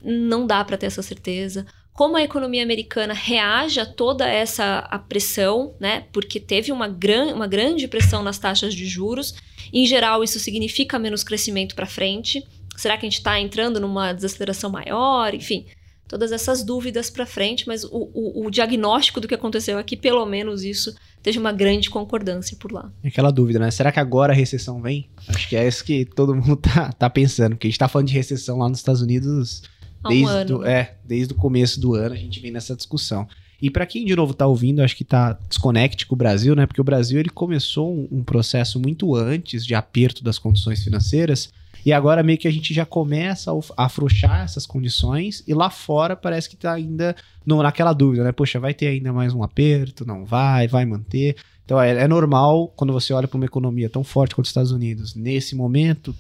Não 0.04 0.46
dá 0.46 0.64
para 0.64 0.78
ter 0.78 0.86
essa 0.86 1.02
certeza. 1.02 1.66
Como 1.92 2.16
a 2.16 2.22
economia 2.22 2.62
americana 2.62 3.14
reage 3.14 3.80
a 3.80 3.86
toda 3.86 4.28
essa 4.28 4.80
a 4.80 5.00
pressão, 5.00 5.76
né? 5.80 6.06
Porque 6.14 6.40
teve 6.40 6.72
uma, 6.72 6.88
gran, 6.88 7.34
uma 7.34 7.48
grande 7.48 7.88
pressão 7.88 8.22
nas 8.22 8.38
taxas 8.38 8.76
de 8.76 8.86
juros. 8.86 9.34
Em 9.74 9.86
geral, 9.88 10.24
isso 10.24 10.40
significa 10.40 11.00
menos 11.00 11.24
crescimento 11.24 11.74
para 11.76 11.88
frente. 11.88 12.48
Será 12.78 12.96
que 12.96 13.06
a 13.06 13.10
gente 13.10 13.18
está 13.18 13.40
entrando 13.40 13.80
numa 13.80 14.14
desaceleração 14.14 14.70
maior? 14.70 15.34
Enfim, 15.34 15.66
todas 16.08 16.32
essas 16.32 16.64
dúvidas 16.64 17.10
para 17.10 17.26
frente, 17.26 17.68
mas 17.68 17.84
o, 17.84 18.12
o, 18.14 18.46
o, 18.46 18.52
diagnóstico 18.52 19.20
do 19.20 19.28
que 19.28 19.34
aconteceu 19.34 19.78
aqui, 19.78 19.98
pelo 19.98 20.26
menos 20.26 20.64
isso, 20.64 20.96
teve 21.28 21.40
uma 21.40 21.52
grande 21.52 21.90
concordância 21.90 22.56
por 22.58 22.72
lá. 22.72 22.90
Aquela 23.04 23.32
dúvida, 23.32 23.60
né? 23.60 23.70
Será 23.70 23.92
que 23.92 24.00
agora 24.00 24.32
a 24.32 24.36
recessão 24.36 24.82
vem? 24.82 25.10
Acho 25.28 25.50
que 25.50 25.58
é 25.58 25.68
isso 25.68 25.84
que 25.84 26.06
todo 26.06 26.34
mundo 26.34 26.56
tá, 26.64 26.90
tá 26.94 27.10
pensando, 27.10 27.50
porque 27.50 27.68
a 27.68 27.70
gente 27.70 27.78
tá 27.78 27.90
falando 27.90 28.08
de 28.08 28.14
recessão 28.14 28.60
lá 28.60 28.70
nos 28.70 28.80
Estados 28.80 29.02
Unidos 29.02 29.64
desde, 30.08 30.24
um 30.24 30.28
ano, 30.30 30.60
né? 30.60 30.72
é, 30.72 30.96
desde 31.04 31.34
o 31.34 31.36
começo 31.36 31.82
do 31.82 31.96
ano, 31.96 32.16
a 32.16 32.18
gente 32.18 32.40
vem 32.40 32.50
nessa 32.50 32.78
discussão. 32.78 33.28
E 33.62 33.70
para 33.70 33.86
quem 33.86 34.06
de 34.06 34.16
novo 34.16 34.34
tá 34.34 34.48
ouvindo, 34.48 34.82
acho 34.82 34.96
que 34.96 35.04
tá 35.04 35.38
desconecte 35.50 36.06
com 36.06 36.16
o 36.16 36.18
Brasil, 36.18 36.56
né? 36.56 36.66
Porque 36.66 36.80
o 36.80 36.84
Brasil 36.84 37.20
ele 37.20 37.30
começou 37.30 37.94
um, 37.94 38.08
um 38.10 38.24
processo 38.24 38.80
muito 38.80 39.14
antes 39.14 39.66
de 39.66 39.76
aperto 39.76 40.24
das 40.24 40.40
condições 40.40 40.82
financeiras 40.82 41.52
e 41.86 41.94
agora 41.94 42.24
meio 42.24 42.38
que 42.38 42.48
a 42.48 42.52
gente 42.52 42.74
já 42.74 42.86
começa 42.86 43.52
a 43.76 43.86
afrouxar 43.86 44.44
essas 44.44 44.66
condições 44.66 45.44
e 45.48 45.54
lá 45.54 45.70
fora 45.70 46.16
parece 46.16 46.50
que 46.50 46.58
tá 46.58 46.74
ainda 46.74 47.16
no, 47.46 47.62
naquela 47.62 47.94
dúvida, 47.94 48.24
né? 48.24 48.32
Poxa, 48.32 48.60
vai 48.60 48.74
ter 48.74 48.88
ainda 48.88 49.14
mais 49.14 49.34
um 49.34 49.44
aperto? 49.44 50.06
Não 50.06 50.26
vai? 50.26 50.68
Vai 50.68 50.86
manter? 50.86 51.36
Então 51.64 51.82
é, 51.82 51.92
é 51.92 52.08
normal 52.08 52.70
quando 52.76 52.94
você 52.94 53.12
olha 53.14 53.28
para 53.28 53.38
uma 53.38 53.46
economia 53.46 53.90
tão 53.90 54.04
forte 54.04 54.34
quanto 54.34 54.46
os 54.46 54.50
Estados 54.50 54.72
Unidos, 54.72 55.16
nesse 55.16 55.56
momento, 55.56 56.16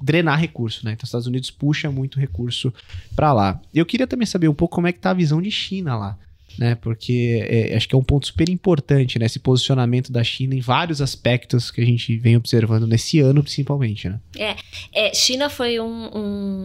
drenar 0.00 0.38
recurso, 0.38 0.84
né? 0.84 0.92
Então 0.92 1.04
os 1.04 1.08
Estados 1.08 1.26
Unidos 1.26 1.50
puxa 1.50 1.90
muito 1.90 2.18
recurso 2.18 2.72
para 3.14 3.32
lá. 3.32 3.60
Eu 3.72 3.86
queria 3.86 4.06
também 4.06 4.26
saber 4.26 4.48
um 4.48 4.54
pouco 4.54 4.74
como 4.74 4.88
é 4.88 4.92
que 4.92 4.98
tá 4.98 5.10
a 5.10 5.14
visão 5.14 5.40
de 5.40 5.50
China 5.50 5.96
lá 5.96 6.18
né? 6.58 6.74
Porque 6.74 7.46
é, 7.48 7.76
acho 7.76 7.88
que 7.88 7.94
é 7.94 7.98
um 7.98 8.04
ponto 8.04 8.26
super 8.26 8.48
importante, 8.48 9.18
né? 9.18 9.26
Esse 9.26 9.38
posicionamento 9.38 10.12
da 10.12 10.22
China 10.24 10.54
em 10.54 10.60
vários 10.60 11.00
aspectos 11.00 11.70
que 11.70 11.80
a 11.80 11.84
gente 11.84 12.16
vem 12.16 12.36
observando 12.36 12.86
nesse 12.86 13.20
ano, 13.20 13.42
principalmente, 13.42 14.08
né? 14.08 14.20
É, 14.36 14.56
é 14.92 15.14
China 15.14 15.48
foi 15.48 15.80
um, 15.80 16.10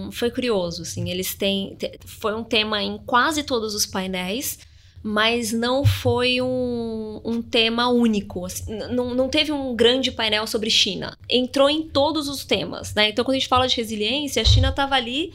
um, 0.07 0.11
foi 0.11 0.31
curioso, 0.31 0.81
assim. 0.81 1.09
Eles 1.09 1.35
têm, 1.35 1.77
foi 2.05 2.35
um 2.35 2.43
tema 2.43 2.81
em 2.81 2.97
quase 3.05 3.43
todos 3.43 3.73
os 3.73 3.85
painéis 3.85 4.59
mas 5.03 5.51
não 5.51 5.83
foi 5.83 6.41
um, 6.41 7.21
um 7.23 7.41
tema 7.41 7.89
único. 7.89 8.45
Assim, 8.45 8.77
não, 8.91 9.13
não 9.15 9.29
teve 9.29 9.51
um 9.51 9.75
grande 9.75 10.11
painel 10.11 10.45
sobre 10.45 10.69
China. 10.69 11.17
Entrou 11.27 11.69
em 11.69 11.83
todos 11.83 12.27
os 12.27 12.45
temas, 12.45 12.93
né? 12.93 13.09
Então, 13.09 13.25
quando 13.25 13.35
a 13.35 13.39
gente 13.39 13.49
fala 13.49 13.67
de 13.67 13.75
resiliência, 13.77 14.41
a 14.41 14.45
China 14.45 14.69
estava 14.69 14.95
ali 14.95 15.33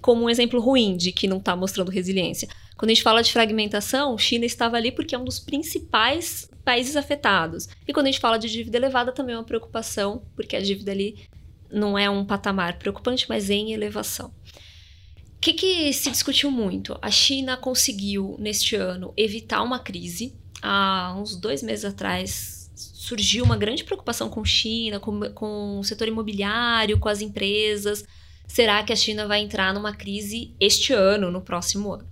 como 0.00 0.24
um 0.24 0.30
exemplo 0.30 0.60
ruim 0.60 0.96
de 0.96 1.12
que 1.12 1.28
não 1.28 1.38
está 1.38 1.54
mostrando 1.56 1.90
resiliência. 1.90 2.48
Quando 2.76 2.90
a 2.90 2.94
gente 2.94 3.02
fala 3.02 3.22
de 3.22 3.32
fragmentação, 3.32 4.18
China 4.18 4.44
estava 4.44 4.76
ali 4.76 4.90
porque 4.90 5.14
é 5.14 5.18
um 5.18 5.24
dos 5.24 5.38
principais 5.38 6.48
países 6.64 6.96
afetados. 6.96 7.68
E 7.86 7.92
quando 7.92 8.06
a 8.06 8.10
gente 8.10 8.20
fala 8.20 8.38
de 8.38 8.50
dívida 8.50 8.78
elevada, 8.78 9.12
também 9.12 9.34
é 9.34 9.38
uma 9.38 9.44
preocupação, 9.44 10.22
porque 10.34 10.56
a 10.56 10.60
dívida 10.60 10.90
ali 10.90 11.28
não 11.70 11.98
é 11.98 12.08
um 12.08 12.24
patamar 12.24 12.78
preocupante, 12.78 13.26
mas 13.28 13.50
em 13.50 13.72
elevação. 13.72 14.32
O 15.36 15.40
que, 15.40 15.52
que 15.52 15.92
se 15.92 16.10
discutiu 16.10 16.50
muito? 16.50 16.98
A 17.02 17.10
China 17.10 17.56
conseguiu, 17.56 18.34
neste 18.38 18.76
ano, 18.76 19.12
evitar 19.16 19.62
uma 19.62 19.78
crise. 19.78 20.34
Há 20.62 21.14
uns 21.18 21.36
dois 21.36 21.62
meses 21.62 21.84
atrás, 21.84 22.70
surgiu 22.74 23.44
uma 23.44 23.56
grande 23.56 23.84
preocupação 23.84 24.30
com 24.30 24.42
China, 24.44 24.98
com, 24.98 25.20
com 25.32 25.78
o 25.78 25.84
setor 25.84 26.08
imobiliário, 26.08 26.98
com 26.98 27.08
as 27.08 27.20
empresas. 27.20 28.04
Será 28.46 28.82
que 28.82 28.92
a 28.92 28.96
China 28.96 29.26
vai 29.26 29.40
entrar 29.40 29.72
numa 29.74 29.94
crise 29.94 30.54
este 30.60 30.92
ano, 30.92 31.30
no 31.30 31.40
próximo 31.40 31.92
ano? 31.92 32.06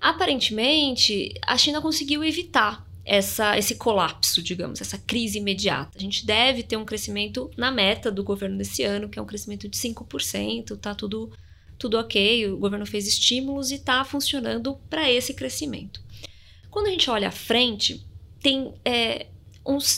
Aparentemente, 0.00 1.34
a 1.46 1.58
China 1.58 1.82
conseguiu 1.82 2.22
evitar 2.24 2.86
essa, 3.04 3.56
esse 3.58 3.76
colapso, 3.76 4.42
digamos, 4.42 4.80
essa 4.80 4.98
crise 4.98 5.38
imediata. 5.38 5.96
A 5.96 6.00
gente 6.00 6.26
deve 6.26 6.62
ter 6.62 6.76
um 6.76 6.84
crescimento 6.84 7.50
na 7.56 7.70
meta 7.70 8.12
do 8.12 8.22
governo 8.22 8.58
desse 8.58 8.82
ano, 8.84 9.08
que 9.08 9.18
é 9.18 9.22
um 9.22 9.26
crescimento 9.26 9.66
de 9.66 9.78
5%, 9.78 10.78
tá 10.78 10.94
tudo, 10.94 11.32
tudo 11.78 11.98
ok, 11.98 12.52
o 12.52 12.58
governo 12.58 12.84
fez 12.84 13.08
estímulos 13.08 13.70
e 13.70 13.76
está 13.76 14.04
funcionando 14.04 14.78
para 14.90 15.10
esse 15.10 15.32
crescimento. 15.32 16.02
Quando 16.70 16.88
a 16.88 16.90
gente 16.90 17.10
olha 17.10 17.28
à 17.28 17.32
frente, 17.32 18.06
tem, 18.40 18.74
é, 18.84 19.26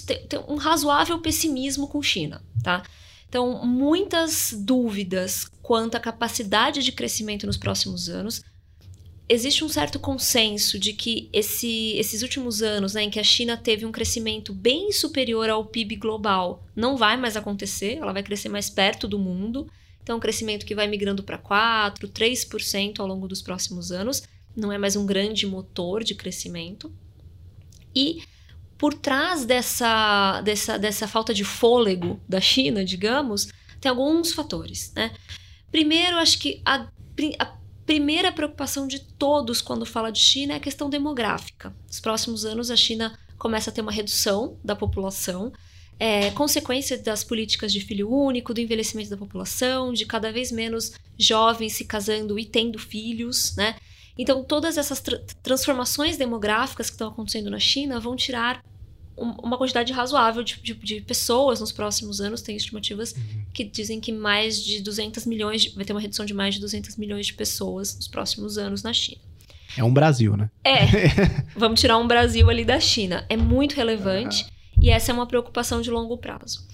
tem, 0.06 0.26
tem 0.26 0.40
um 0.48 0.56
razoável 0.56 1.18
pessimismo 1.18 1.88
com 1.88 2.00
China, 2.00 2.42
tá? 2.62 2.84
Então, 3.30 3.64
muitas 3.64 4.52
dúvidas 4.52 5.48
quanto 5.62 5.94
à 5.94 6.00
capacidade 6.00 6.82
de 6.82 6.90
crescimento 6.90 7.46
nos 7.46 7.56
próximos 7.56 8.08
anos, 8.08 8.42
existe 9.28 9.62
um 9.62 9.68
certo 9.68 10.00
consenso 10.00 10.80
de 10.80 10.92
que 10.92 11.30
esse, 11.32 11.92
esses 11.96 12.22
últimos 12.22 12.60
anos, 12.60 12.94
né, 12.94 13.04
em 13.04 13.10
que 13.10 13.20
a 13.20 13.22
China 13.22 13.56
teve 13.56 13.86
um 13.86 13.92
crescimento 13.92 14.52
bem 14.52 14.90
superior 14.90 15.48
ao 15.48 15.64
PIB 15.64 15.94
global, 15.94 16.66
não 16.74 16.96
vai 16.96 17.16
mais 17.16 17.36
acontecer, 17.36 17.98
ela 17.98 18.12
vai 18.12 18.24
crescer 18.24 18.48
mais 18.48 18.68
perto 18.68 19.06
do 19.06 19.16
mundo. 19.16 19.70
Então, 20.02 20.16
um 20.16 20.20
crescimento 20.20 20.66
que 20.66 20.74
vai 20.74 20.88
migrando 20.88 21.22
para 21.22 21.38
4%, 21.38 22.10
3% 22.10 22.98
ao 22.98 23.06
longo 23.06 23.28
dos 23.28 23.40
próximos 23.40 23.92
anos. 23.92 24.24
Não 24.56 24.72
é 24.72 24.78
mais 24.78 24.96
um 24.96 25.06
grande 25.06 25.46
motor 25.46 26.02
de 26.02 26.16
crescimento. 26.16 26.92
E 27.94 28.24
por 28.80 28.94
trás 28.94 29.44
dessa, 29.44 30.40
dessa, 30.40 30.78
dessa 30.78 31.06
falta 31.06 31.34
de 31.34 31.44
fôlego 31.44 32.18
da 32.26 32.40
China, 32.40 32.82
digamos, 32.82 33.48
tem 33.78 33.90
alguns 33.90 34.32
fatores. 34.32 34.90
Né? 34.96 35.12
Primeiro, 35.70 36.16
acho 36.16 36.38
que 36.38 36.62
a, 36.64 36.88
a 37.38 37.56
primeira 37.84 38.32
preocupação 38.32 38.88
de 38.88 39.00
todos 39.00 39.60
quando 39.60 39.84
fala 39.84 40.10
de 40.10 40.18
China 40.18 40.54
é 40.54 40.56
a 40.56 40.60
questão 40.60 40.88
demográfica. 40.88 41.76
Nos 41.86 42.00
próximos 42.00 42.46
anos, 42.46 42.70
a 42.70 42.76
China 42.76 43.18
começa 43.36 43.68
a 43.68 43.72
ter 43.72 43.82
uma 43.82 43.92
redução 43.92 44.58
da 44.64 44.74
população, 44.74 45.52
é, 45.98 46.30
consequência 46.30 46.96
das 46.96 47.22
políticas 47.22 47.74
de 47.74 47.82
filho 47.82 48.10
único, 48.10 48.54
do 48.54 48.62
envelhecimento 48.62 49.10
da 49.10 49.16
população, 49.18 49.92
de 49.92 50.06
cada 50.06 50.32
vez 50.32 50.50
menos 50.50 50.92
jovens 51.18 51.74
se 51.74 51.84
casando 51.84 52.38
e 52.38 52.46
tendo 52.46 52.78
filhos, 52.78 53.54
né? 53.56 53.76
Então, 54.16 54.42
todas 54.42 54.78
essas 54.78 55.00
tra 55.00 55.18
transformações 55.42 56.16
demográficas 56.16 56.88
que 56.88 56.94
estão 56.94 57.08
acontecendo 57.08 57.50
na 57.50 57.58
China 57.58 58.00
vão 58.00 58.16
tirar 58.16 58.62
uma 59.20 59.58
quantidade 59.58 59.92
razoável 59.92 60.42
de, 60.42 60.60
de, 60.60 60.74
de, 60.74 61.00
pessoas 61.00 61.60
nos 61.60 61.70
próximos 61.70 62.20
anos. 62.20 62.40
Tem 62.40 62.56
estimativas 62.56 63.12
uhum. 63.12 63.44
que 63.52 63.64
dizem 63.64 64.00
que 64.00 64.12
mais 64.12 64.62
de 64.62 64.80
200 64.80 65.26
milhões, 65.26 65.62
de, 65.62 65.70
vai 65.70 65.84
ter 65.84 65.92
uma 65.92 66.00
redução 66.00 66.24
de 66.24 66.32
mais 66.32 66.54
de 66.54 66.60
200 66.60 66.96
milhões 66.96 67.26
de 67.26 67.34
pessoas 67.34 67.94
nos 67.94 68.08
próximos 68.08 68.56
anos 68.56 68.82
na 68.82 68.92
China. 68.92 69.20
É 69.76 69.84
um 69.84 69.92
Brasil, 69.92 70.36
né? 70.36 70.50
É. 70.64 70.86
Vamos 71.54 71.80
tirar 71.80 71.98
um 71.98 72.06
Brasil 72.06 72.48
ali 72.48 72.64
da 72.64 72.80
China. 72.80 73.24
É 73.28 73.36
muito 73.36 73.74
relevante 73.74 74.44
uhum. 74.44 74.82
e 74.82 74.90
essa 74.90 75.12
é 75.12 75.14
uma 75.14 75.26
preocupação 75.26 75.80
de 75.80 75.90
longo 75.90 76.16
prazo. 76.18 76.66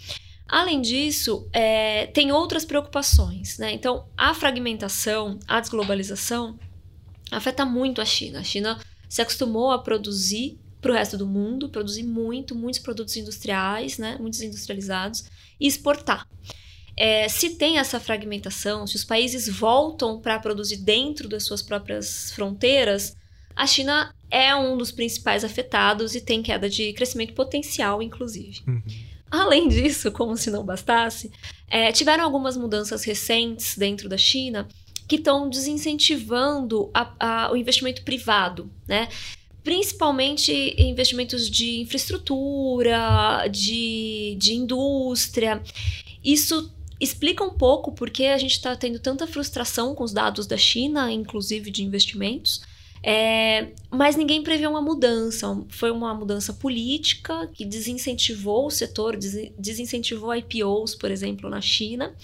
Além 0.48 0.80
disso, 0.80 1.48
é, 1.52 2.06
tem 2.06 2.30
outras 2.30 2.64
preocupações, 2.64 3.58
né? 3.58 3.72
Então, 3.72 4.06
a 4.16 4.32
fragmentação, 4.32 5.40
a 5.46 5.60
desglobalização 5.60 6.56
afeta 7.32 7.66
muito 7.66 8.00
a 8.00 8.04
China. 8.04 8.38
A 8.38 8.44
China 8.44 8.78
se 9.08 9.20
acostumou 9.20 9.72
a 9.72 9.78
produzir 9.78 10.58
para 10.80 10.90
o 10.90 10.94
resto 10.94 11.16
do 11.16 11.26
mundo, 11.26 11.68
produzir 11.68 12.02
muito, 12.02 12.54
muitos 12.54 12.80
produtos 12.80 13.16
industriais, 13.16 13.98
né, 13.98 14.16
muitos 14.20 14.40
industrializados, 14.40 15.24
e 15.58 15.66
exportar. 15.66 16.26
É, 16.96 17.28
se 17.28 17.50
tem 17.50 17.78
essa 17.78 18.00
fragmentação, 18.00 18.86
se 18.86 18.96
os 18.96 19.04
países 19.04 19.48
voltam 19.48 20.20
para 20.20 20.38
produzir 20.38 20.78
dentro 20.78 21.28
das 21.28 21.44
suas 21.44 21.60
próprias 21.60 22.30
fronteiras, 22.32 23.14
a 23.54 23.66
China 23.66 24.14
é 24.30 24.54
um 24.54 24.76
dos 24.76 24.90
principais 24.90 25.44
afetados 25.44 26.14
e 26.14 26.20
tem 26.20 26.42
queda 26.42 26.68
de 26.68 26.92
crescimento 26.94 27.34
potencial, 27.34 28.02
inclusive. 28.02 28.60
Uhum. 28.66 28.82
Além 29.30 29.68
disso, 29.68 30.10
como 30.10 30.36
se 30.36 30.50
não 30.50 30.64
bastasse, 30.64 31.30
é, 31.68 31.92
tiveram 31.92 32.24
algumas 32.24 32.56
mudanças 32.56 33.04
recentes 33.04 33.76
dentro 33.76 34.08
da 34.08 34.16
China 34.16 34.68
que 35.08 35.16
estão 35.16 35.48
desincentivando 35.48 36.90
a, 36.92 37.12
a, 37.18 37.52
o 37.52 37.56
investimento 37.56 38.02
privado, 38.02 38.70
né? 38.88 39.08
Principalmente 39.66 40.80
investimentos 40.80 41.50
de 41.50 41.80
infraestrutura, 41.80 43.48
de, 43.50 44.36
de 44.38 44.54
indústria. 44.54 45.60
Isso 46.22 46.72
explica 47.00 47.42
um 47.42 47.50
pouco 47.50 47.90
porque 47.90 48.26
a 48.26 48.38
gente 48.38 48.52
está 48.52 48.76
tendo 48.76 49.00
tanta 49.00 49.26
frustração 49.26 49.92
com 49.92 50.04
os 50.04 50.12
dados 50.12 50.46
da 50.46 50.56
China, 50.56 51.10
inclusive 51.10 51.72
de 51.72 51.82
investimentos. 51.82 52.62
É, 53.02 53.72
mas 53.90 54.14
ninguém 54.14 54.40
prevê 54.40 54.68
uma 54.68 54.80
mudança. 54.80 55.60
Foi 55.68 55.90
uma 55.90 56.14
mudança 56.14 56.52
política 56.52 57.50
que 57.52 57.64
desincentivou 57.64 58.68
o 58.68 58.70
setor, 58.70 59.18
desincentivou 59.58 60.32
IPOs, 60.32 60.94
por 60.94 61.10
exemplo, 61.10 61.50
na 61.50 61.60
China. 61.60 62.14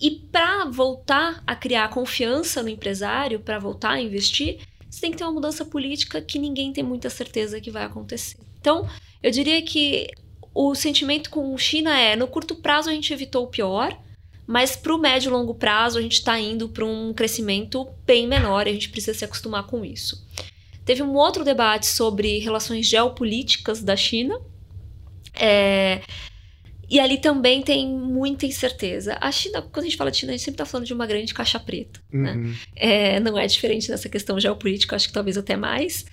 E 0.00 0.10
para 0.10 0.64
voltar 0.64 1.44
a 1.46 1.54
criar 1.54 1.88
confiança 1.90 2.62
no 2.62 2.70
empresário, 2.70 3.40
para 3.40 3.58
voltar 3.58 3.90
a 3.90 4.00
investir, 4.00 4.58
você 4.92 5.00
tem 5.00 5.10
que 5.10 5.16
ter 5.16 5.24
uma 5.24 5.32
mudança 5.32 5.64
política 5.64 6.20
que 6.20 6.38
ninguém 6.38 6.70
tem 6.70 6.84
muita 6.84 7.08
certeza 7.08 7.58
que 7.58 7.70
vai 7.70 7.82
acontecer. 7.82 8.36
Então, 8.60 8.86
eu 9.22 9.30
diria 9.30 9.62
que 9.62 10.08
o 10.54 10.74
sentimento 10.74 11.30
com 11.30 11.56
China 11.56 11.98
é: 11.98 12.14
no 12.14 12.28
curto 12.28 12.56
prazo 12.56 12.90
a 12.90 12.92
gente 12.92 13.10
evitou 13.10 13.44
o 13.44 13.48
pior, 13.48 13.98
mas 14.46 14.76
para 14.76 14.94
o 14.94 14.98
médio 14.98 15.30
e 15.30 15.32
longo 15.32 15.54
prazo 15.54 15.98
a 15.98 16.02
gente 16.02 16.12
está 16.12 16.38
indo 16.38 16.68
para 16.68 16.84
um 16.84 17.14
crescimento 17.14 17.88
bem 18.04 18.26
menor 18.26 18.66
e 18.66 18.70
a 18.70 18.72
gente 18.74 18.90
precisa 18.90 19.16
se 19.18 19.24
acostumar 19.24 19.66
com 19.66 19.82
isso. 19.82 20.28
Teve 20.84 21.02
um 21.02 21.14
outro 21.14 21.42
debate 21.42 21.86
sobre 21.86 22.38
relações 22.40 22.86
geopolíticas 22.86 23.82
da 23.82 23.96
China. 23.96 24.38
É, 25.32 26.02
e 26.92 27.00
ali 27.00 27.16
também 27.16 27.62
tem 27.62 27.88
muita 27.88 28.44
incerteza. 28.44 29.16
A 29.18 29.32
China, 29.32 29.62
quando 29.62 29.86
a 29.86 29.88
gente 29.88 29.96
fala 29.96 30.10
de 30.10 30.18
China, 30.18 30.32
a 30.32 30.36
gente 30.36 30.44
sempre 30.44 30.56
está 30.56 30.66
falando 30.66 30.86
de 30.86 30.92
uma 30.92 31.06
grande 31.06 31.32
caixa 31.32 31.58
preta. 31.58 31.98
Né? 32.12 32.32
Uhum. 32.32 32.42
Né? 32.42 32.54
É, 32.76 33.18
não 33.18 33.38
é 33.38 33.46
diferente 33.46 33.90
nessa 33.90 34.10
questão 34.10 34.38
geopolítica, 34.38 34.94
acho 34.94 35.08
que 35.08 35.14
talvez 35.14 35.38
até 35.38 35.56
mais. 35.56 36.04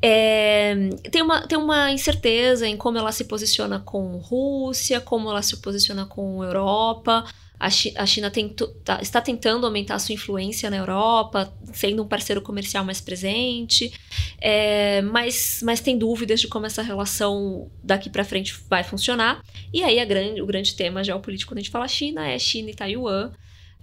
É, 0.00 0.76
tem, 1.10 1.22
uma, 1.22 1.44
tem 1.44 1.58
uma 1.58 1.90
incerteza 1.90 2.68
em 2.68 2.76
como 2.76 2.96
ela 2.96 3.10
se 3.10 3.24
posiciona 3.24 3.80
com 3.80 4.16
Rússia, 4.18 5.00
como 5.00 5.28
ela 5.28 5.42
se 5.42 5.56
posiciona 5.56 6.06
com 6.06 6.44
Europa. 6.44 7.24
A 7.58 8.06
China 8.06 8.30
tento, 8.30 8.68
tá, 8.84 9.00
está 9.02 9.20
tentando 9.20 9.66
aumentar 9.66 9.98
sua 9.98 10.14
influência 10.14 10.70
na 10.70 10.76
Europa, 10.76 11.52
sendo 11.72 12.04
um 12.04 12.06
parceiro 12.06 12.40
comercial 12.40 12.84
mais 12.84 13.00
presente, 13.00 13.92
é, 14.40 15.02
mas, 15.02 15.60
mas 15.64 15.80
tem 15.80 15.98
dúvidas 15.98 16.40
de 16.40 16.46
como 16.46 16.66
essa 16.66 16.82
relação 16.82 17.68
daqui 17.82 18.08
para 18.08 18.24
frente 18.24 18.54
vai 18.70 18.84
funcionar. 18.84 19.42
E 19.72 19.82
aí 19.82 20.04
grande, 20.04 20.40
o 20.40 20.46
grande 20.46 20.74
tema 20.74 21.02
geopolítico 21.02 21.50
quando 21.50 21.58
a 21.58 21.62
gente 21.62 21.70
fala 21.70 21.88
China 21.88 22.26
é 22.28 22.38
China 22.38 22.70
e 22.70 22.74
Taiwan. 22.74 23.32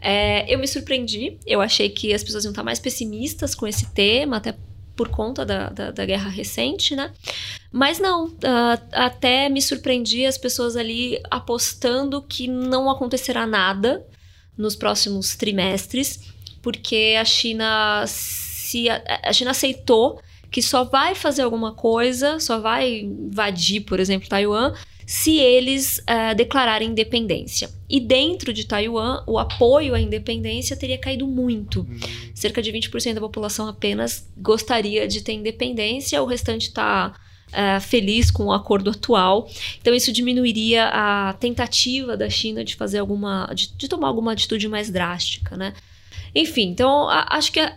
É, 0.01 0.53
eu 0.53 0.59
me 0.59 0.67
surpreendi, 0.67 1.37
eu 1.45 1.61
achei 1.61 1.89
que 1.89 2.13
as 2.13 2.23
pessoas 2.23 2.43
iam 2.43 2.51
estar 2.51 2.63
mais 2.63 2.79
pessimistas 2.79 3.55
com 3.55 3.65
esse 3.67 3.93
tema, 3.93 4.37
até 4.37 4.55
por 4.95 5.09
conta 5.09 5.45
da, 5.45 5.69
da, 5.69 5.91
da 5.91 6.05
guerra 6.05 6.29
recente, 6.29 6.95
né? 6.95 7.11
Mas 7.71 7.99
não, 7.99 8.27
uh, 8.27 8.81
até 8.91 9.49
me 9.49 9.61
surpreendi 9.61 10.25
as 10.25 10.37
pessoas 10.37 10.75
ali 10.75 11.19
apostando 11.29 12.21
que 12.21 12.47
não 12.47 12.89
acontecerá 12.89 13.45
nada 13.45 14.05
nos 14.57 14.75
próximos 14.75 15.35
trimestres, 15.35 16.33
porque 16.61 17.15
a 17.19 17.25
China 17.25 18.05
se 18.07 18.89
a 18.89 19.31
China 19.31 19.51
aceitou 19.51 20.19
que 20.49 20.61
só 20.61 20.85
vai 20.85 21.13
fazer 21.13 21.41
alguma 21.41 21.73
coisa, 21.73 22.39
só 22.39 22.59
vai 22.59 23.01
invadir, 23.01 23.81
por 23.81 23.99
exemplo, 23.99 24.29
Taiwan, 24.29 24.73
se 25.05 25.37
eles 25.37 25.99
uh, 25.99 26.35
declararem 26.35 26.89
independência. 26.89 27.69
E 27.87 27.99
dentro 27.99 28.51
de 28.51 28.65
Taiwan, 28.65 29.23
o 29.27 29.37
apoio 29.37 29.93
à 29.93 29.99
independência 29.99 30.75
teria 30.75 30.97
caído 30.97 31.27
muito. 31.27 31.81
Uhum. 31.81 31.99
Cerca 32.33 32.61
de 32.61 32.71
20% 32.71 33.13
da 33.13 33.21
população 33.21 33.67
apenas 33.67 34.27
gostaria 34.35 35.07
de 35.07 35.21
ter 35.21 35.33
independência, 35.33 36.21
o 36.23 36.25
restante 36.25 36.69
está 36.69 37.13
uh, 37.49 37.81
feliz 37.81 38.31
com 38.31 38.45
o 38.45 38.51
acordo 38.51 38.89
atual. 38.89 39.47
Então, 39.79 39.93
isso 39.93 40.11
diminuiria 40.11 40.87
a 40.87 41.33
tentativa 41.33 42.17
da 42.17 42.29
China 42.29 42.63
de 42.63 42.75
fazer 42.75 42.97
alguma. 42.97 43.51
de, 43.53 43.71
de 43.75 43.87
tomar 43.87 44.07
alguma 44.07 44.31
atitude 44.31 44.67
mais 44.67 44.89
drástica, 44.89 45.55
né? 45.55 45.73
Enfim, 46.33 46.63
então 46.63 47.07
a, 47.09 47.37
acho 47.37 47.49
que 47.51 47.61
a, 47.61 47.73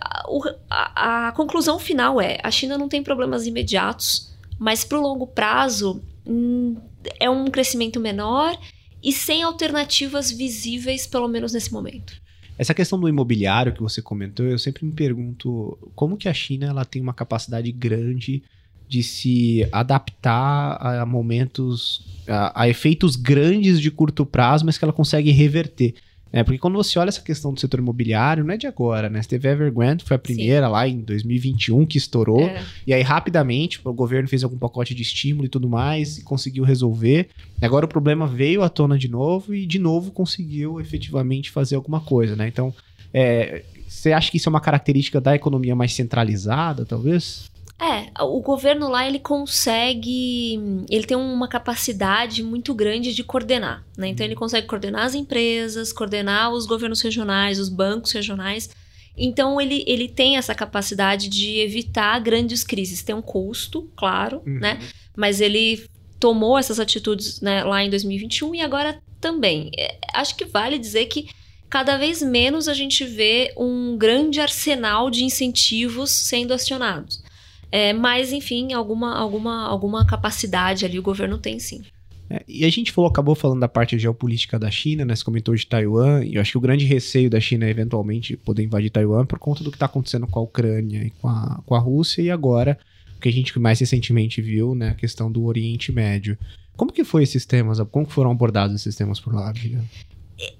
a, 0.68 1.28
a, 1.28 1.32
conclusão 1.32 1.78
final 1.78 2.20
é: 2.20 2.38
a 2.42 2.50
China 2.50 2.76
não 2.76 2.88
tem 2.88 3.02
problemas 3.02 3.46
imediatos, 3.46 4.34
mas 4.58 4.82
para 4.82 4.98
o 4.98 5.02
longo 5.02 5.28
prazo 5.28 6.02
hum, 6.26 6.76
é 7.18 7.28
um 7.28 7.46
crescimento 7.46 8.00
menor 8.00 8.58
e 9.02 9.12
sem 9.12 9.42
alternativas 9.42 10.30
visíveis, 10.30 11.06
pelo 11.06 11.28
menos 11.28 11.52
nesse 11.52 11.72
momento. 11.72 12.20
Essa 12.58 12.74
questão 12.74 12.98
do 12.98 13.08
imobiliário 13.08 13.72
que 13.72 13.80
você 13.80 14.02
comentou, 14.02 14.44
eu 14.44 14.58
sempre 14.58 14.84
me 14.84 14.92
pergunto 14.92 15.78
como 15.94 16.16
que 16.16 16.28
a 16.28 16.34
China 16.34 16.66
ela 16.66 16.84
tem 16.84 17.00
uma 17.00 17.14
capacidade 17.14 17.70
grande 17.70 18.42
de 18.88 19.02
se 19.02 19.68
adaptar 19.70 20.76
a 20.80 21.06
momentos, 21.06 22.04
a, 22.26 22.62
a 22.62 22.68
efeitos 22.68 23.14
grandes 23.14 23.80
de 23.80 23.90
curto 23.90 24.26
prazo, 24.26 24.66
mas 24.66 24.76
que 24.76 24.84
ela 24.84 24.92
consegue 24.92 25.30
reverter. 25.30 25.94
É, 26.32 26.42
porque 26.44 26.58
quando 26.58 26.74
você 26.74 26.98
olha 26.98 27.08
essa 27.08 27.22
questão 27.22 27.52
do 27.52 27.60
setor 27.60 27.80
imobiliário, 27.80 28.44
não 28.44 28.52
é 28.52 28.56
de 28.56 28.66
agora, 28.66 29.08
né? 29.08 29.22
Você 29.22 29.30
teve 29.30 29.48
a 29.48 29.52
Evergrande, 29.52 30.04
foi 30.04 30.16
a 30.16 30.18
primeira 30.18 30.66
Sim. 30.66 30.72
lá 30.72 30.88
em 30.88 31.00
2021 31.00 31.86
que 31.86 31.96
estourou. 31.96 32.42
É. 32.42 32.62
E 32.86 32.92
aí, 32.92 33.02
rapidamente, 33.02 33.80
o 33.82 33.92
governo 33.92 34.28
fez 34.28 34.44
algum 34.44 34.58
pacote 34.58 34.94
de 34.94 35.02
estímulo 35.02 35.46
e 35.46 35.48
tudo 35.48 35.68
mais 35.68 36.18
e 36.18 36.22
conseguiu 36.22 36.64
resolver. 36.64 37.28
Agora 37.62 37.86
o 37.86 37.88
problema 37.88 38.26
veio 38.26 38.62
à 38.62 38.68
tona 38.68 38.98
de 38.98 39.08
novo 39.08 39.54
e, 39.54 39.66
de 39.66 39.78
novo, 39.78 40.10
conseguiu 40.10 40.80
efetivamente 40.80 41.50
fazer 41.50 41.76
alguma 41.76 42.00
coisa, 42.00 42.36
né? 42.36 42.46
Então, 42.46 42.74
é, 43.12 43.64
você 43.88 44.12
acha 44.12 44.30
que 44.30 44.36
isso 44.36 44.48
é 44.48 44.50
uma 44.50 44.60
característica 44.60 45.20
da 45.20 45.34
economia 45.34 45.74
mais 45.74 45.94
centralizada, 45.94 46.84
talvez? 46.84 47.47
É, 47.80 48.10
o 48.24 48.40
governo 48.40 48.88
lá 48.88 49.06
ele 49.06 49.20
consegue, 49.20 50.58
ele 50.90 51.06
tem 51.06 51.16
uma 51.16 51.46
capacidade 51.46 52.42
muito 52.42 52.74
grande 52.74 53.14
de 53.14 53.22
coordenar, 53.22 53.84
né? 53.96 54.08
Então 54.08 54.26
ele 54.26 54.34
consegue 54.34 54.66
coordenar 54.66 55.04
as 55.04 55.14
empresas, 55.14 55.92
coordenar 55.92 56.52
os 56.52 56.66
governos 56.66 57.00
regionais, 57.00 57.58
os 57.60 57.68
bancos 57.68 58.10
regionais 58.12 58.68
Então 59.16 59.60
ele, 59.60 59.84
ele 59.86 60.08
tem 60.08 60.36
essa 60.36 60.54
capacidade 60.54 61.28
de 61.28 61.58
evitar 61.58 62.18
grandes 62.20 62.62
crises. 62.64 63.02
Tem 63.02 63.14
um 63.14 63.22
custo, 63.22 63.90
claro, 63.96 64.42
Uhum. 64.46 64.58
né? 64.60 64.78
Mas 65.16 65.40
ele 65.40 65.84
tomou 66.20 66.56
essas 66.58 66.78
atitudes 66.80 67.40
né, 67.40 67.62
lá 67.64 67.82
em 67.82 67.90
2021 67.90 68.54
e 68.56 68.60
agora 68.60 69.00
também. 69.20 69.70
É, 69.76 69.98
acho 70.14 70.36
que 70.36 70.44
vale 70.44 70.78
dizer 70.78 71.06
que 71.06 71.28
cada 71.68 71.96
vez 71.96 72.22
menos 72.22 72.68
a 72.68 72.74
gente 72.74 73.04
vê 73.04 73.52
um 73.56 73.96
grande 73.96 74.40
arsenal 74.40 75.10
de 75.10 75.24
incentivos 75.24 76.10
sendo 76.10 76.52
acionados. 76.54 77.20
É, 77.70 77.92
mas, 77.92 78.32
enfim, 78.32 78.72
alguma, 78.72 79.16
alguma, 79.16 79.66
alguma 79.66 80.06
capacidade 80.06 80.84
ali 80.84 80.98
o 80.98 81.02
governo 81.02 81.38
tem 81.38 81.58
sim. 81.58 81.82
É, 82.30 82.44
e 82.46 82.64
a 82.64 82.70
gente 82.70 82.92
falou, 82.92 83.10
acabou 83.10 83.34
falando 83.34 83.60
da 83.60 83.68
parte 83.68 83.98
geopolítica 83.98 84.58
da 84.58 84.70
China, 84.70 85.04
né? 85.04 85.16
Você 85.16 85.24
comentou 85.24 85.54
de 85.54 85.66
Taiwan, 85.66 86.24
e 86.24 86.34
eu 86.34 86.40
acho 86.40 86.52
que 86.52 86.58
o 86.58 86.60
grande 86.60 86.84
receio 86.84 87.30
da 87.30 87.40
China 87.40 87.64
é 87.64 87.70
eventualmente 87.70 88.36
poder 88.36 88.64
invadir 88.64 88.90
Taiwan 88.90 89.24
por 89.24 89.38
conta 89.38 89.64
do 89.64 89.70
que 89.70 89.76
está 89.76 89.86
acontecendo 89.86 90.26
com 90.26 90.38
a 90.38 90.42
Ucrânia 90.42 91.04
e 91.04 91.10
com 91.10 91.28
a, 91.28 91.62
com 91.64 91.74
a 91.74 91.78
Rússia, 91.78 92.20
e 92.20 92.30
agora, 92.30 92.78
o 93.16 93.20
que 93.20 93.28
a 93.28 93.32
gente 93.32 93.58
mais 93.58 93.80
recentemente 93.80 94.42
viu, 94.42 94.74
né? 94.74 94.90
A 94.90 94.94
questão 94.94 95.32
do 95.32 95.44
Oriente 95.44 95.90
Médio. 95.90 96.36
Como 96.76 96.92
que 96.92 97.02
foi 97.02 97.22
esses 97.22 97.46
temas? 97.46 97.80
Como 97.90 98.06
que 98.06 98.12
foram 98.12 98.30
abordados 98.30 98.76
esses 98.76 98.94
temas 98.94 99.18
por 99.18 99.34
lá, 99.34 99.50
Vivian? 99.50 99.84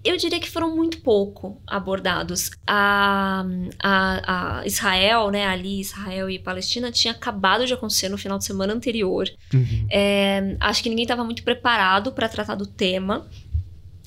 Eu 0.05 0.17
diria 0.17 0.41
que 0.41 0.51
foram 0.51 0.75
muito 0.75 1.01
pouco 1.03 1.62
abordados. 1.67 2.51
A, 2.67 3.45
a, 3.81 4.59
a 4.61 4.67
Israel, 4.67 5.31
né, 5.31 5.47
ali, 5.47 5.81
Israel 5.81 6.29
e 6.29 6.38
Palestina, 6.38 6.91
tinha 6.91 7.12
acabado 7.12 7.64
de 7.64 7.73
acontecer 7.73 8.09
no 8.09 8.19
final 8.19 8.38
de 8.38 8.45
semana 8.45 8.73
anterior. 8.73 9.29
Uhum. 9.55 9.87
É, 9.91 10.57
acho 10.61 10.83
que 10.83 10.88
ninguém 10.88 11.05
estava 11.05 11.23
muito 11.23 11.45
preparado 11.45 12.11
para 12.12 12.29
tratar 12.29 12.57
do 12.57 12.67
tema. 12.67 13.29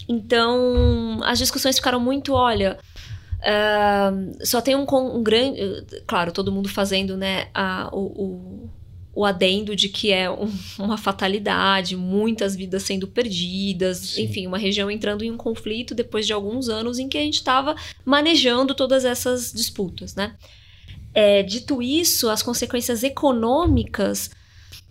Então, 0.09 1.21
as 1.23 1.39
discussões 1.39 1.77
ficaram 1.77 1.99
muito, 1.99 2.33
olha, 2.33 2.77
uh, 3.39 4.45
só 4.45 4.59
tem 4.59 4.75
um, 4.75 4.85
um, 4.91 5.23
grande. 5.23 5.85
Claro, 6.05 6.33
todo 6.33 6.51
mundo 6.51 6.67
fazendo 6.67 7.15
né, 7.15 7.47
a, 7.53 7.89
o, 7.93 7.99
o, 7.99 8.69
o, 9.13 9.25
adendo 9.25 9.75
de 9.75 9.89
que 9.89 10.11
é 10.11 10.29
um, 10.29 10.51
uma 10.79 10.97
fatalidade, 10.97 11.95
muitas 11.95 12.55
vidas 12.55 12.83
sendo 12.83 13.07
perdidas, 13.07 13.97
Sim. 13.97 14.23
enfim, 14.23 14.47
uma 14.47 14.57
região 14.57 14.89
entrando 14.89 15.23
em 15.23 15.31
um 15.31 15.37
conflito 15.37 15.93
depois 15.93 16.25
de 16.25 16.33
alguns 16.33 16.69
anos 16.69 16.99
em 16.99 17.07
que 17.07 17.17
a 17.17 17.21
gente 17.21 17.35
estava 17.35 17.75
manejando 18.05 18.73
todas 18.73 19.05
essas 19.05 19.51
disputas, 19.51 20.15
né? 20.15 20.35
É, 21.13 21.43
dito 21.43 21.81
isso, 21.81 22.29
as 22.29 22.41
consequências 22.41 23.03
econômicas 23.03 24.29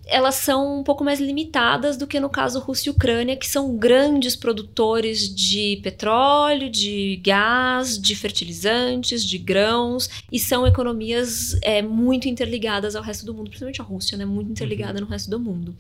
elas 0.07 0.37
são 0.37 0.81
um 0.81 0.83
pouco 0.83 1.05
mais 1.05 1.21
limitadas 1.21 1.97
do 1.97 2.07
que 2.07 2.19
no 2.19 2.29
caso 2.29 2.59
Rússia 2.59 2.91
e 2.91 2.93
Ucrânia, 2.93 3.37
que 3.37 3.47
são 3.47 3.77
grandes 3.77 4.35
produtores 4.35 5.33
de 5.33 5.79
petróleo, 5.83 6.69
de 6.69 7.21
gás, 7.25 7.99
de 7.99 8.15
fertilizantes, 8.17 9.25
de 9.25 9.39
grãos, 9.39 10.11
e 10.33 10.39
são 10.39 10.67
economias 10.67 11.57
é, 11.63 11.81
muito 11.81 12.29
interligadas 12.29 12.97
ao 12.97 13.03
resto 13.03 13.25
do 13.25 13.33
mundo, 13.33 13.51
principalmente 13.51 13.81
a 13.81 13.85
Rússia, 13.85 14.19
né? 14.19 14.25
Muito 14.25 14.51
interligada 14.51 14.99
uhum. 14.99 15.05
no 15.05 15.11
resto 15.11 15.31
do 15.31 15.39
mundo. 15.39 15.77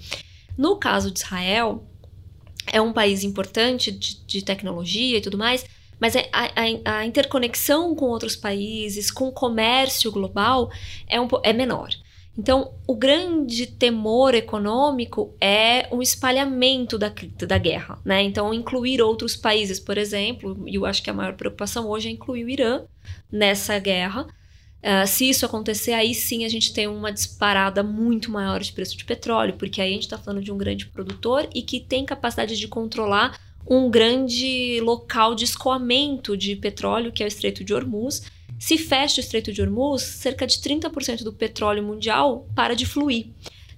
No 0.56 0.76
caso 0.76 1.10
de 1.10 1.18
Israel, 1.18 1.84
é 2.66 2.80
um 2.80 2.92
país 2.92 3.24
importante 3.24 3.90
de, 3.90 4.24
de 4.26 4.42
tecnologia 4.42 5.18
e 5.18 5.20
tudo 5.20 5.38
mais, 5.38 5.64
mas 5.98 6.16
a, 6.16 6.22
a, 6.32 6.98
a, 6.98 7.06
interconexão 7.06 7.94
com 7.94 8.06
outros 8.06 8.36
países, 8.36 9.10
com 9.10 9.28
o 9.28 9.32
comércio 9.32 10.10
global, 10.10 10.70
é, 11.06 11.20
um, 11.20 11.28
é 11.42 11.52
menor. 11.52 11.90
Então, 12.38 12.72
o 12.86 12.94
grande 12.94 13.66
temor 13.66 14.34
econômico 14.34 15.34
é 15.40 15.88
o 15.90 16.00
espalhamento 16.00 16.96
da, 16.96 17.12
da 17.46 17.58
guerra, 17.58 17.98
né? 18.04 18.22
Então, 18.22 18.54
incluir 18.54 19.02
outros 19.02 19.36
países, 19.36 19.80
por 19.80 19.98
exemplo, 19.98 20.62
e 20.66 20.76
eu 20.76 20.86
acho 20.86 21.02
que 21.02 21.10
a 21.10 21.14
maior 21.14 21.34
preocupação 21.34 21.88
hoje 21.88 22.08
é 22.08 22.12
incluir 22.12 22.44
o 22.44 22.48
Irã 22.48 22.82
nessa 23.30 23.78
guerra. 23.78 24.26
Uh, 24.82 25.06
se 25.06 25.28
isso 25.28 25.44
acontecer, 25.44 25.92
aí 25.92 26.14
sim 26.14 26.44
a 26.44 26.48
gente 26.48 26.72
tem 26.72 26.86
uma 26.86 27.12
disparada 27.12 27.82
muito 27.82 28.30
maior 28.30 28.60
de 28.60 28.72
preço 28.72 28.96
de 28.96 29.04
petróleo, 29.04 29.54
porque 29.58 29.80
aí 29.82 29.90
a 29.90 29.92
gente 29.92 30.04
está 30.04 30.16
falando 30.16 30.42
de 30.42 30.50
um 30.50 30.56
grande 30.56 30.86
produtor 30.86 31.46
e 31.54 31.60
que 31.60 31.80
tem 31.80 32.06
capacidade 32.06 32.56
de 32.56 32.66
controlar 32.66 33.38
um 33.68 33.90
grande 33.90 34.80
local 34.80 35.34
de 35.34 35.44
escoamento 35.44 36.34
de 36.36 36.56
petróleo, 36.56 37.12
que 37.12 37.22
é 37.22 37.26
o 37.26 37.28
Estreito 37.28 37.62
de 37.62 37.74
Hormuz, 37.74 38.22
se 38.60 38.76
fecha 38.76 39.20
o 39.20 39.24
Estreito 39.24 39.52
de 39.52 39.62
Hormuz, 39.62 40.02
cerca 40.02 40.46
de 40.46 40.58
30% 40.58 41.24
do 41.24 41.32
petróleo 41.32 41.82
mundial 41.82 42.46
para 42.54 42.74
de 42.74 42.84
fluir. 42.84 43.28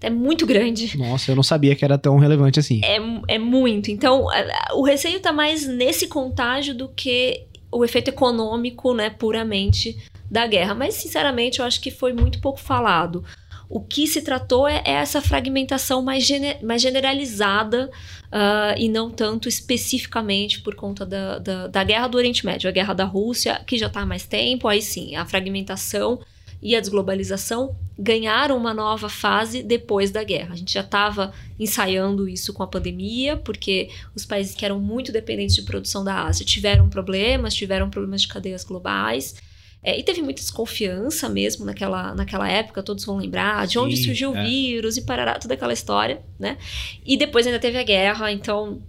É 0.01 0.11
muito 0.11 0.45
grande. 0.45 0.99
Nossa, 0.99 1.31
eu 1.31 1.37
não 1.37 1.45
sabia 1.45 1.77
que 1.77 1.85
era 1.85 1.97
tão 1.97 2.19
relevante 2.19 2.59
assim. 2.59 2.81
É, 2.85 2.99
é 3.37 3.39
muito. 3.39 3.93
Então, 3.93 4.27
o 4.75 4.83
receio 4.83 5.19
está 5.19 5.33
mais 5.33 5.65
nesse 5.65 6.09
contágio 6.09 6.75
do 6.75 6.89
que 6.89 7.45
o 7.71 7.85
efeito 7.85 8.09
econômico, 8.09 8.93
né, 8.93 9.09
puramente 9.09 9.97
da 10.29 10.45
guerra. 10.49 10.75
Mas, 10.75 10.95
sinceramente, 10.95 11.61
eu 11.61 11.65
acho 11.65 11.81
que 11.81 11.93
foi 11.93 12.13
muito 12.13 12.41
pouco 12.41 12.59
falado. 12.59 13.25
O 13.73 13.81
que 13.81 14.07
se 14.07 14.21
tratou 14.21 14.69
é, 14.69 14.83
é 14.85 14.91
essa 14.91 15.23
fragmentação 15.23 16.03
mais, 16.03 16.29
mais 16.63 16.83
generalizada 16.83 17.91
uh, 18.27 18.79
e 18.79 18.87
não 18.87 19.11
tanto 19.11 19.49
especificamente 19.49 20.61
por 20.61 20.75
conta 20.75 21.07
da, 21.07 21.39
da, 21.39 21.67
da, 21.69 21.83
guerra 21.83 22.07
do 22.07 22.19
Oriente 22.19 22.45
Médio, 22.45 22.69
a 22.69 22.71
guerra 22.71 22.93
da 22.93 23.05
Rússia, 23.05 23.63
que 23.67 23.79
já 23.79 23.87
está 23.87 24.03
há 24.03 24.07
mais 24.07 24.27
tempo, 24.27 24.69
aí 24.69 24.83
sim, 24.83 25.17
a 25.17 25.25
fragmentação 25.25 26.21
e 26.61 26.77
a 26.77 26.81
desglobalização 26.81 27.75
ganharam 27.99 28.59
uma 28.59 28.75
nova 28.75 29.09
fase 29.09 29.63
depois 29.63 30.11
da 30.11 30.23
guerra. 30.23 30.53
A 30.53 30.57
gente 30.57 30.75
já 30.75 30.83
estava 30.83 31.33
ensaiando 31.59 32.29
isso 32.29 32.53
com 32.53 32.63
a 32.63 32.67
pandemia, 32.67 33.39
porque 33.39 33.89
os 34.15 34.27
países 34.27 34.55
que 34.55 34.67
eram 34.67 34.79
muito 34.79 35.11
dependentes 35.11 35.57
de 35.57 35.63
produção 35.63 36.05
da 36.05 36.25
Ásia 36.25 36.45
tiveram 36.45 36.91
problemas, 36.91 37.55
tiveram 37.55 37.89
problemas 37.89 38.21
de 38.21 38.29
cadeias 38.29 38.65
globais. 38.65 39.35
É, 39.85 39.99
e 39.99 40.03
teve 40.03 40.23
muita 40.23 40.41
desconfiança 40.41 41.29
mesmo 41.29 41.65
naquela, 41.65 42.15
naquela 42.15 42.49
época, 42.49 42.83
todos 42.83 43.05
vão 43.05 43.17
lembrar 43.17 43.67
de 43.67 43.79
onde 43.79 43.97
surgiu 43.97 44.35
é. 44.35 44.41
o 44.41 44.45
vírus 44.47 44.97
e 44.97 45.03
parará, 45.03 45.39
toda 45.39 45.55
aquela 45.55 45.73
história, 45.73 46.23
né? 46.39 46.57
E 47.05 47.17
depois 47.17 47.47
ainda 47.47 47.59
teve 47.59 47.77
a 47.79 47.83
guerra, 47.83 48.31
então 48.31 48.81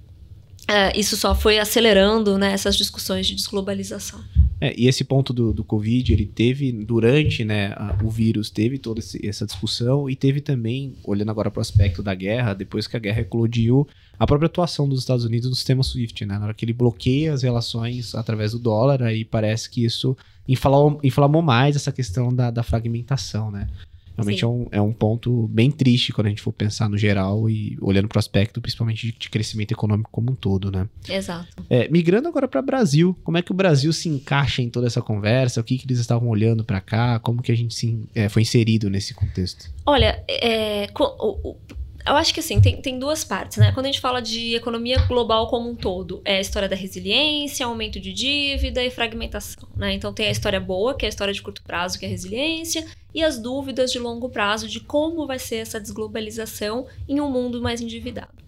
é, 0.68 0.98
isso 0.98 1.18
só 1.18 1.34
foi 1.34 1.58
acelerando 1.58 2.38
né, 2.38 2.54
essas 2.54 2.76
discussões 2.76 3.26
de 3.26 3.36
desglobalização. 3.36 4.24
É, 4.64 4.74
e 4.78 4.88
esse 4.88 5.04
ponto 5.04 5.34
do, 5.34 5.54
do 5.54 5.62
Covid, 5.62 6.14
ele 6.14 6.26
teve, 6.26 6.72
durante 6.72 7.44
né, 7.44 7.74
a, 7.76 7.98
o 8.02 8.10
vírus, 8.10 8.50
teve 8.50 8.78
toda 8.78 9.02
esse, 9.02 9.20
essa 9.28 9.46
discussão 9.46 10.10
e 10.10 10.16
teve 10.16 10.40
também, 10.40 10.96
olhando 11.04 11.32
agora 11.32 11.52
para 11.52 11.60
o 11.60 11.62
aspecto 11.62 12.02
da 12.02 12.16
guerra, 12.16 12.54
depois 12.54 12.88
que 12.88 12.96
a 12.96 13.00
guerra 13.00 13.20
eclodiu, 13.20 13.86
a 14.18 14.26
própria 14.26 14.46
atuação 14.46 14.88
dos 14.88 15.02
Estados 15.02 15.26
Unidos 15.26 15.50
no 15.50 15.56
sistema 15.58 15.84
SWIFT, 15.84 16.26
né? 16.26 16.38
Na 16.38 16.46
hora 16.46 16.54
que 16.54 16.64
ele 16.64 16.72
bloqueia 16.72 17.34
as 17.34 17.44
relações 17.44 18.16
através 18.16 18.54
do 18.54 18.60
dólar, 18.60 19.04
aí 19.04 19.26
parece 19.26 19.70
que 19.70 19.84
isso 19.84 20.16
inflamou, 20.48 20.98
inflamou 21.04 21.42
mais 21.42 21.76
essa 21.76 21.92
questão 21.92 22.34
da, 22.34 22.50
da 22.50 22.64
fragmentação, 22.64 23.52
né? 23.52 23.68
Realmente 24.16 24.44
é 24.44 24.48
um, 24.48 24.68
é 24.72 24.82
um 24.82 24.94
ponto 24.94 25.48
bem 25.48 25.72
triste 25.72 26.14
quando 26.14 26.28
a 26.28 26.30
gente 26.30 26.42
for 26.42 26.52
pensar 26.52 26.88
no 26.88 26.98
geral 26.98 27.50
e 27.50 27.78
olhando 27.82 28.08
para 28.08 28.18
o 28.18 28.20
aspecto, 28.20 28.62
principalmente 28.62 29.08
de, 29.08 29.18
de, 29.18 29.30
crescimento 29.30 29.72
econômico 29.72 30.10
como 30.12 30.32
um 30.32 30.36
todo, 30.36 30.72
né? 30.72 30.88
Exato. 31.10 31.64
É, 31.70 31.90
migrando 31.90 32.28
agora 32.28 32.48
para 32.48 32.60
o 32.60 32.64
Brasil, 32.64 33.18
como 33.24 33.38
é 33.38 33.42
que 33.42 33.52
o 33.52 33.56
Brasil 33.56 33.92
se 33.92 34.10
encaixa 34.10 34.62
em 34.62 34.70
toda 34.70 34.86
essa 34.86 35.02
conversa? 35.02 35.60
O 35.60 35.64
que, 35.64 35.78
que 35.78 35.86
eles 35.86 36.00
estavam 36.00 36.30
olhando 36.30 36.64
para 36.64 36.80
cá? 36.80 37.20
Como 37.20 37.42
que 37.42 37.52
a 37.52 37.56
gente 37.56 37.74
se, 37.74 38.08
é, 38.14 38.30
foi 38.30 38.44
inserido 38.44 38.90
nesse 38.90 39.14
contexto? 39.14 39.72
Olha, 39.86 40.24
é, 40.28 40.88
o, 41.00 41.50
o, 41.50 41.58
eu 42.06 42.16
acho 42.16 42.34
que 42.34 42.40
assim, 42.40 42.60
tem, 42.60 42.82
tem 42.82 43.00
duas 43.00 43.24
partes, 43.24 43.58
né? 43.58 43.72
Quando 43.72 43.86
a 43.86 43.90
gente 43.92 44.02
fala 44.02 44.22
de 44.22 44.56
economia 44.56 44.98
global 45.08 45.48
como 45.48 45.70
um 45.70 45.76
todo, 45.76 46.22
é 46.26 46.38
a 46.38 46.42
história 46.42 46.68
da 46.68 46.76
resiliência, 46.76 47.66
aumento 47.66 48.00
de 48.00 48.12
dívida 48.12 48.84
e 48.84 48.92
fragmentação, 48.92 49.70
né? 49.76 49.94
Então 49.94 50.14
tem 50.14 50.28
a 50.28 50.32
história 50.32 50.60
boa, 50.60 50.96
que 50.96 51.06
é 51.06 51.08
a 51.08 51.10
história 51.10 51.34
de 51.34 51.42
curto 51.42 51.64
prazo, 51.64 51.98
que 51.98 52.06
é 52.06 52.08
a 52.08 52.12
resiliência, 52.12 52.86
e 53.14 53.24
as 53.24 53.40
dúvidas 53.40 53.92
de 53.92 54.00
longo 54.00 54.30
prazo 54.30 54.68
de 54.68 54.80
como 54.82 55.26
vai 55.26 55.40
ser 55.40 55.58
essa 55.58 55.80
desglobalização 55.80 56.88
em 57.08 57.22
um 57.22 57.32
mundo 57.32 57.62
mais 57.62 57.80
endividado. 57.80 58.44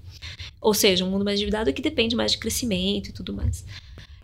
Ou 0.60 0.74
seja, 0.74 1.06
um 1.06 1.10
mundo 1.10 1.24
mais 1.24 1.38
endividado 1.38 1.72
que 1.72 1.82
depende 1.82 2.16
mais 2.16 2.34
de 2.34 2.40
crescimento 2.40 3.10
e 3.10 3.14
tudo 3.14 3.34
mais. 3.34 3.64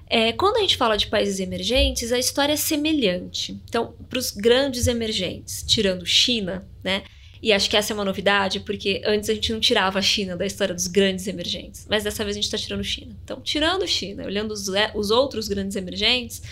É, 0.07 0.33
quando 0.33 0.57
a 0.57 0.59
gente 0.59 0.75
fala 0.75 0.97
de 0.97 1.07
países 1.07 1.39
emergentes, 1.39 2.11
a 2.11 2.19
história 2.19 2.51
é 2.51 2.57
semelhante. 2.57 3.57
Então, 3.69 3.93
para 4.09 4.19
os 4.19 4.31
grandes 4.31 4.87
emergentes, 4.87 5.63
tirando 5.65 6.05
China, 6.05 6.67
né? 6.83 7.03
E 7.41 7.51
acho 7.51 7.69
que 7.69 7.75
essa 7.75 7.91
é 7.91 7.95
uma 7.95 8.05
novidade, 8.05 8.59
porque 8.59 9.01
antes 9.03 9.29
a 9.29 9.33
gente 9.33 9.51
não 9.51 9.59
tirava 9.59 9.97
a 9.97 10.01
China 10.01 10.37
da 10.37 10.45
história 10.45 10.75
dos 10.75 10.85
grandes 10.85 11.25
emergentes, 11.25 11.87
mas 11.89 12.03
dessa 12.03 12.23
vez 12.23 12.35
a 12.35 12.39
gente 12.39 12.45
está 12.45 12.57
tirando 12.57 12.83
China. 12.83 13.15
Então, 13.23 13.41
tirando 13.41 13.87
China, 13.87 14.25
olhando 14.25 14.51
os, 14.51 14.67
os 14.93 15.09
outros 15.09 15.47
grandes 15.47 15.75
emergentes, 15.75 16.43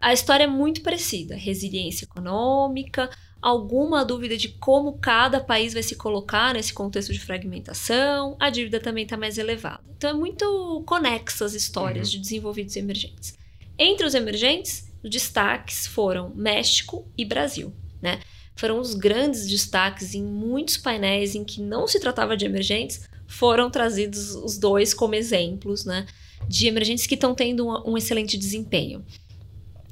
a 0.00 0.14
história 0.14 0.44
é 0.44 0.46
muito 0.46 0.80
parecida: 0.80 1.36
resiliência 1.36 2.04
econômica, 2.06 3.10
alguma 3.42 4.02
dúvida 4.02 4.34
de 4.36 4.48
como 4.48 4.98
cada 4.98 5.40
país 5.40 5.74
vai 5.74 5.82
se 5.82 5.94
colocar 5.94 6.54
nesse 6.54 6.72
contexto 6.72 7.12
de 7.12 7.20
fragmentação, 7.20 8.34
a 8.40 8.48
dívida 8.48 8.80
também 8.80 9.04
está 9.04 9.18
mais 9.18 9.36
elevada. 9.36 9.82
Então, 9.96 10.10
é 10.10 10.14
muito 10.14 10.82
conexa 10.86 11.44
as 11.44 11.52
histórias 11.52 12.08
uhum. 12.08 12.12
de 12.12 12.18
desenvolvidos 12.20 12.76
e 12.76 12.78
emergentes. 12.78 13.34
Entre 13.78 14.06
os 14.06 14.14
emergentes, 14.14 14.90
os 15.02 15.10
destaques 15.10 15.86
foram 15.86 16.30
México 16.34 17.06
e 17.16 17.24
Brasil, 17.26 17.72
né? 18.00 18.20
Foram 18.60 18.78
os 18.78 18.94
grandes 18.94 19.48
destaques 19.48 20.14
em 20.14 20.22
muitos 20.22 20.76
painéis 20.76 21.34
em 21.34 21.42
que 21.42 21.62
não 21.62 21.86
se 21.86 21.98
tratava 21.98 22.36
de 22.36 22.44
emergentes, 22.44 23.08
foram 23.26 23.70
trazidos 23.70 24.34
os 24.34 24.58
dois 24.58 24.92
como 24.92 25.14
exemplos, 25.14 25.86
né, 25.86 26.04
de 26.46 26.66
emergentes 26.66 27.06
que 27.06 27.14
estão 27.14 27.34
tendo 27.34 27.66
um, 27.66 27.92
um 27.92 27.96
excelente 27.96 28.36
desempenho. 28.36 29.02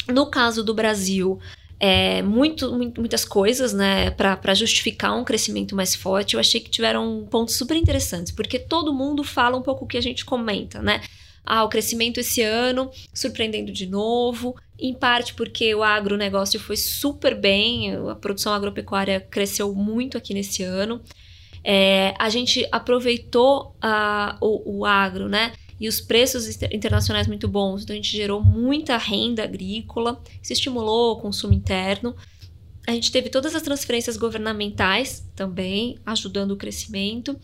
No 0.06 0.26
caso 0.26 0.62
do 0.62 0.74
Brasil, 0.74 1.38
é, 1.80 2.20
muito, 2.20 2.70
muitas 2.70 3.24
coisas, 3.24 3.72
né, 3.72 4.10
para 4.10 4.52
justificar 4.54 5.16
um 5.16 5.24
crescimento 5.24 5.74
mais 5.74 5.94
forte. 5.94 6.34
Eu 6.34 6.40
achei 6.40 6.60
que 6.60 6.68
tiveram 6.68 7.26
pontos 7.30 7.56
super 7.56 7.76
interessantes, 7.76 8.32
porque 8.32 8.58
todo 8.58 8.92
mundo 8.92 9.24
fala 9.24 9.56
um 9.56 9.62
pouco 9.62 9.86
o 9.86 9.88
que 9.88 9.96
a 9.96 10.02
gente 10.02 10.26
comenta, 10.26 10.82
né? 10.82 11.00
Ah, 11.44 11.64
o 11.64 11.68
crescimento 11.68 12.18
esse 12.18 12.42
ano 12.42 12.90
surpreendendo 13.12 13.72
de 13.72 13.86
novo, 13.86 14.54
em 14.78 14.94
parte 14.94 15.34
porque 15.34 15.74
o 15.74 15.82
agronegócio 15.82 16.60
foi 16.60 16.76
super 16.76 17.34
bem, 17.34 17.94
a 17.94 18.14
produção 18.14 18.52
agropecuária 18.52 19.20
cresceu 19.20 19.74
muito 19.74 20.16
aqui 20.16 20.34
nesse 20.34 20.62
ano. 20.62 21.00
É, 21.64 22.14
a 22.18 22.28
gente 22.28 22.66
aproveitou 22.70 23.74
o, 24.40 24.78
o 24.78 24.84
agro, 24.84 25.28
né? 25.28 25.52
e 25.80 25.88
os 25.88 26.00
preços 26.00 26.60
internacionais 26.72 27.26
muito 27.26 27.46
bons. 27.46 27.82
Então 27.82 27.94
a 27.94 27.96
gente 27.96 28.16
gerou 28.16 28.42
muita 28.42 28.96
renda 28.96 29.44
agrícola, 29.44 30.20
se 30.42 30.52
estimulou 30.52 31.12
o 31.12 31.20
consumo 31.20 31.54
interno. 31.54 32.16
A 32.86 32.92
gente 32.92 33.12
teve 33.12 33.28
todas 33.28 33.54
as 33.54 33.62
transferências 33.62 34.16
governamentais 34.16 35.24
também, 35.36 35.98
ajudando 36.04 36.52
o 36.52 36.56
crescimento. 36.56 37.38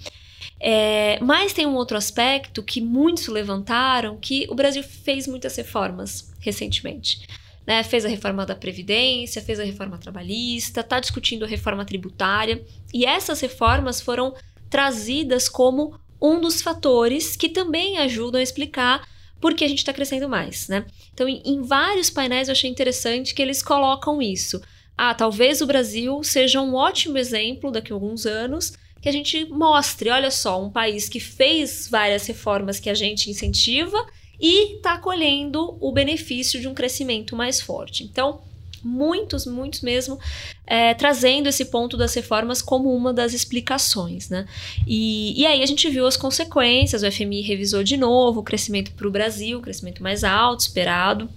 É, 0.60 1.18
mas 1.20 1.52
tem 1.52 1.66
um 1.66 1.74
outro 1.74 1.96
aspecto 1.96 2.62
que 2.62 2.80
muitos 2.80 3.26
levantaram, 3.28 4.16
que 4.16 4.46
o 4.50 4.54
Brasil 4.54 4.82
fez 4.82 5.26
muitas 5.26 5.56
reformas 5.56 6.32
recentemente. 6.40 7.26
Né? 7.66 7.82
Fez 7.82 8.04
a 8.04 8.08
reforma 8.08 8.44
da 8.44 8.54
Previdência, 8.54 9.42
fez 9.42 9.58
a 9.58 9.64
reforma 9.64 9.98
trabalhista, 9.98 10.80
está 10.80 11.00
discutindo 11.00 11.44
a 11.44 11.48
reforma 11.48 11.84
tributária. 11.84 12.64
E 12.92 13.06
essas 13.06 13.40
reformas 13.40 14.00
foram 14.00 14.34
trazidas 14.68 15.48
como 15.48 15.98
um 16.20 16.40
dos 16.40 16.62
fatores 16.62 17.36
que 17.36 17.48
também 17.48 17.98
ajudam 17.98 18.40
a 18.40 18.42
explicar 18.42 19.06
por 19.40 19.54
que 19.54 19.64
a 19.64 19.68
gente 19.68 19.78
está 19.78 19.92
crescendo 19.92 20.26
mais, 20.26 20.68
né? 20.68 20.86
Então, 21.12 21.28
em, 21.28 21.42
em, 21.44 21.60
vários 21.60 22.08
painéis 22.08 22.48
eu 22.48 22.52
achei 22.52 22.70
interessante 22.70 23.34
que 23.34 23.42
eles 23.42 23.62
colocam 23.62 24.22
isso. 24.22 24.58
Ah, 24.96 25.12
talvez 25.12 25.60
o 25.60 25.66
Brasil 25.66 26.22
seja 26.22 26.62
um 26.62 26.74
ótimo 26.74 27.18
exemplo 27.18 27.70
daqui 27.70 27.92
a 27.92 27.94
alguns 27.94 28.24
anos 28.24 28.72
que 29.04 29.08
a 29.10 29.12
gente 29.12 29.44
mostre, 29.50 30.08
olha 30.08 30.30
só, 30.30 30.58
um 30.64 30.70
país 30.70 31.10
que 31.10 31.20
fez 31.20 31.86
várias 31.90 32.26
reformas 32.26 32.80
que 32.80 32.88
a 32.88 32.94
gente 32.94 33.28
incentiva 33.28 34.02
e 34.40 34.76
está 34.76 34.96
colhendo 34.96 35.76
o 35.78 35.92
benefício 35.92 36.58
de 36.58 36.66
um 36.66 36.72
crescimento 36.72 37.36
mais 37.36 37.60
forte. 37.60 38.02
Então, 38.02 38.40
muitos, 38.82 39.44
muitos 39.44 39.82
mesmo, 39.82 40.18
é, 40.66 40.94
trazendo 40.94 41.50
esse 41.50 41.66
ponto 41.66 41.98
das 41.98 42.14
reformas 42.14 42.62
como 42.62 42.96
uma 42.96 43.12
das 43.12 43.34
explicações, 43.34 44.30
né? 44.30 44.46
E, 44.86 45.38
e 45.38 45.44
aí 45.44 45.62
a 45.62 45.66
gente 45.66 45.86
viu 45.90 46.06
as 46.06 46.16
consequências, 46.16 47.02
o 47.02 47.12
FMI 47.12 47.42
revisou 47.42 47.84
de 47.84 47.98
novo 47.98 48.40
o 48.40 48.42
crescimento 48.42 48.90
para 48.92 49.06
o 49.06 49.10
Brasil, 49.10 49.60
crescimento 49.60 50.02
mais 50.02 50.24
alto, 50.24 50.60
esperado. 50.60 51.28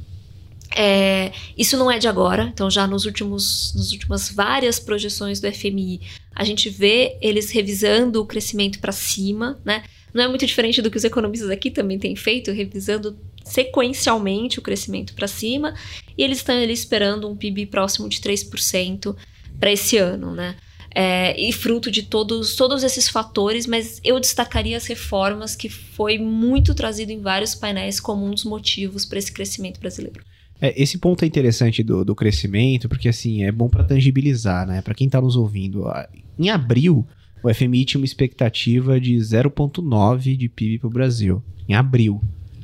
É, 0.79 1.31
isso 1.57 1.75
não 1.75 1.89
é 1.89 1.97
de 1.97 2.07
agora, 2.07 2.43
então 2.53 2.69
já 2.69 2.85
nos 2.85 3.05
últimos, 3.05 3.73
nas 3.75 3.91
últimas 3.91 4.29
várias 4.29 4.79
projeções 4.79 5.41
do 5.41 5.51
FMI, 5.51 6.01
a 6.35 6.43
gente 6.43 6.69
vê 6.69 7.17
eles 7.19 7.49
revisando 7.49 8.21
o 8.21 8.25
crescimento 8.27 8.77
para 8.77 8.91
cima, 8.91 9.59
né? 9.65 9.83
Não 10.13 10.23
é 10.23 10.27
muito 10.27 10.45
diferente 10.45 10.79
do 10.79 10.91
que 10.91 10.97
os 10.97 11.03
economistas 11.03 11.49
aqui 11.49 11.71
também 11.71 11.97
têm 11.97 12.15
feito, 12.15 12.51
revisando 12.51 13.17
sequencialmente 13.43 14.59
o 14.59 14.61
crescimento 14.61 15.15
para 15.15 15.27
cima, 15.27 15.73
e 16.15 16.23
eles 16.23 16.37
estão 16.37 16.55
ali 16.55 16.73
esperando 16.73 17.27
um 17.27 17.35
PIB 17.35 17.65
próximo 17.65 18.07
de 18.07 18.19
3% 18.19 19.15
para 19.59 19.71
esse 19.71 19.97
ano, 19.97 20.35
né? 20.35 20.57
É, 20.93 21.39
e 21.39 21.51
fruto 21.51 21.89
de 21.89 22.03
todos, 22.03 22.55
todos 22.55 22.83
esses 22.83 23.09
fatores, 23.09 23.65
mas 23.65 23.99
eu 24.03 24.19
destacaria 24.19 24.77
as 24.77 24.85
reformas 24.85 25.55
que 25.55 25.69
foi 25.69 26.19
muito 26.19 26.75
trazido 26.75 27.11
em 27.11 27.19
vários 27.19 27.55
painéis 27.55 27.99
como 27.99 28.23
um 28.23 28.31
dos 28.31 28.43
motivos 28.43 29.05
para 29.05 29.17
esse 29.17 29.31
crescimento 29.31 29.79
brasileiro. 29.79 30.21
É, 30.61 30.81
esse 30.81 30.97
ponto 30.97 31.23
é 31.23 31.27
interessante 31.27 31.83
do, 31.83 32.03
do 32.03 32.15
crescimento, 32.15 32.89
porque 32.89 33.07
assim, 33.07 33.43
é 33.43 33.51
bom 33.51 33.69
para 33.69 33.83
tangibilizar, 33.83 34.65
né? 34.67 34.81
Para 34.81 34.93
quem 34.93 35.07
está 35.07 35.21
nos 35.21 35.35
ouvindo. 35.35 35.85
Em 36.37 36.49
abril, 36.49 37.05
o 37.43 37.53
FMI 37.53 37.85
tinha 37.85 38.01
uma 38.01 38.05
expectativa 38.05 38.99
de 38.99 39.15
0,9% 39.15 40.35
de 40.35 40.49
PIB 40.49 40.79
para 40.79 40.87
o 40.87 40.91
Brasil. 40.91 41.43
Em 41.67 41.73
abril. 41.73 42.21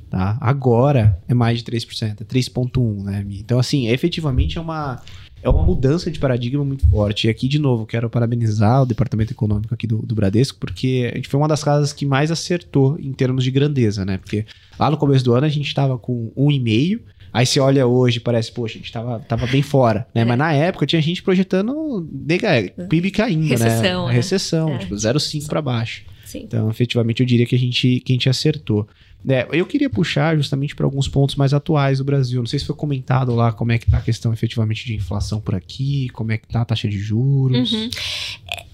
Tá? 0.09 0.37
Agora 0.39 1.19
é 1.27 1.33
mais 1.33 1.57
de 1.57 1.71
3%, 1.71 2.21
é 2.21 2.23
3,1%, 2.23 3.03
né? 3.03 3.25
Então, 3.31 3.57
assim, 3.57 3.87
efetivamente 3.87 4.59
é 4.59 4.61
uma, 4.61 5.01
é 5.41 5.49
uma 5.49 5.63
mudança 5.63 6.11
de 6.11 6.19
paradigma 6.19 6.63
muito 6.63 6.87
forte. 6.87 7.25
E 7.25 7.29
aqui, 7.31 7.47
de 7.47 7.57
novo, 7.57 7.85
quero 7.85 8.07
parabenizar 8.09 8.83
o 8.83 8.85
Departamento 8.85 9.33
Econômico 9.33 9.73
aqui 9.73 9.87
do, 9.87 9.97
do 9.97 10.13
Bradesco, 10.13 10.59
porque 10.59 11.09
a 11.11 11.15
gente 11.15 11.27
foi 11.27 11.39
uma 11.39 11.47
das 11.47 11.63
casas 11.63 11.91
que 11.91 12.05
mais 12.05 12.29
acertou 12.29 12.95
em 12.99 13.11
termos 13.11 13.43
de 13.43 13.49
grandeza, 13.49 14.05
né? 14.05 14.19
Porque 14.19 14.45
lá 14.79 14.91
no 14.91 14.97
começo 14.97 15.25
do 15.25 15.33
ano 15.33 15.47
a 15.47 15.49
gente 15.49 15.67
estava 15.67 15.97
com 15.97 16.31
1,5%, 16.37 17.01
Aí 17.33 17.47
você 17.47 17.59
olha 17.59 17.87
hoje 17.87 18.19
parece, 18.19 18.51
poxa, 18.51 18.75
a 18.75 18.77
gente 18.77 18.91
tava, 18.91 19.19
tava 19.21 19.47
bem 19.47 19.63
fora, 19.63 20.07
né? 20.13 20.21
É. 20.21 20.25
Mas 20.25 20.37
na 20.37 20.53
época 20.53 20.85
tinha 20.85 21.01
gente 21.01 21.23
projetando 21.23 22.07
nega, 22.11 22.69
PIB 22.87 23.09
caindo, 23.09 23.47
recessão, 23.47 24.03
né? 24.03 24.09
né? 24.09 24.13
Recessão, 24.13 24.69
é. 24.69 24.77
tipo 24.77 24.95
0,5 24.95 25.47
para 25.47 25.61
baixo. 25.61 26.03
Sim. 26.25 26.43
Então, 26.43 26.69
efetivamente, 26.69 27.21
eu 27.21 27.25
diria 27.25 27.45
que 27.45 27.55
a 27.55 27.59
gente, 27.59 27.99
que 28.01 28.13
a 28.13 28.15
gente 28.15 28.29
acertou. 28.29 28.87
É, 29.27 29.47
eu 29.51 29.65
queria 29.65 29.89
puxar 29.89 30.35
justamente 30.35 30.75
para 30.75 30.85
alguns 30.85 31.07
pontos 31.07 31.35
mais 31.35 31.53
atuais 31.53 31.99
do 31.99 32.03
Brasil. 32.03 32.39
Não 32.39 32.45
sei 32.45 32.59
se 32.59 32.65
foi 32.65 32.75
comentado 32.75 33.33
lá 33.33 33.51
como 33.51 33.71
é 33.71 33.77
que 33.77 33.89
tá 33.89 33.97
a 33.97 34.01
questão 34.01 34.33
efetivamente 34.33 34.85
de 34.85 34.95
inflação 34.95 35.39
por 35.39 35.55
aqui, 35.55 36.09
como 36.09 36.31
é 36.31 36.37
que 36.37 36.47
tá 36.47 36.61
a 36.61 36.65
taxa 36.65 36.87
de 36.87 36.99
juros. 36.99 37.71
Uhum. 37.71 37.89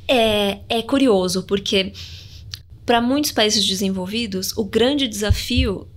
É, 0.08 0.60
é 0.68 0.82
curioso, 0.82 1.44
porque 1.44 1.94
para 2.86 3.00
muitos 3.00 3.32
países 3.32 3.66
desenvolvidos, 3.66 4.58
o 4.58 4.66
grande 4.66 5.08
desafio 5.08 5.88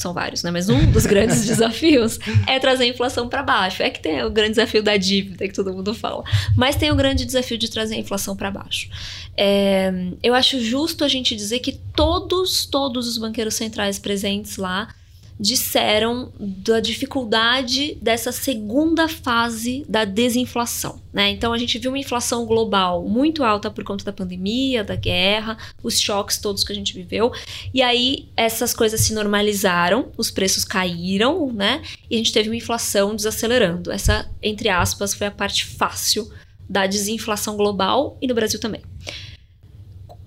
são 0.00 0.12
vários, 0.12 0.42
né? 0.42 0.50
Mas 0.50 0.68
um 0.68 0.90
dos 0.90 1.04
grandes 1.06 1.46
desafios 1.46 2.18
é 2.46 2.58
trazer 2.58 2.84
a 2.84 2.86
inflação 2.88 3.28
para 3.28 3.42
baixo. 3.42 3.82
É 3.82 3.90
que 3.90 4.00
tem 4.00 4.22
o 4.22 4.30
grande 4.30 4.50
desafio 4.50 4.82
da 4.82 4.96
dívida 4.96 5.46
que 5.46 5.54
todo 5.54 5.72
mundo 5.72 5.94
fala, 5.94 6.22
mas 6.56 6.76
tem 6.76 6.90
o 6.90 6.96
grande 6.96 7.24
desafio 7.24 7.58
de 7.58 7.70
trazer 7.70 7.94
a 7.94 7.98
inflação 7.98 8.36
para 8.36 8.50
baixo. 8.50 8.88
É, 9.36 9.92
eu 10.22 10.34
acho 10.34 10.60
justo 10.60 11.04
a 11.04 11.08
gente 11.08 11.34
dizer 11.36 11.60
que 11.60 11.72
todos, 11.94 12.66
todos 12.66 13.06
os 13.06 13.18
banqueiros 13.18 13.54
centrais 13.54 13.98
presentes 13.98 14.56
lá 14.56 14.88
disseram 15.38 16.32
da 16.38 16.80
dificuldade 16.80 17.96
dessa 18.00 18.32
segunda 18.32 19.08
fase 19.08 19.84
da 19.88 20.04
desinflação. 20.04 21.00
Né? 21.12 21.30
Então 21.30 21.52
a 21.52 21.58
gente 21.58 21.78
viu 21.78 21.90
uma 21.90 21.98
inflação 21.98 22.46
global 22.46 23.06
muito 23.06 23.44
alta 23.44 23.70
por 23.70 23.84
conta 23.84 24.04
da 24.04 24.12
pandemia, 24.12 24.82
da 24.82 24.96
guerra, 24.96 25.58
os 25.82 26.00
choques 26.00 26.38
todos 26.38 26.64
que 26.64 26.72
a 26.72 26.74
gente 26.74 26.94
viveu. 26.94 27.32
E 27.72 27.82
aí 27.82 28.28
essas 28.36 28.72
coisas 28.74 29.00
se 29.00 29.12
normalizaram, 29.12 30.10
os 30.16 30.30
preços 30.30 30.64
caíram, 30.64 31.52
né? 31.52 31.82
E 32.10 32.14
a 32.14 32.18
gente 32.18 32.32
teve 32.32 32.48
uma 32.48 32.56
inflação 32.56 33.14
desacelerando. 33.14 33.92
Essa, 33.92 34.30
entre 34.42 34.68
aspas, 34.68 35.12
foi 35.14 35.26
a 35.26 35.30
parte 35.30 35.64
fácil 35.66 36.30
da 36.68 36.86
desinflação 36.86 37.56
global 37.56 38.18
e 38.20 38.26
no 38.26 38.34
Brasil 38.34 38.58
também. 38.58 38.82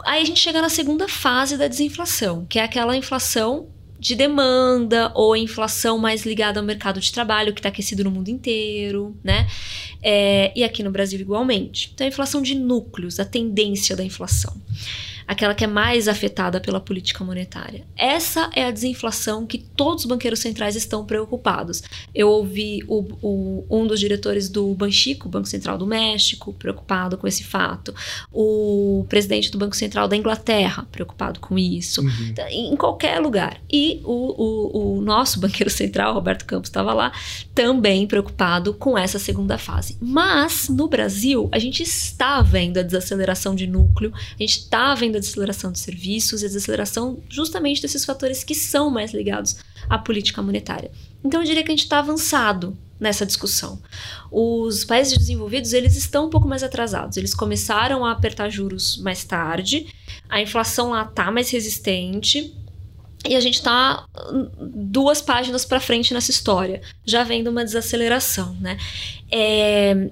Aí 0.05 0.21
a 0.21 0.25
gente 0.25 0.39
chega 0.39 0.61
na 0.61 0.69
segunda 0.69 1.07
fase 1.07 1.57
da 1.57 1.67
desinflação, 1.67 2.45
que 2.45 2.57
é 2.57 2.63
aquela 2.63 2.95
inflação 2.95 3.67
de 3.99 4.15
demanda 4.15 5.11
ou 5.13 5.35
inflação 5.35 5.97
mais 5.97 6.25
ligada 6.25 6.59
ao 6.59 6.65
mercado 6.65 6.99
de 6.99 7.11
trabalho 7.11 7.53
que 7.53 7.59
está 7.59 7.69
aquecido 7.69 8.03
no 8.03 8.11
mundo 8.11 8.29
inteiro, 8.29 9.17
né? 9.23 9.47
É, 10.01 10.53
e 10.55 10.63
aqui 10.63 10.81
no 10.81 10.89
Brasil 10.89 11.19
igualmente. 11.19 11.91
Então, 11.93 12.05
a 12.05 12.07
inflação 12.07 12.41
de 12.41 12.55
núcleos, 12.55 13.19
a 13.19 13.25
tendência 13.25 13.95
da 13.95 14.03
inflação 14.03 14.55
aquela 15.29 15.53
que 15.53 15.63
é 15.63 15.67
mais 15.67 16.07
afetada 16.07 16.59
pela 16.59 16.79
política 16.79 17.23
monetária. 17.23 17.85
Essa 17.95 18.49
é 18.55 18.65
a 18.65 18.71
desinflação 18.71 19.45
que 19.45 19.59
todos 19.59 20.03
os 20.03 20.09
banqueiros 20.09 20.39
centrais 20.39 20.75
estão 20.75 21.05
preocupados. 21.05 21.83
Eu 22.15 22.29
ouvi 22.29 22.83
o, 22.87 23.05
o, 23.21 23.65
um 23.69 23.85
dos 23.85 23.99
diretores 23.99 24.49
do 24.49 24.73
Banxico, 24.73 25.29
Banco 25.29 25.47
Central 25.47 25.77
do 25.77 25.85
México, 25.85 26.51
preocupado 26.53 27.15
com 27.15 27.27
esse 27.27 27.43
fato. 27.43 27.93
O 28.33 29.05
presidente 29.07 29.51
do 29.51 29.59
Banco 29.59 29.75
Central 29.75 30.07
da 30.07 30.17
Inglaterra, 30.17 30.87
preocupado 30.91 31.39
com 31.39 31.59
isso. 31.59 32.01
Uhum. 32.01 32.27
Então, 32.31 32.47
em 32.47 32.75
qualquer 32.75 33.19
lugar. 33.19 33.61
E 33.71 34.01
o, 34.03 34.95
o 34.95 35.01
nosso 35.01 35.37
banqueiro 35.39 35.69
central, 35.69 36.15
Roberto 36.15 36.43
Campos, 36.43 36.69
estava 36.69 36.91
lá, 36.91 37.11
também 37.53 38.07
preocupado 38.07 38.73
com 38.73 38.97
essa 38.97 39.19
segunda 39.19 39.59
fase. 39.59 39.95
Mas, 40.01 40.69
no 40.69 40.87
Brasil, 40.87 41.47
a 41.51 41.59
gente 41.59 41.83
está 41.83 42.41
vendo 42.41 42.79
a 42.79 42.81
desaceleração 42.81 43.53
de 43.53 43.67
núcleo, 43.67 44.11
a 44.11 44.41
gente 44.41 44.57
está 44.57 44.95
vendo 44.95 45.18
a 45.19 45.21
desaceleração 45.21 45.71
de 45.71 45.79
serviços 45.79 46.41
e 46.41 46.45
a 46.45 46.47
desaceleração 46.47 47.21
justamente 47.29 47.81
desses 47.81 48.03
fatores 48.03 48.43
que 48.43 48.55
são 48.55 48.89
mais 48.89 49.13
ligados 49.13 49.57
à 49.89 49.97
política 49.97 50.41
monetária. 50.41 50.91
Então 51.23 51.41
eu 51.41 51.45
diria 51.45 51.63
que 51.63 51.69
a 51.69 51.75
gente 51.75 51.83
está 51.83 51.99
avançado 51.99 52.77
nessa 52.99 53.25
discussão. 53.25 53.81
Os 54.31 54.83
países 54.83 55.17
desenvolvidos 55.17 55.73
eles 55.73 55.95
estão 55.95 56.27
um 56.27 56.29
pouco 56.29 56.47
mais 56.47 56.63
atrasados. 56.63 57.17
Eles 57.17 57.33
começaram 57.33 58.05
a 58.05 58.11
apertar 58.11 58.49
juros 58.49 58.97
mais 58.97 59.23
tarde. 59.23 59.87
A 60.27 60.41
inflação 60.41 60.89
lá 60.89 61.03
está 61.03 61.31
mais 61.31 61.49
resistente. 61.49 62.53
E 63.27 63.35
a 63.35 63.39
gente 63.39 63.55
está 63.55 64.05
hum, 64.31 64.49
duas 64.59 65.21
páginas 65.21 65.65
para 65.65 65.81
frente 65.81 66.13
nessa 66.13 66.31
história, 66.31 66.81
já 67.05 67.21
vendo 67.21 67.49
uma 67.49 67.65
desaceleração, 67.65 68.55
né? 68.61 68.77
É, 69.29 70.09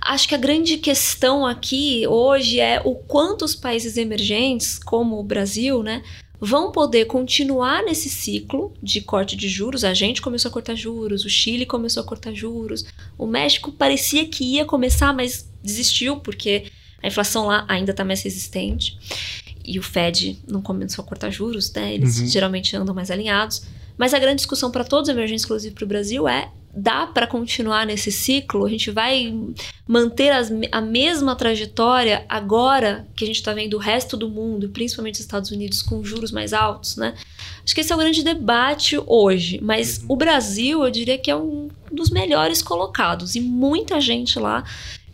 acho 0.00 0.28
que 0.28 0.34
a 0.34 0.38
grande 0.38 0.78
questão 0.78 1.46
aqui 1.46 2.06
hoje 2.06 2.58
é 2.58 2.80
o 2.84 2.94
quanto 2.94 3.44
os 3.44 3.54
países 3.54 3.96
emergentes, 3.96 4.78
como 4.78 5.18
o 5.18 5.22
Brasil, 5.22 5.82
né, 5.82 6.02
vão 6.40 6.72
poder 6.72 7.04
continuar 7.04 7.82
nesse 7.84 8.08
ciclo 8.08 8.72
de 8.82 9.00
corte 9.02 9.36
de 9.36 9.48
juros. 9.48 9.84
A 9.84 9.92
gente 9.92 10.22
começou 10.22 10.48
a 10.48 10.52
cortar 10.52 10.74
juros, 10.74 11.24
o 11.24 11.28
Chile 11.28 11.66
começou 11.66 12.02
a 12.02 12.06
cortar 12.06 12.32
juros, 12.32 12.86
o 13.18 13.26
México 13.26 13.70
parecia 13.70 14.26
que 14.26 14.44
ia 14.44 14.64
começar, 14.64 15.12
mas 15.12 15.48
desistiu 15.62 16.16
porque 16.16 16.64
a 17.02 17.08
inflação 17.08 17.46
lá 17.46 17.64
ainda 17.68 17.90
está 17.90 18.04
mais 18.04 18.22
resistente. 18.22 18.98
E 19.64 19.78
o 19.78 19.82
Fed 19.82 20.38
não 20.48 20.62
começou 20.62 21.04
a 21.04 21.06
cortar 21.06 21.30
juros, 21.30 21.72
né? 21.72 21.94
Eles 21.94 22.18
uhum. 22.18 22.26
geralmente 22.26 22.74
andam 22.74 22.94
mais 22.94 23.10
alinhados. 23.10 23.62
Mas 23.96 24.14
a 24.14 24.18
grande 24.18 24.36
discussão 24.36 24.70
para 24.70 24.82
todos, 24.82 25.10
emergentes, 25.10 25.44
inclusive 25.44 25.74
para 25.74 25.84
o 25.84 25.88
Brasil, 25.88 26.26
é 26.26 26.50
dá 26.74 27.06
para 27.06 27.26
continuar 27.26 27.84
nesse 27.84 28.12
ciclo? 28.12 28.64
A 28.64 28.68
gente 28.68 28.90
vai 28.90 29.34
manter 29.86 30.30
as, 30.30 30.50
a 30.70 30.80
mesma 30.80 31.34
trajetória 31.34 32.24
agora 32.28 33.08
que 33.16 33.24
a 33.24 33.26
gente 33.26 33.36
está 33.36 33.52
vendo 33.52 33.74
o 33.74 33.78
resto 33.78 34.16
do 34.16 34.28
mundo, 34.28 34.68
principalmente 34.68 35.14
os 35.14 35.20
Estados 35.20 35.50
Unidos, 35.50 35.82
com 35.82 36.02
juros 36.04 36.30
mais 36.30 36.52
altos, 36.52 36.96
né? 36.96 37.14
Acho 37.64 37.74
que 37.74 37.80
esse 37.80 37.92
é 37.92 37.94
o 37.94 37.98
grande 37.98 38.22
debate 38.22 39.00
hoje. 39.06 39.58
Mas 39.62 39.98
uhum. 39.98 40.06
o 40.10 40.16
Brasil, 40.16 40.84
eu 40.84 40.90
diria 40.90 41.18
que 41.18 41.30
é 41.30 41.36
um 41.36 41.68
dos 41.90 42.10
melhores 42.10 42.62
colocados. 42.62 43.34
E 43.34 43.40
muita 43.40 44.00
gente 44.00 44.38
lá 44.38 44.64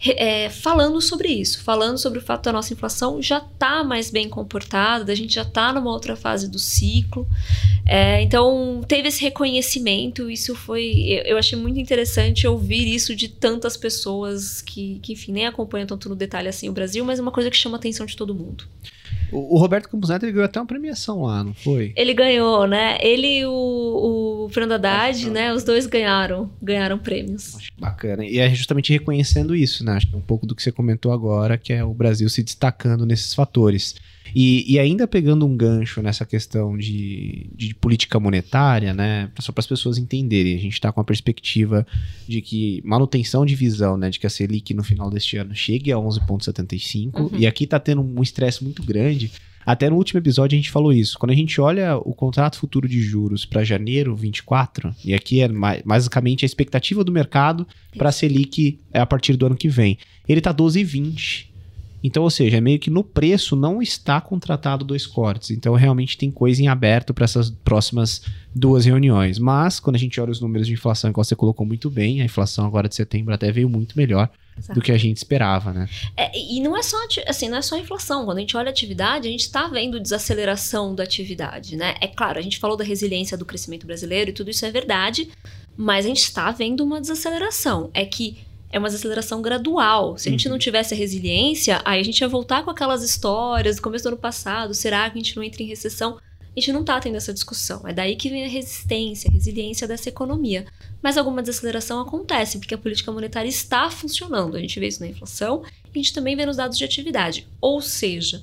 é, 0.04 0.50
falando 0.50 1.00
sobre 1.00 1.28
isso, 1.28 1.62
falando 1.62 1.96
sobre 1.96 2.18
o 2.18 2.22
fato 2.22 2.44
da 2.44 2.52
nossa 2.52 2.72
inflação 2.72 3.22
já 3.22 3.38
está 3.38 3.82
mais 3.82 4.10
bem 4.10 4.28
comportada, 4.28 5.10
a 5.10 5.14
gente 5.14 5.34
já 5.34 5.42
está 5.42 5.72
numa 5.72 5.90
outra 5.90 6.14
fase 6.14 6.50
do 6.50 6.58
ciclo. 6.58 7.26
É, 7.86 8.20
então, 8.20 8.82
teve 8.86 9.08
esse 9.08 9.22
reconhecimento, 9.22 10.30
isso 10.30 10.54
foi. 10.54 11.22
Eu, 11.24 11.38
achei 11.38 11.58
muito 11.58 11.80
interessante 11.80 12.46
ouvir 12.46 12.86
isso 12.86 13.14
de 13.16 13.28
tantas 13.28 13.76
pessoas 13.76 14.60
que, 14.60 14.98
que, 15.02 15.12
enfim, 15.14 15.32
nem 15.32 15.46
acompanham 15.46 15.86
tanto 15.86 16.08
no 16.08 16.16
detalhe 16.16 16.48
assim 16.48 16.68
o 16.68 16.72
Brasil, 16.72 17.04
mas 17.04 17.18
é 17.18 17.22
uma 17.22 17.32
coisa 17.32 17.50
que 17.50 17.56
chama 17.56 17.76
a 17.76 17.78
atenção 17.78 18.04
de 18.04 18.16
todo 18.16 18.34
mundo. 18.34 18.64
O, 19.32 19.56
o 19.56 19.58
Roberto 19.58 19.88
Campos 19.88 20.08
Neto 20.08 20.24
ele 20.24 20.32
ganhou 20.32 20.44
até 20.44 20.60
uma 20.60 20.66
premiação 20.66 21.22
lá, 21.22 21.42
não 21.42 21.54
foi? 21.54 21.92
Ele 21.96 22.14
ganhou, 22.14 22.66
né? 22.66 22.98
Ele 23.00 23.40
e 23.40 23.46
o, 23.46 24.46
o 24.46 24.48
Fernando 24.50 24.72
Haddad, 24.72 25.30
né? 25.30 25.52
Os 25.52 25.64
dois 25.64 25.86
ganharam, 25.86 26.50
ganharam 26.62 26.98
prêmios. 26.98 27.56
Acho 27.56 27.70
bacana. 27.78 28.24
E 28.24 28.38
é 28.38 28.48
justamente 28.54 28.92
reconhecendo 28.92 29.54
isso, 29.54 29.84
né? 29.84 29.92
Acho 29.92 30.08
que 30.08 30.14
é 30.14 30.18
um 30.18 30.22
pouco 30.22 30.46
do 30.46 30.54
que 30.54 30.62
você 30.62 30.72
comentou 30.72 31.12
agora, 31.12 31.58
que 31.58 31.72
é 31.72 31.84
o 31.84 31.92
Brasil 31.92 32.28
se 32.28 32.42
destacando 32.42 33.04
nesses 33.04 33.34
fatores. 33.34 33.94
E, 34.38 34.70
e 34.70 34.78
ainda 34.78 35.08
pegando 35.08 35.46
um 35.46 35.56
gancho 35.56 36.02
nessa 36.02 36.26
questão 36.26 36.76
de, 36.76 37.48
de 37.54 37.74
política 37.74 38.20
monetária, 38.20 38.92
né? 38.92 39.30
Só 39.38 39.50
para 39.50 39.60
as 39.62 39.66
pessoas 39.66 39.96
entenderem, 39.96 40.54
a 40.54 40.58
gente 40.58 40.74
está 40.74 40.92
com 40.92 41.00
a 41.00 41.04
perspectiva 41.04 41.86
de 42.28 42.42
que 42.42 42.82
manutenção 42.84 43.46
de 43.46 43.54
visão, 43.54 43.96
né? 43.96 44.10
De 44.10 44.20
que 44.20 44.26
a 44.26 44.30
Selic 44.30 44.74
no 44.74 44.84
final 44.84 45.08
deste 45.08 45.38
ano 45.38 45.54
chegue 45.54 45.90
a 45.90 45.96
11,75. 45.96 47.18
Uhum. 47.18 47.30
E 47.32 47.46
aqui 47.46 47.64
está 47.64 47.80
tendo 47.80 48.02
um 48.02 48.22
estresse 48.22 48.62
muito 48.62 48.82
grande. 48.82 49.32
Até 49.64 49.88
no 49.88 49.96
último 49.96 50.20
episódio 50.20 50.54
a 50.54 50.60
gente 50.60 50.70
falou 50.70 50.92
isso. 50.92 51.18
Quando 51.18 51.32
a 51.32 51.34
gente 51.34 51.58
olha 51.58 51.96
o 51.96 52.14
contrato 52.14 52.58
futuro 52.58 52.86
de 52.86 53.00
juros 53.00 53.46
para 53.46 53.64
janeiro 53.64 54.14
24, 54.14 54.94
e 55.02 55.14
aqui 55.14 55.40
é 55.40 55.48
basicamente 55.82 56.44
a 56.44 56.46
expectativa 56.46 57.02
do 57.02 57.10
mercado 57.10 57.66
para 57.96 58.10
a 58.10 58.12
Selic 58.12 58.78
é 58.92 59.00
a 59.00 59.06
partir 59.06 59.34
do 59.34 59.46
ano 59.46 59.56
que 59.56 59.70
vem, 59.70 59.96
ele 60.28 60.40
está 60.40 60.52
12,20. 60.52 61.55
Então, 62.02 62.22
ou 62.22 62.30
seja, 62.30 62.58
é 62.58 62.60
meio 62.60 62.78
que 62.78 62.90
no 62.90 63.02
preço 63.02 63.56
não 63.56 63.82
está 63.82 64.20
contratado 64.20 64.84
dois 64.84 65.06
cortes. 65.06 65.50
Então, 65.50 65.74
realmente 65.74 66.16
tem 66.16 66.30
coisa 66.30 66.62
em 66.62 66.68
aberto 66.68 67.12
para 67.12 67.24
essas 67.24 67.50
próximas 67.50 68.22
duas 68.54 68.84
reuniões. 68.84 69.38
Mas, 69.38 69.80
quando 69.80 69.96
a 69.96 69.98
gente 69.98 70.20
olha 70.20 70.30
os 70.30 70.40
números 70.40 70.66
de 70.66 70.74
inflação, 70.74 71.12
que 71.12 71.16
você 71.16 71.34
colocou 71.34 71.66
muito 71.66 71.90
bem, 71.90 72.20
a 72.20 72.24
inflação 72.24 72.66
agora 72.66 72.88
de 72.88 72.94
setembro 72.94 73.34
até 73.34 73.50
veio 73.50 73.68
muito 73.68 73.96
melhor 73.96 74.30
Exato. 74.58 74.78
do 74.78 74.82
que 74.82 74.92
a 74.92 74.98
gente 74.98 75.18
esperava, 75.18 75.72
né? 75.72 75.88
É, 76.16 76.30
e 76.38 76.60
não 76.60 76.76
é 76.76 76.82
só 76.82 76.96
assim, 77.26 77.48
não 77.48 77.58
é 77.58 77.62
só 77.62 77.74
a 77.74 77.78
inflação. 77.78 78.24
Quando 78.24 78.38
a 78.38 78.40
gente 78.40 78.56
olha 78.56 78.68
a 78.68 78.70
atividade, 78.70 79.28
a 79.28 79.30
gente 79.30 79.42
está 79.42 79.68
vendo 79.68 80.00
desaceleração 80.00 80.94
da 80.94 81.02
atividade, 81.02 81.76
né? 81.76 81.94
É 82.00 82.06
claro, 82.06 82.38
a 82.38 82.42
gente 82.42 82.58
falou 82.58 82.76
da 82.76 82.84
resiliência 82.84 83.36
do 83.36 83.44
crescimento 83.44 83.86
brasileiro 83.86 84.30
e 84.30 84.32
tudo 84.32 84.50
isso 84.50 84.64
é 84.64 84.70
verdade, 84.70 85.28
mas 85.76 86.06
a 86.06 86.08
gente 86.08 86.22
está 86.22 86.50
vendo 86.50 86.82
uma 86.82 87.00
desaceleração. 87.00 87.90
É 87.92 88.06
que 88.06 88.38
é 88.70 88.78
uma 88.78 88.88
desaceleração 88.88 89.40
gradual. 89.40 90.18
Se 90.18 90.28
a 90.28 90.32
gente 90.32 90.46
uhum. 90.46 90.52
não 90.52 90.58
tivesse 90.58 90.92
a 90.94 90.96
resiliência, 90.96 91.80
aí 91.84 92.00
a 92.00 92.04
gente 92.04 92.20
ia 92.20 92.28
voltar 92.28 92.64
com 92.64 92.70
aquelas 92.70 93.02
histórias 93.02 93.76
do 93.76 93.82
começo 93.82 94.04
do 94.04 94.08
ano 94.08 94.16
passado. 94.16 94.74
Será 94.74 95.08
que 95.08 95.18
a 95.18 95.22
gente 95.22 95.36
não 95.36 95.42
entra 95.42 95.62
em 95.62 95.66
recessão? 95.66 96.18
A 96.56 96.60
gente 96.60 96.72
não 96.72 96.80
está 96.80 96.98
tendo 96.98 97.16
essa 97.16 97.34
discussão. 97.34 97.86
É 97.86 97.92
daí 97.92 98.16
que 98.16 98.30
vem 98.30 98.44
a 98.44 98.48
resistência, 98.48 99.28
a 99.28 99.32
resiliência 99.32 99.86
dessa 99.86 100.08
economia. 100.08 100.66
Mas 101.02 101.18
alguma 101.18 101.42
desaceleração 101.42 102.00
acontece, 102.00 102.58
porque 102.58 102.74
a 102.74 102.78
política 102.78 103.12
monetária 103.12 103.48
está 103.48 103.90
funcionando. 103.90 104.56
A 104.56 104.60
gente 104.60 104.80
vê 104.80 104.88
isso 104.88 105.00
na 105.00 105.08
inflação 105.08 105.62
e 105.84 105.90
a 105.90 106.02
gente 106.02 106.14
também 106.14 106.34
vê 106.34 106.46
nos 106.46 106.56
dados 106.56 106.78
de 106.78 106.84
atividade. 106.84 107.46
Ou 107.60 107.82
seja, 107.82 108.42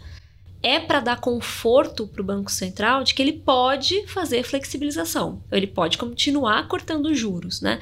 é 0.61 0.79
para 0.79 0.99
dar 0.99 1.19
conforto 1.19 2.07
para 2.07 2.21
o 2.21 2.25
Banco 2.25 2.51
Central 2.51 3.03
de 3.03 3.13
que 3.13 3.21
ele 3.21 3.33
pode 3.33 4.05
fazer 4.07 4.43
flexibilização. 4.43 5.43
Ele 5.51 5.67
pode 5.67 5.97
continuar 5.97 6.67
cortando 6.67 7.13
juros, 7.13 7.61
né? 7.61 7.81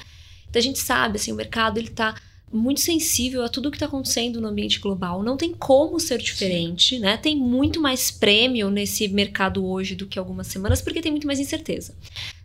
Então 0.49 0.59
a 0.59 0.63
gente 0.63 0.79
sabe, 0.79 1.17
assim, 1.17 1.31
o 1.31 1.35
mercado 1.35 1.77
ele 1.77 1.87
está 1.87 2.15
muito 2.51 2.81
sensível 2.81 3.43
a 3.43 3.49
tudo 3.49 3.67
o 3.67 3.71
que 3.71 3.77
está 3.77 3.85
acontecendo 3.85 4.41
no 4.41 4.47
ambiente 4.47 4.79
global. 4.79 5.23
Não 5.23 5.37
tem 5.37 5.53
como 5.53 5.99
ser 5.99 6.19
diferente, 6.19 6.99
né? 6.99 7.17
Tem 7.17 7.35
muito 7.35 7.79
mais 7.79 8.11
prêmio 8.11 8.69
nesse 8.69 9.07
mercado 9.07 9.65
hoje 9.65 9.95
do 9.95 10.05
que 10.05 10.19
algumas 10.19 10.47
semanas, 10.47 10.81
porque 10.81 11.01
tem 11.01 11.11
muito 11.11 11.27
mais 11.27 11.39
incerteza. 11.39 11.95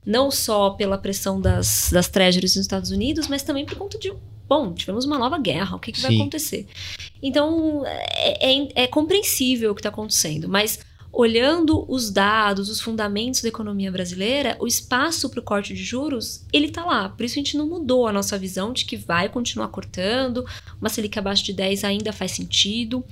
Não 0.04 0.30
só 0.30 0.70
pela 0.70 0.96
pressão 0.96 1.40
das, 1.40 1.90
das 1.92 2.08
treasuries 2.08 2.54
nos 2.54 2.64
Estados 2.64 2.90
Unidos, 2.90 3.26
mas 3.26 3.42
também 3.42 3.66
por 3.66 3.76
conta 3.76 3.98
de 3.98 4.12
bom, 4.48 4.72
tivemos 4.72 5.04
uma 5.04 5.18
nova 5.18 5.38
guerra, 5.38 5.76
o 5.76 5.80
que, 5.80 5.90
que 5.90 6.00
vai 6.00 6.14
acontecer? 6.14 6.66
Então, 7.20 7.84
é, 7.84 8.52
é, 8.54 8.68
é, 8.84 8.86
compreensível 8.86 9.72
o 9.72 9.74
que 9.74 9.80
está 9.80 9.88
acontecendo, 9.88 10.48
mas 10.48 10.78
olhando 11.16 11.86
os 11.88 12.10
dados, 12.10 12.68
os 12.68 12.80
fundamentos 12.80 13.40
da 13.40 13.48
economia 13.48 13.90
brasileira, 13.90 14.54
o 14.60 14.66
espaço 14.66 15.30
para 15.30 15.40
o 15.40 15.42
corte 15.42 15.72
de 15.72 15.82
juros, 15.82 16.44
ele 16.52 16.66
está 16.66 16.84
lá. 16.84 17.08
Por 17.08 17.24
isso 17.24 17.34
a 17.34 17.42
gente 17.42 17.56
não 17.56 17.66
mudou 17.66 18.06
a 18.06 18.12
nossa 18.12 18.36
visão 18.38 18.72
de 18.72 18.84
que 18.84 18.96
vai 18.96 19.28
continuar 19.28 19.68
cortando, 19.68 20.44
uma 20.78 20.90
Selic 20.90 21.18
abaixo 21.18 21.42
de 21.42 21.54
10 21.54 21.84
ainda 21.84 22.12
faz 22.12 22.32
sentido. 22.32 23.02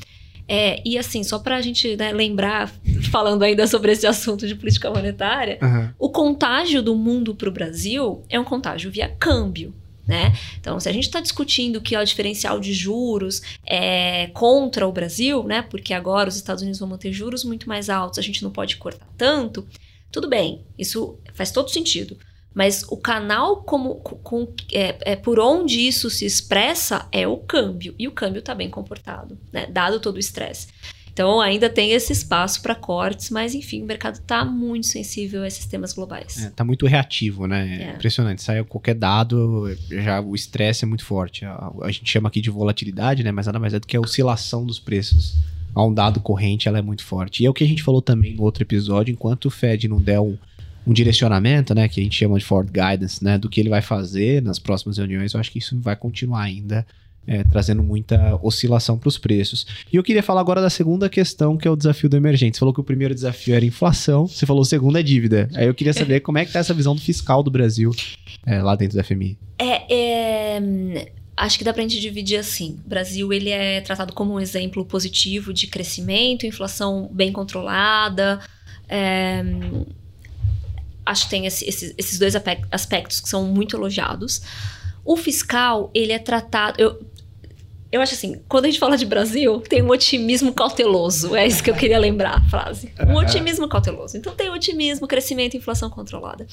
É, 0.47 0.83
e 0.85 0.99
assim, 0.99 1.25
só 1.25 1.39
para 1.39 1.57
a 1.57 1.63
gente 1.63 1.97
né, 1.97 2.13
lembrar, 2.13 2.71
falando 3.11 3.43
ainda 3.43 3.67
sobre 3.67 3.93
esse 3.93 4.07
assunto 4.07 4.47
de 4.47 4.55
política 4.55 4.91
monetária, 4.91 5.59
uhum. 5.63 5.89
o 5.99 6.11
contágio 6.11 6.83
do 6.83 6.95
mundo 6.95 7.35
para 7.35 7.49
o 7.49 7.53
Brasil 7.53 8.23
é 8.29 8.39
um 8.39 8.45
contágio 8.45 8.91
via 8.91 9.09
câmbio. 9.09 9.75
Né? 10.07 10.35
Então, 10.61 10.79
se 10.79 10.87
a 10.87 10.93
gente 10.93 11.05
está 11.05 11.19
discutindo 11.19 11.81
que 11.81 11.97
o 11.97 12.05
diferencial 12.05 12.61
de 12.61 12.75
juros 12.75 13.41
é 13.65 14.27
contra 14.35 14.87
o 14.87 14.93
Brasil, 14.93 15.43
né? 15.45 15.63
porque 15.63 15.95
agora 15.95 16.29
os 16.29 16.37
Estados 16.37 16.63
Unidos 16.63 16.79
vão 16.79 16.89
manter 16.89 17.11
juros 17.11 17.43
muito 17.43 17.67
mais 17.67 17.89
altos, 17.89 18.19
a 18.19 18.23
gente 18.23 18.43
não 18.43 18.51
pode 18.51 18.77
cortar 18.77 19.09
tanto, 19.17 19.67
tudo 20.13 20.29
bem, 20.29 20.63
isso 20.79 21.19
faz 21.33 21.51
todo 21.51 21.71
sentido. 21.71 22.19
Mas 22.55 22.85
o 22.89 22.97
canal 22.97 23.65
como, 23.65 23.97
com, 23.97 24.47
é, 24.73 25.13
é, 25.13 25.17
por 25.17 25.41
onde 25.41 25.81
isso 25.81 26.09
se 26.09 26.25
expressa 26.25 27.09
é 27.11 27.27
o 27.27 27.37
câmbio. 27.37 27.95
E 27.99 28.07
o 28.07 28.13
câmbio 28.13 28.39
está 28.39 28.55
bem 28.55 28.71
comportado, 28.71 29.37
né? 29.53 29.67
dado 29.67 29.99
todo 29.99 30.17
o 30.17 30.21
estresse. 30.21 30.69
Então 31.15 31.41
ainda 31.41 31.71
tem 31.71 31.93
esse 31.93 32.13
espaço 32.13 32.61
para 32.61 32.75
cortes, 32.75 33.31
mas 33.31 33.55
enfim, 33.55 33.83
o 33.83 33.87
mercado 33.87 34.17
está 34.17 34.45
muito 34.45 34.89
sensível 34.89 35.45
a 35.45 35.47
esses 35.47 35.65
temas 35.65 35.93
globais. 35.93 36.37
Está 36.37 36.49
é, 36.49 36.51
tá 36.51 36.65
muito 36.65 36.87
reativo, 36.87 37.47
né? 37.47 37.83
É. 37.83 37.95
Impressionante. 37.95 38.43
Sai 38.43 38.65
qualquer 38.65 38.97
dado, 38.97 39.73
já 39.91 40.21
o 40.21 40.35
estresse 40.35 40.85
é 40.85 40.89
muito 40.89 41.05
forte. 41.05 41.45
A, 41.45 41.73
a, 41.83 41.91
gente 41.93 42.11
chama 42.11 42.29
aqui 42.29 42.41
de 42.41 42.51
volatilidade, 42.51 43.23
né? 43.23 43.31
Mas 43.31 43.47
nada 43.47 43.61
mais 43.61 43.73
é 43.73 43.79
do 43.79 43.87
que 43.87 43.97
a 43.97 44.01
oscilação 44.01 44.67
dos 44.67 44.81
preços 44.81 45.37
a 45.73 45.85
um 45.85 45.95
dado 45.95 46.19
corrente, 46.21 46.69
ela 46.69 46.79
é 46.79 46.83
muito 46.83 47.05
forte. 47.05 47.43
E 47.43 47.47
é 47.47 47.51
o 47.51 47.55
que 47.55 47.63
a 47.63 47.67
gente 47.67 47.83
falou 47.83 48.03
também 48.03 48.35
no 48.35 48.43
outro 48.43 48.65
episódio, 48.65 49.13
enquanto 49.13 49.47
o 49.47 49.51
Fed 49.51 49.87
não 49.89 50.01
der 50.01 50.21
um, 50.21 50.37
um 50.85 50.93
direcionamento, 50.93 51.75
né, 51.75 51.89
que 51.89 52.01
a 52.01 52.03
gente 52.03 52.17
chama 52.17 52.39
de 52.39 52.45
forward 52.45 52.73
guidance, 52.73 53.23
né, 53.23 53.39
do 53.39 53.49
que 53.49 53.61
ele 53.61 53.69
vai 53.69 53.83
fazer 53.83 54.43
nas 54.43 54.59
próximas 54.59 54.99
reuniões, 54.99 55.35
eu 55.35 55.41
acho 55.41 55.51
que 55.51 55.59
isso 55.59 55.79
vai 55.81 55.97
continuar 55.97 56.43
ainda 56.43 56.87
é, 57.27 57.43
trazendo 57.45 57.83
muita 57.83 58.39
oscilação 58.43 58.99
para 58.99 59.09
os 59.09 59.19
preços. 59.19 59.67
E 59.93 59.97
eu 59.97 60.03
queria 60.03 60.23
falar 60.23 60.41
agora 60.41 60.61
da 60.61 60.71
segunda 60.71 61.09
questão, 61.09 61.57
que 61.57 61.67
é 61.67 61.71
o 61.71 61.77
desafio 61.77 62.09
do 62.09 62.17
emergente. 62.17 62.57
Você 62.57 62.61
falou 62.61 62.75
que 62.75 62.81
o 62.81 62.85
primeiro 62.85 63.15
desafio 63.15 63.55
era 63.55 63.65
inflação, 63.65 64.27
você 64.27 64.47
falou 64.47 64.63
o 64.63 64.67
segundo 64.67 64.99
é 64.99 65.03
dívida. 65.03 65.49
Aí 65.55 65.67
eu 65.67 65.75
queria 65.75 65.93
saber 65.93 66.21
como 66.21 66.39
é 66.39 66.43
que 66.43 66.51
está 66.51 66.61
essa 66.61 66.75
visão 66.75 66.95
do 66.95 67.01
fiscal 67.01 67.43
do 67.43 67.51
Brasil 67.51 67.91
é, 68.47 68.63
lá 68.63 68.77
dentro 68.77 68.97
da 68.97 69.05
FMI. 69.05 69.39
É, 69.59 69.95
é, 70.57 71.13
acho 71.37 71.59
que 71.59 71.65
dá 71.65 71.73
para 71.73 71.83
a 71.83 71.89
gente 71.89 72.01
dividir 72.01 72.39
assim. 72.39 72.79
O 72.85 72.89
Brasil 72.89 73.33
ele 73.33 73.51
é 73.51 73.81
tratado 73.81 74.13
como 74.13 74.35
um 74.35 74.41
exemplo 74.41 74.85
positivo 74.85 75.53
de 75.53 75.67
crescimento, 75.67 76.47
inflação 76.47 77.09
bem 77.13 77.33
controlada. 77.33 78.41
É, 78.89 79.43
acho 81.05 81.25
que 81.25 81.31
tem 81.31 81.47
esse, 81.47 81.65
esses, 81.69 81.95
esses 81.97 82.19
dois 82.19 82.35
aspectos 82.71 83.21
que 83.21 83.29
são 83.29 83.45
muito 83.47 83.77
elogiados. 83.77 84.43
O 85.05 85.17
fiscal, 85.17 85.91
ele 85.95 86.13
é 86.13 86.19
tratado. 86.19 86.81
Eu, 86.81 87.05
eu 87.95 88.01
acho 88.01 88.15
assim, 88.15 88.43
quando 88.49 88.65
a 88.65 88.69
gente 88.69 88.81
fala 88.81 88.97
de 88.97 89.07
Brasil, 89.07 89.61
tem 89.61 89.81
um 89.81 89.89
otimismo 89.89 90.53
cauteloso. 90.53 91.37
É 91.37 91.47
isso 91.47 91.63
que 91.63 91.71
eu 91.71 91.77
queria 91.77 91.99
lembrar 91.99 92.39
a 92.39 92.49
frase. 92.49 92.93
Um 93.07 93.15
otimismo 93.15 93.69
cauteloso. 93.69 94.17
Então 94.17 94.35
tem 94.35 94.51
otimismo, 94.51 95.07
crescimento 95.07 95.55
e 95.55 95.59
inflação 95.59 95.89
controlada. 95.89 96.45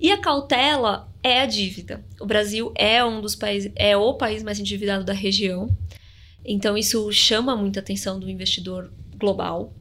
E 0.00 0.12
a 0.12 0.18
cautela 0.18 1.12
é 1.24 1.40
a 1.40 1.46
dívida. 1.46 2.04
O 2.20 2.26
Brasil 2.26 2.72
é 2.76 3.04
um 3.04 3.20
dos 3.20 3.34
países, 3.34 3.72
é 3.74 3.96
o 3.96 4.14
país 4.14 4.44
mais 4.44 4.60
endividado 4.60 5.04
da 5.04 5.12
região. 5.12 5.68
Então 6.44 6.78
isso 6.78 7.10
chama 7.12 7.56
muita 7.56 7.80
atenção 7.80 8.20
do 8.20 8.30
investidor 8.30 8.92
global. 9.18 9.72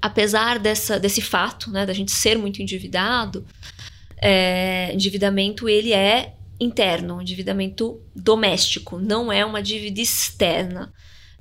apesar 0.00 0.58
dessa, 0.58 0.98
desse 0.98 1.20
fato, 1.20 1.70
né, 1.70 1.84
da 1.84 1.92
gente 1.92 2.12
ser 2.12 2.38
muito 2.38 2.62
endividado, 2.62 3.44
é, 4.20 4.92
endividamento 4.92 5.68
ele 5.68 5.92
é 5.92 6.34
interno, 6.60 7.16
um 7.16 7.20
endividamento 7.20 8.00
doméstico, 8.14 8.98
não 8.98 9.32
é 9.32 9.44
uma 9.44 9.62
dívida 9.62 10.00
externa. 10.00 10.92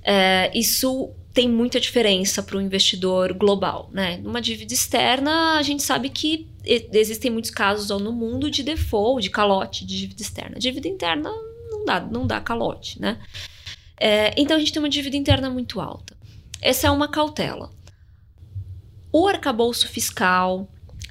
É, 0.03 0.51
isso 0.57 1.13
tem 1.33 1.49
muita 1.49 1.79
diferença 1.79 2.41
para 2.41 2.57
o 2.57 2.61
investidor 2.61 3.33
global, 3.33 3.89
né? 3.93 4.17
Numa 4.17 4.41
dívida 4.41 4.73
externa, 4.73 5.57
a 5.57 5.61
gente 5.61 5.83
sabe 5.83 6.09
que 6.09 6.47
existem 6.65 7.29
muitos 7.29 7.51
casos 7.51 7.89
no 8.01 8.11
mundo 8.11 8.49
de 8.49 8.63
default, 8.63 9.21
de 9.21 9.29
calote 9.29 9.85
de 9.85 9.97
dívida 9.99 10.21
externa. 10.21 10.57
Dívida 10.57 10.87
interna 10.87 11.29
não 11.69 11.85
dá, 11.85 11.99
não 11.99 12.27
dá 12.27 12.41
calote, 12.41 12.99
né? 12.99 13.19
É, 13.99 14.33
então 14.39 14.55
a 14.55 14.59
gente 14.59 14.71
tem 14.71 14.81
uma 14.81 14.89
dívida 14.89 15.17
interna 15.17 15.49
muito 15.49 15.79
alta. 15.81 16.17
Essa 16.61 16.87
é 16.87 16.91
uma 16.91 17.07
cautela. 17.07 17.71
O 19.11 19.27
arcabouço 19.27 19.87
fiscal, 19.87 20.67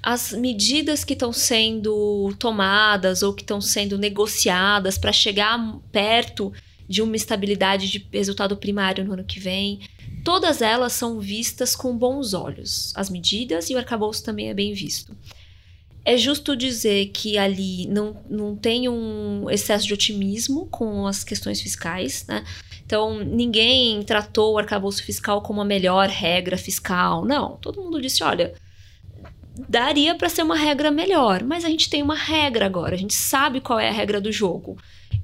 as 0.06 0.30
medidas 0.30 1.02
que 1.02 1.14
estão 1.14 1.32
sendo 1.32 2.32
tomadas 2.38 3.24
ou 3.24 3.34
que 3.34 3.42
estão 3.42 3.60
sendo 3.60 3.98
negociadas 3.98 4.96
para 4.96 5.12
chegar 5.12 5.58
perto 5.90 6.52
de 6.88 7.02
uma 7.02 7.16
estabilidade 7.16 7.90
de 7.90 8.06
resultado 8.12 8.56
primário 8.56 9.04
no 9.04 9.14
ano 9.14 9.24
que 9.24 9.40
vem, 9.40 9.80
todas 10.22 10.62
elas 10.62 10.92
são 10.92 11.18
vistas 11.18 11.74
com 11.74 11.98
bons 11.98 12.34
olhos. 12.34 12.92
As 12.94 13.10
medidas 13.10 13.68
e 13.68 13.74
o 13.74 13.78
arcabouço 13.78 14.22
também 14.22 14.48
é 14.48 14.54
bem 14.54 14.72
visto. 14.74 15.12
É 16.04 16.16
justo 16.16 16.54
dizer 16.54 17.06
que 17.06 17.36
ali 17.36 17.88
não, 17.88 18.16
não 18.30 18.54
tem 18.54 18.88
um 18.88 19.50
excesso 19.50 19.88
de 19.88 19.94
otimismo 19.94 20.66
com 20.66 21.04
as 21.08 21.24
questões 21.24 21.60
fiscais, 21.60 22.24
né? 22.28 22.44
Então, 22.84 23.24
ninguém 23.24 24.00
tratou 24.04 24.54
o 24.54 24.58
arcabouço 24.58 25.02
fiscal 25.02 25.42
como 25.42 25.60
a 25.60 25.64
melhor 25.64 26.08
regra 26.08 26.56
fiscal. 26.56 27.24
Não, 27.24 27.56
todo 27.56 27.82
mundo 27.82 28.00
disse, 28.00 28.22
olha, 28.22 28.54
daria 29.68 30.14
para 30.14 30.28
ser 30.28 30.42
uma 30.42 30.56
regra 30.56 30.90
melhor, 30.90 31.42
mas 31.42 31.64
a 31.64 31.68
gente 31.68 31.88
tem 31.88 32.02
uma 32.02 32.14
regra 32.14 32.66
agora, 32.66 32.94
a 32.94 32.98
gente 32.98 33.14
sabe 33.14 33.60
qual 33.60 33.78
é 33.78 33.88
a 33.88 33.92
regra 33.92 34.20
do 34.20 34.30
jogo. 34.30 34.76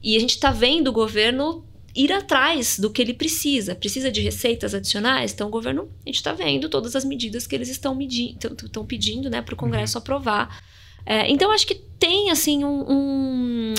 E 0.02 0.16
a 0.16 0.20
gente 0.20 0.30
está 0.30 0.50
vendo 0.50 0.88
o 0.88 0.92
governo 0.92 1.64
ir 1.94 2.12
atrás 2.12 2.78
do 2.78 2.90
que 2.90 3.02
ele 3.02 3.14
precisa. 3.14 3.74
Precisa 3.74 4.10
de 4.10 4.20
receitas 4.20 4.74
adicionais? 4.74 5.32
Então, 5.32 5.48
o 5.48 5.50
governo, 5.50 5.90
a 6.04 6.08
gente 6.08 6.16
está 6.16 6.32
vendo 6.32 6.68
todas 6.68 6.96
as 6.96 7.04
medidas 7.04 7.46
que 7.46 7.54
eles 7.54 7.68
estão, 7.68 7.96
estão 8.00 8.84
pedindo 8.84 9.30
né, 9.30 9.42
para 9.42 9.54
o 9.54 9.56
Congresso 9.56 9.98
uhum. 9.98 10.02
aprovar. 10.02 10.62
É, 11.04 11.30
então, 11.30 11.52
acho 11.52 11.66
que 11.66 11.74
tem, 11.74 12.30
assim, 12.30 12.64
um, 12.64 12.84
um 12.88 13.74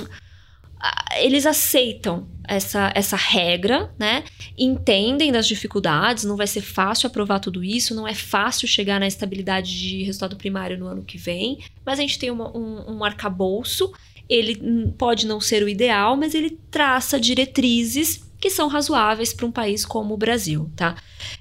eles 1.17 1.45
aceitam 1.45 2.27
essa, 2.45 2.91
essa 2.93 3.15
regra, 3.15 3.93
né? 3.97 4.23
Entendem 4.57 5.31
das 5.31 5.47
dificuldades, 5.47 6.23
não 6.23 6.35
vai 6.35 6.47
ser 6.47 6.61
fácil 6.61 7.07
aprovar 7.07 7.39
tudo 7.39 7.63
isso, 7.63 7.95
não 7.95 8.07
é 8.07 8.13
fácil 8.13 8.67
chegar 8.67 8.99
na 8.99 9.07
estabilidade 9.07 9.79
de 9.79 10.03
resultado 10.03 10.35
primário 10.35 10.77
no 10.77 10.87
ano 10.87 11.03
que 11.03 11.17
vem, 11.17 11.59
mas 11.85 11.99
a 11.99 12.01
gente 12.01 12.19
tem 12.19 12.31
uma, 12.31 12.55
um, 12.55 12.97
um 12.97 13.03
arcabouço, 13.03 13.91
ele 14.27 14.91
pode 14.97 15.25
não 15.25 15.39
ser 15.39 15.63
o 15.63 15.69
ideal, 15.69 16.17
mas 16.17 16.33
ele 16.33 16.57
traça 16.69 17.19
diretrizes 17.19 18.21
que 18.39 18.49
são 18.49 18.67
razoáveis 18.67 19.33
para 19.33 19.45
um 19.45 19.51
país 19.51 19.85
como 19.85 20.13
o 20.13 20.17
Brasil, 20.17 20.69
tá? 20.75 20.95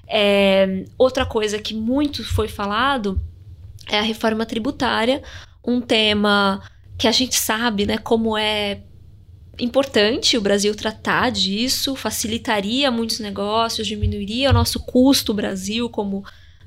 É, 0.07 0.85
outra 0.97 1.25
coisa 1.25 1.59
que 1.59 1.73
muito 1.73 2.23
foi 2.23 2.47
falado 2.47 3.21
é 3.89 3.99
a 3.99 4.01
reforma 4.01 4.45
tributária, 4.45 5.21
um 5.65 5.81
tema 5.81 6.61
que 6.97 7.07
a 7.07 7.11
gente 7.11 7.35
sabe, 7.35 7.85
né, 7.85 7.97
como 7.97 8.37
é 8.37 8.83
importante 9.59 10.37
o 10.37 10.41
Brasil 10.41 10.73
tratar 10.75 11.31
disso, 11.31 11.95
facilitaria 11.95 12.89
muitos 12.89 13.19
negócios, 13.19 13.87
diminuiria 13.87 14.49
o 14.49 14.53
nosso 14.53 14.79
custo 14.79 15.33
Brasil, 15.33 15.89
como 15.89 16.23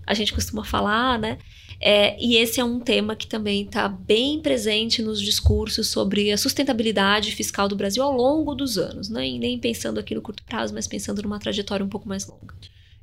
a 0.07 0.14
gente 0.14 0.32
costuma 0.32 0.64
falar, 0.64 1.18
né? 1.18 1.39
É, 1.80 2.16
e 2.24 2.37
esse 2.37 2.59
é 2.59 2.64
um 2.64 2.80
tema 2.80 3.14
que 3.14 3.26
também 3.26 3.62
está 3.62 3.87
bem 3.87 4.41
presente 4.41 5.03
nos 5.03 5.20
discursos 5.20 5.89
sobre 5.89 6.32
a 6.32 6.39
sustentabilidade 6.39 7.32
fiscal 7.32 7.68
do 7.68 7.76
Brasil 7.76 8.03
ao 8.03 8.12
longo 8.12 8.55
dos 8.55 8.78
anos, 8.78 9.11
né? 9.11 9.28
E 9.28 9.39
nem 9.39 9.59
pensando 9.59 10.01
aqui 10.01 10.14
no 10.14 10.22
curto 10.22 10.43
prazo, 10.45 10.72
mas 10.72 10.87
pensando 10.87 11.22
numa 11.22 11.39
trajetória 11.39 11.84
um 11.84 11.89
pouco 11.89 12.09
mais 12.09 12.26
longa. 12.26 12.55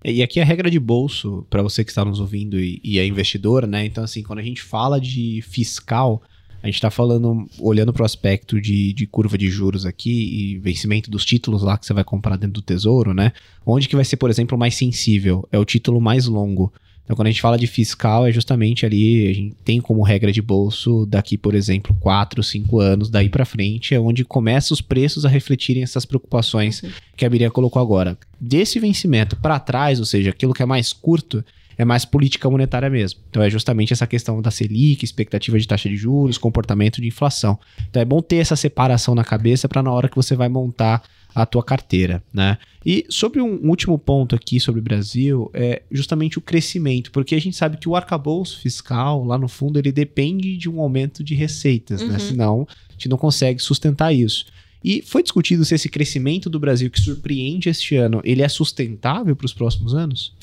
E 0.04 0.24
aqui 0.24 0.40
a 0.40 0.46
regra 0.46 0.70
de 0.70 0.80
bolso, 0.80 1.46
para 1.50 1.62
você 1.62 1.84
que 1.84 1.92
está 1.92 2.04
nos 2.04 2.20
ouvindo 2.20 2.60
e, 2.60 2.82
e 2.84 3.00
é 3.00 3.06
investidor, 3.06 3.68
né? 3.68 3.86
Então, 3.86 4.04
assim, 4.04 4.24
quando 4.24 4.40
a 4.40 4.44
gente 4.44 4.62
fala 4.62 5.00
de 5.00 5.42
fiscal, 5.44 6.22
a 6.64 6.68
gente 6.68 6.76
está 6.76 6.90
falando, 6.90 7.46
olhando 7.60 7.92
para 7.92 8.04
o 8.04 8.06
aspecto 8.06 8.60
de, 8.60 8.94
de 8.94 9.06
curva 9.06 9.38
de 9.38 9.50
juros 9.50 9.86
aqui 9.86 10.54
e 10.54 10.60
vencimento 10.60 11.12
dos 11.12 11.26
títulos 11.26 11.62
lá 11.62 11.78
que 11.78 11.86
você 11.86 11.94
vai 11.94 12.06
comprar 12.06 12.38
dentro 12.38 12.54
do 12.54 12.62
tesouro, 12.62 13.14
né? 13.14 13.34
Onde 13.66 13.90
que 13.90 13.98
vai 13.98 14.06
ser, 14.06 14.16
por 14.16 14.30
exemplo, 14.30 14.58
mais 14.58 14.74
sensível? 14.74 15.46
É 15.52 15.60
o 15.60 15.66
título 15.66 16.00
mais 16.00 16.26
longo. 16.26 16.72
Então, 17.04 17.18
quando 17.18 17.28
a 17.28 17.32
gente 17.32 17.42
fala 17.42 17.58
de 17.58 17.68
fiscal, 17.68 18.26
é 18.26 18.32
justamente 18.32 18.86
ali, 18.86 19.28
a 19.28 19.34
gente 19.34 19.56
tem 19.66 19.82
como 19.82 20.02
regra 20.04 20.32
de 20.32 20.42
bolso 20.42 21.06
daqui, 21.06 21.38
por 21.38 21.54
exemplo, 21.54 21.94
4, 22.00 22.42
5 22.42 22.80
anos, 22.80 23.10
daí 23.10 23.28
para 23.28 23.44
frente, 23.44 23.94
é 23.94 24.00
onde 24.00 24.24
começam 24.24 24.74
os 24.74 24.80
preços 24.80 25.26
a 25.26 25.30
refletirem 25.30 25.84
essas 25.84 26.06
preocupações 26.06 26.82
uhum. 26.82 26.90
que 27.18 27.26
a 27.26 27.30
Miriam 27.30 27.50
colocou 27.50 27.82
agora. 27.82 28.18
Desse 28.40 28.80
vencimento 28.80 29.36
para 29.36 29.60
trás, 29.60 30.00
ou 30.00 30.06
seja, 30.06 30.30
aquilo 30.30 30.54
que 30.54 30.64
é 30.64 30.66
mais 30.66 30.94
curto, 30.94 31.44
é 31.78 31.86
mais 31.86 32.06
política 32.06 32.50
monetária 32.50 32.90
mesmo. 32.90 33.20
Então 33.30 33.42
é 33.42 33.50
justamente 33.50 33.94
essa 33.94 34.08
questão 34.08 34.42
da 34.42 34.52
Selic, 34.52 35.04
expectativa 35.04 35.60
de 35.60 35.68
taxa 35.68 35.90
de 35.90 35.96
juros, 35.96 36.38
comportamento 36.38 37.02
de 37.02 37.08
inflação. 37.08 37.60
Então 37.90 38.02
é 38.02 38.06
bom 38.06 38.22
ter 38.22 38.38
essa 38.38 38.56
separação 38.56 39.16
na 39.16 39.24
cabeça 39.24 39.68
para 39.68 39.84
na 39.84 39.92
hora 39.92 40.10
que 40.10 40.16
você 40.16 40.36
vai 40.36 40.50
montar 40.50 41.04
a 41.36 41.46
tua 41.46 41.64
carteira, 41.64 42.24
né? 42.32 42.58
E 42.86 43.06
sobre 43.10 43.42
um 43.42 43.68
último 43.68 43.98
ponto 43.98 44.36
aqui 44.36 44.60
sobre 44.60 44.80
o 44.82 44.84
Brasil 44.84 45.50
é 45.54 45.82
justamente 45.92 46.38
o 46.38 46.42
crescimento, 46.42 47.12
porque 47.12 47.34
a 47.34 47.42
gente 47.42 47.58
sabe 47.58 47.78
que 47.78 47.90
o 47.90 47.96
arcabouço 47.96 48.60
fiscal 48.60 49.24
lá 49.24 49.38
no 49.38 49.48
fundo 49.48 49.80
ele 49.80 49.92
depende 49.92 50.56
de 50.58 50.70
um 50.70 50.80
aumento 50.80 51.24
de 51.24 51.34
receitas, 51.34 52.02
né? 52.02 52.08
uhum. 52.08 52.14
né? 52.14 52.20
Senão 52.20 52.68
a 52.90 52.92
gente 52.92 53.10
não 53.10 53.18
consegue 53.18 53.60
sustentar 53.60 54.14
isso. 54.14 54.46
E 54.84 55.02
foi 55.02 55.24
discutido 55.24 55.64
se 55.64 55.74
esse 55.74 55.88
crescimento 55.88 56.50
do 56.50 56.60
Brasil 56.60 56.90
que 56.92 57.00
surpreende 57.00 57.70
este 57.70 57.96
ano, 57.96 58.22
ele 58.24 58.42
é 58.42 58.50
sustentável 58.50 59.36
para 59.36 59.46
os 59.46 59.54
próximos 59.54 59.96
anos? 59.96 60.34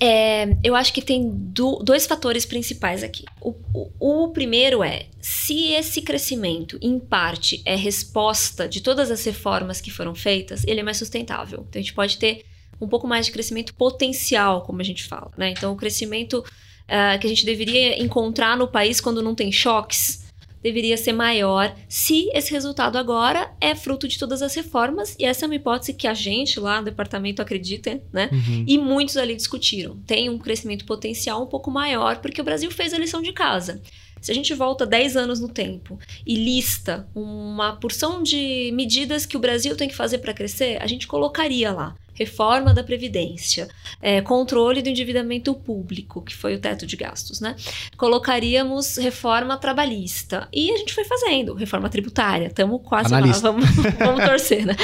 É, 0.00 0.56
eu 0.62 0.76
acho 0.76 0.92
que 0.92 1.02
tem 1.02 1.28
do, 1.28 1.76
dois 1.82 2.06
fatores 2.06 2.46
principais 2.46 3.02
aqui. 3.02 3.24
O, 3.40 3.54
o, 3.74 4.24
o, 4.24 4.28
primeiro 4.28 4.82
é: 4.82 5.06
se 5.20 5.72
esse 5.72 6.02
crescimento, 6.02 6.78
em 6.80 6.98
parte, 6.98 7.60
é 7.64 7.74
resposta 7.74 8.68
de 8.68 8.80
todas 8.80 9.10
as 9.10 9.24
reformas 9.24 9.80
que 9.80 9.90
foram 9.90 10.14
feitas, 10.14 10.64
ele 10.66 10.80
é 10.80 10.82
mais 10.82 10.98
sustentável. 10.98 11.66
Então 11.68 11.80
a 11.80 11.82
gente 11.82 11.94
pode 11.94 12.16
ter 12.16 12.44
um 12.80 12.86
pouco 12.86 13.08
mais 13.08 13.26
de 13.26 13.32
crescimento 13.32 13.74
potencial, 13.74 14.62
como 14.62 14.80
a 14.80 14.84
gente 14.84 15.04
fala. 15.04 15.32
Né? 15.36 15.50
Então, 15.50 15.72
o 15.72 15.76
crescimento 15.76 16.38
uh, 16.38 17.18
que 17.18 17.26
a 17.26 17.28
gente 17.28 17.44
deveria 17.44 18.00
encontrar 18.00 18.56
no 18.56 18.68
país 18.68 19.00
quando 19.00 19.20
não 19.20 19.34
tem 19.34 19.50
choques 19.50 20.27
deveria 20.62 20.96
ser 20.96 21.12
maior 21.12 21.74
se 21.88 22.28
esse 22.32 22.50
resultado 22.50 22.96
agora 22.96 23.52
é 23.60 23.74
fruto 23.74 24.08
de 24.08 24.18
todas 24.18 24.42
as 24.42 24.54
reformas, 24.54 25.16
e 25.18 25.24
essa 25.24 25.44
é 25.44 25.46
uma 25.46 25.54
hipótese 25.54 25.94
que 25.94 26.06
a 26.06 26.14
gente 26.14 26.58
lá 26.58 26.78
no 26.78 26.84
departamento 26.84 27.40
acredita, 27.40 28.00
né? 28.12 28.28
Uhum. 28.32 28.64
E 28.66 28.78
muitos 28.78 29.16
ali 29.16 29.34
discutiram. 29.34 29.96
Tem 30.06 30.28
um 30.28 30.38
crescimento 30.38 30.84
potencial 30.84 31.42
um 31.42 31.46
pouco 31.46 31.70
maior, 31.70 32.18
porque 32.18 32.40
o 32.40 32.44
Brasil 32.44 32.70
fez 32.70 32.92
a 32.92 32.98
lição 32.98 33.22
de 33.22 33.32
casa. 33.32 33.80
Se 34.20 34.32
a 34.32 34.34
gente 34.34 34.52
volta 34.52 34.84
10 34.84 35.16
anos 35.16 35.40
no 35.40 35.48
tempo 35.48 35.98
e 36.26 36.34
lista 36.34 37.08
uma 37.14 37.76
porção 37.76 38.22
de 38.22 38.70
medidas 38.74 39.24
que 39.24 39.36
o 39.36 39.40
Brasil 39.40 39.76
tem 39.76 39.88
que 39.88 39.94
fazer 39.94 40.18
para 40.18 40.34
crescer, 40.34 40.82
a 40.82 40.86
gente 40.86 41.06
colocaria 41.06 41.72
lá 41.72 41.94
reforma 42.18 42.74
da 42.74 42.82
Previdência, 42.82 43.68
é, 44.02 44.20
controle 44.20 44.82
do 44.82 44.88
endividamento 44.88 45.54
público, 45.54 46.20
que 46.20 46.34
foi 46.34 46.56
o 46.56 46.58
teto 46.58 46.84
de 46.86 46.96
gastos, 46.96 47.40
né? 47.40 47.54
Colocaríamos 47.96 48.96
reforma 48.96 49.56
trabalhista. 49.56 50.48
E 50.52 50.72
a 50.72 50.76
gente 50.76 50.92
foi 50.92 51.04
fazendo, 51.04 51.54
reforma 51.54 51.88
tributária. 51.88 52.48
Estamos 52.48 52.80
quase 52.84 53.14
Analista. 53.14 53.50
lá, 53.50 53.52
vamos, 53.52 53.68
vamos 53.98 54.24
torcer, 54.24 54.66
né? 54.66 54.74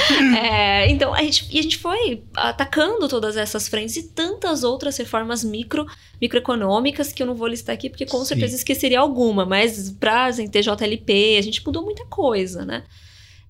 É, 0.41 0.91
então, 0.91 1.13
a 1.13 1.23
gente, 1.23 1.49
e 1.51 1.59
a 1.59 1.63
gente 1.63 1.79
foi 1.79 2.23
atacando 2.37 3.09
todas 3.09 3.37
essas 3.37 3.69
frentes 3.69 3.97
e 3.97 4.05
tantas 4.05 4.63
outras 4.63 4.97
reformas 4.97 5.43
micro, 5.43 5.87
microeconômicas 6.21 7.13
que 7.13 7.23
eu 7.23 7.27
não 7.27 7.35
vou 7.35 7.49
listar 7.49 7.75
aqui, 7.75 7.91
porque 7.91 8.07
com 8.07 8.19
Sim. 8.21 8.27
certeza 8.27 8.55
esqueceria 8.55 9.01
alguma, 9.01 9.45
mas 9.45 9.91
para 9.91 10.31
em 10.39 10.49
TJLP, 10.49 11.37
a 11.39 11.43
gente 11.43 11.65
mudou 11.65 11.83
muita 11.83 12.05
coisa, 12.07 12.65
né? 12.65 12.85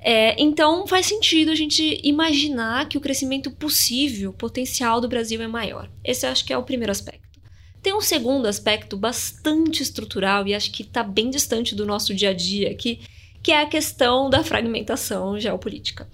É, 0.07 0.37
então 0.39 0.87
faz 0.87 1.07
sentido 1.07 1.51
a 1.51 1.55
gente 1.55 1.99
imaginar 2.05 2.87
que 2.91 2.99
o 2.99 3.01
crescimento 3.01 3.51
possível, 3.51 4.35
potencial 4.35 5.01
do 5.01 5.09
Brasil 5.09 5.41
é 5.41 5.49
maior. 5.49 5.91
Esse 6.05 6.27
acho 6.27 6.45
que 6.45 6.53
é 6.53 6.59
o 6.59 6.63
primeiro 6.63 6.93
aspecto. 6.93 7.41
Tem 7.83 7.95
um 7.95 8.03
segundo 8.03 8.47
aspecto 8.47 8.99
bastante 8.99 9.83
estrutural 9.83 10.47
e 10.47 10.55
acho 10.55 10.71
que 10.71 10.83
está 10.83 11.03
bem 11.03 11.31
distante 11.31 11.75
do 11.75 11.87
nosso 11.87 12.15
dia 12.15 12.31
a 12.31 12.35
dia 12.35 12.71
aqui, 12.71 13.01
que 13.43 13.51
é 13.51 13.63
a 13.63 13.67
questão 13.67 14.29
da 14.29 14.45
fragmentação 14.45 15.41
geopolítica. 15.41 16.07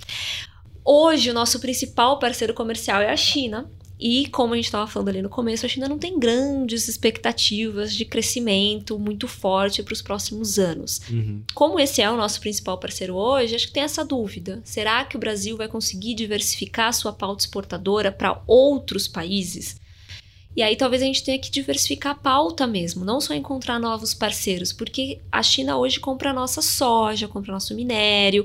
Hoje, 0.84 1.30
o 1.30 1.34
nosso 1.34 1.59
principal 1.59 2.18
parceiro 2.20 2.55
comercial 2.55 3.03
é 3.03 3.11
a 3.11 3.16
China, 3.16 3.68
e 4.01 4.27
como 4.29 4.55
a 4.55 4.57
gente 4.57 4.65
estava 4.65 4.87
falando 4.87 5.11
ali 5.11 5.21
no 5.21 5.29
começo, 5.29 5.67
a 5.67 5.69
China 5.69 5.89
não 5.89 5.99
tem 5.99 6.19
grandes 6.19 6.89
expectativas 6.89 7.95
de 7.95 8.05
crescimento 8.05 8.99
muito 8.99 9.29
forte 9.29 9.83
para 9.83 9.93
os 9.93 10.01
próximos 10.01 10.59
anos. 10.59 11.03
Uhum. 11.11 11.43
Como 11.55 11.79
esse 11.79 12.01
é 12.01 12.11
o 12.11 12.17
nosso 12.17 12.41
principal 12.41 12.79
parceiro 12.79 13.15
hoje, 13.15 13.55
acho 13.55 13.67
que 13.67 13.73
tem 13.73 13.83
essa 13.83 14.05
dúvida. 14.05 14.63
Será 14.65 15.05
que 15.05 15.17
o 15.17 15.21
Brasil 15.21 15.57
vai 15.57 15.69
conseguir 15.69 16.15
diversificar 16.15 16.95
sua 16.95 17.13
pauta 17.13 17.43
exportadora 17.43 18.11
para 18.11 18.43
outros 18.47 19.07
países? 19.07 19.77
E 20.57 20.63
aí 20.63 20.75
talvez 20.75 21.01
a 21.01 21.05
gente 21.05 21.23
tenha 21.23 21.39
que 21.39 21.51
diversificar 21.51 22.13
a 22.13 22.15
pauta 22.15 22.67
mesmo, 22.67 23.05
não 23.05 23.21
só 23.21 23.35
encontrar 23.35 23.79
novos 23.79 24.13
parceiros, 24.13 24.73
porque 24.73 25.21
a 25.31 25.43
China 25.43 25.77
hoje 25.77 26.01
compra 26.01 26.31
a 26.31 26.35
nossa 26.35 26.61
soja, 26.61 27.29
compra 27.29 27.53
nosso 27.53 27.75
minério. 27.75 28.45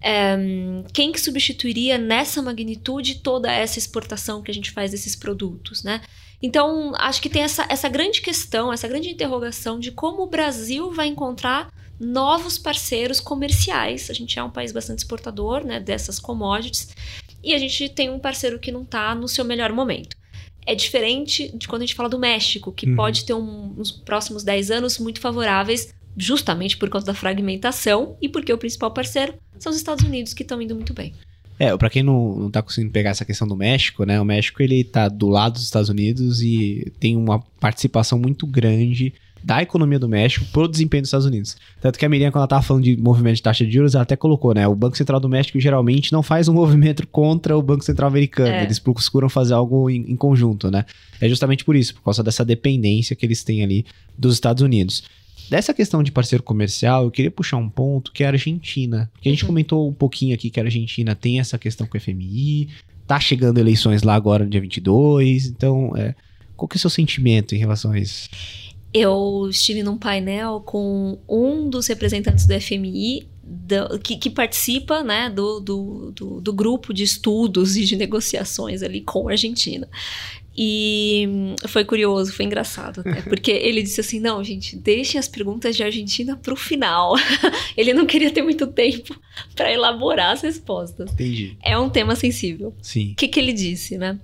É, 0.00 0.36
quem 0.92 1.12
que 1.12 1.20
substituiria 1.20 1.96
nessa 1.96 2.42
magnitude 2.42 3.16
toda 3.20 3.52
essa 3.52 3.78
exportação 3.78 4.42
que 4.42 4.50
a 4.50 4.54
gente 4.54 4.72
faz 4.72 4.90
desses 4.90 5.14
produtos, 5.14 5.84
né? 5.84 6.00
Então, 6.42 6.92
acho 6.96 7.22
que 7.22 7.30
tem 7.30 7.42
essa, 7.42 7.64
essa 7.70 7.88
grande 7.88 8.20
questão, 8.20 8.72
essa 8.72 8.88
grande 8.88 9.08
interrogação 9.08 9.78
de 9.78 9.92
como 9.92 10.24
o 10.24 10.26
Brasil 10.26 10.90
vai 10.90 11.06
encontrar 11.06 11.72
novos 11.98 12.58
parceiros 12.58 13.20
comerciais. 13.20 14.10
A 14.10 14.12
gente 14.12 14.38
é 14.38 14.42
um 14.42 14.50
país 14.50 14.72
bastante 14.72 14.98
exportador 14.98 15.64
né, 15.64 15.78
dessas 15.78 16.18
commodities 16.18 16.88
e 17.42 17.54
a 17.54 17.58
gente 17.58 17.88
tem 17.88 18.10
um 18.10 18.18
parceiro 18.18 18.58
que 18.58 18.72
não 18.72 18.82
está 18.82 19.14
no 19.14 19.28
seu 19.28 19.44
melhor 19.44 19.72
momento 19.72 20.16
é 20.66 20.74
diferente 20.74 21.54
de 21.56 21.68
quando 21.68 21.82
a 21.82 21.86
gente 21.86 21.94
fala 21.94 22.08
do 22.08 22.18
México, 22.18 22.72
que 22.72 22.88
uhum. 22.88 22.96
pode 22.96 23.24
ter 23.24 23.34
um, 23.34 23.74
uns 23.78 23.90
próximos 23.90 24.42
10 24.42 24.70
anos 24.70 24.98
muito 24.98 25.20
favoráveis, 25.20 25.94
justamente 26.16 26.76
por 26.76 26.88
conta 26.88 27.06
da 27.06 27.14
fragmentação 27.14 28.16
e 28.20 28.28
porque 28.28 28.52
o 28.52 28.58
principal 28.58 28.90
parceiro 28.92 29.34
são 29.58 29.70
os 29.70 29.76
Estados 29.76 30.04
Unidos, 30.04 30.32
que 30.32 30.42
estão 30.42 30.60
indo 30.60 30.74
muito 30.74 30.94
bem. 30.94 31.12
É, 31.58 31.76
para 31.76 31.90
quem 31.90 32.02
não, 32.02 32.36
não 32.36 32.50
tá 32.50 32.62
conseguindo 32.62 32.92
pegar 32.92 33.10
essa 33.10 33.24
questão 33.24 33.46
do 33.46 33.56
México, 33.56 34.04
né? 34.04 34.20
O 34.20 34.24
México 34.24 34.60
ele 34.62 34.82
tá 34.82 35.08
do 35.08 35.28
lado 35.28 35.52
dos 35.52 35.62
Estados 35.62 35.88
Unidos 35.88 36.42
e 36.42 36.92
tem 36.98 37.16
uma 37.16 37.40
participação 37.60 38.18
muito 38.18 38.46
grande 38.46 39.14
da 39.44 39.60
economia 39.60 39.98
do 39.98 40.08
México 40.08 40.46
pro 40.46 40.66
desempenho 40.66 41.02
dos 41.02 41.08
Estados 41.08 41.26
Unidos. 41.26 41.54
Tanto 41.78 41.98
que 41.98 42.04
a 42.06 42.08
Miriam, 42.08 42.30
quando 42.30 42.40
ela 42.40 42.48
tava 42.48 42.62
falando 42.62 42.84
de 42.84 42.96
movimento 42.96 43.36
de 43.36 43.42
taxa 43.42 43.66
de 43.66 43.70
juros, 43.70 43.94
ela 43.94 44.02
até 44.02 44.16
colocou, 44.16 44.54
né? 44.54 44.66
O 44.66 44.74
Banco 44.74 44.96
Central 44.96 45.20
do 45.20 45.28
México 45.28 45.60
geralmente 45.60 46.12
não 46.12 46.22
faz 46.22 46.48
um 46.48 46.54
movimento 46.54 47.06
contra 47.06 47.56
o 47.56 47.60
Banco 47.60 47.84
Central 47.84 48.08
americano. 48.08 48.48
É. 48.48 48.62
Eles 48.62 48.78
procuram 48.78 49.28
fazer 49.28 49.52
algo 49.52 49.90
em, 49.90 50.12
em 50.12 50.16
conjunto, 50.16 50.70
né? 50.70 50.86
É 51.20 51.28
justamente 51.28 51.62
por 51.62 51.76
isso, 51.76 51.94
por 51.94 52.02
causa 52.02 52.22
dessa 52.22 52.42
dependência 52.42 53.14
que 53.14 53.26
eles 53.26 53.44
têm 53.44 53.62
ali 53.62 53.84
dos 54.16 54.32
Estados 54.32 54.62
Unidos. 54.62 55.02
Dessa 55.50 55.74
questão 55.74 56.02
de 56.02 56.10
parceiro 56.10 56.42
comercial, 56.42 57.04
eu 57.04 57.10
queria 57.10 57.30
puxar 57.30 57.58
um 57.58 57.68
ponto 57.68 58.12
que 58.12 58.24
é 58.24 58.26
a 58.26 58.30
Argentina. 58.30 59.10
Que 59.20 59.28
a 59.28 59.32
gente 59.32 59.42
uhum. 59.42 59.48
comentou 59.48 59.88
um 59.90 59.92
pouquinho 59.92 60.34
aqui 60.34 60.48
que 60.48 60.58
a 60.58 60.62
Argentina 60.62 61.14
tem 61.14 61.38
essa 61.38 61.58
questão 61.58 61.86
com 61.86 61.98
o 61.98 62.00
FMI, 62.00 62.70
tá 63.06 63.20
chegando 63.20 63.58
eleições 63.58 64.02
lá 64.02 64.14
agora 64.14 64.44
no 64.44 64.50
dia 64.50 64.60
22, 64.62 65.48
então, 65.48 65.92
é, 65.94 66.14
qual 66.56 66.66
que 66.66 66.76
é 66.76 66.78
o 66.78 66.80
seu 66.80 66.88
sentimento 66.88 67.54
em 67.54 67.58
relação 67.58 67.92
a 67.92 67.98
isso? 67.98 68.30
Eu 68.94 69.48
estive 69.50 69.82
num 69.82 69.98
painel 69.98 70.62
com 70.64 71.18
um 71.28 71.68
dos 71.68 71.88
representantes 71.88 72.46
do 72.46 72.60
FMI 72.60 73.26
do, 73.42 73.98
que, 73.98 74.16
que, 74.16 74.30
participa 74.30 75.02
né, 75.02 75.28
do, 75.28 75.58
do, 75.58 76.12
do, 76.12 76.40
do, 76.40 76.52
grupo 76.52 76.94
de 76.94 77.02
estudos 77.02 77.76
e 77.76 77.84
de 77.84 77.96
negociações 77.96 78.82
ali 78.82 79.00
com 79.00 79.28
a 79.28 79.32
Argentina. 79.32 79.88
E 80.56 81.28
foi 81.66 81.84
curioso, 81.84 82.32
foi 82.32 82.44
engraçado, 82.44 83.00
até, 83.00 83.22
porque 83.28 83.50
ele 83.50 83.82
disse 83.82 84.00
assim: 84.00 84.20
não, 84.20 84.42
gente, 84.44 84.76
deixem 84.76 85.18
as 85.18 85.26
perguntas 85.26 85.74
de 85.74 85.82
Argentina 85.82 86.36
para 86.36 86.54
o 86.54 86.56
final. 86.56 87.16
ele 87.76 87.92
não 87.92 88.06
queria 88.06 88.30
ter 88.30 88.42
muito 88.42 88.68
tempo 88.68 89.18
para 89.56 89.72
elaborar 89.72 90.32
as 90.32 90.42
respostas. 90.42 91.12
Entendi. 91.12 91.56
É 91.60 91.76
um 91.76 91.90
tema 91.90 92.14
sensível. 92.14 92.72
Sim. 92.80 93.12
O 93.12 93.14
que, 93.16 93.26
que 93.26 93.40
ele 93.40 93.52
disse, 93.52 93.98
né? 93.98 94.18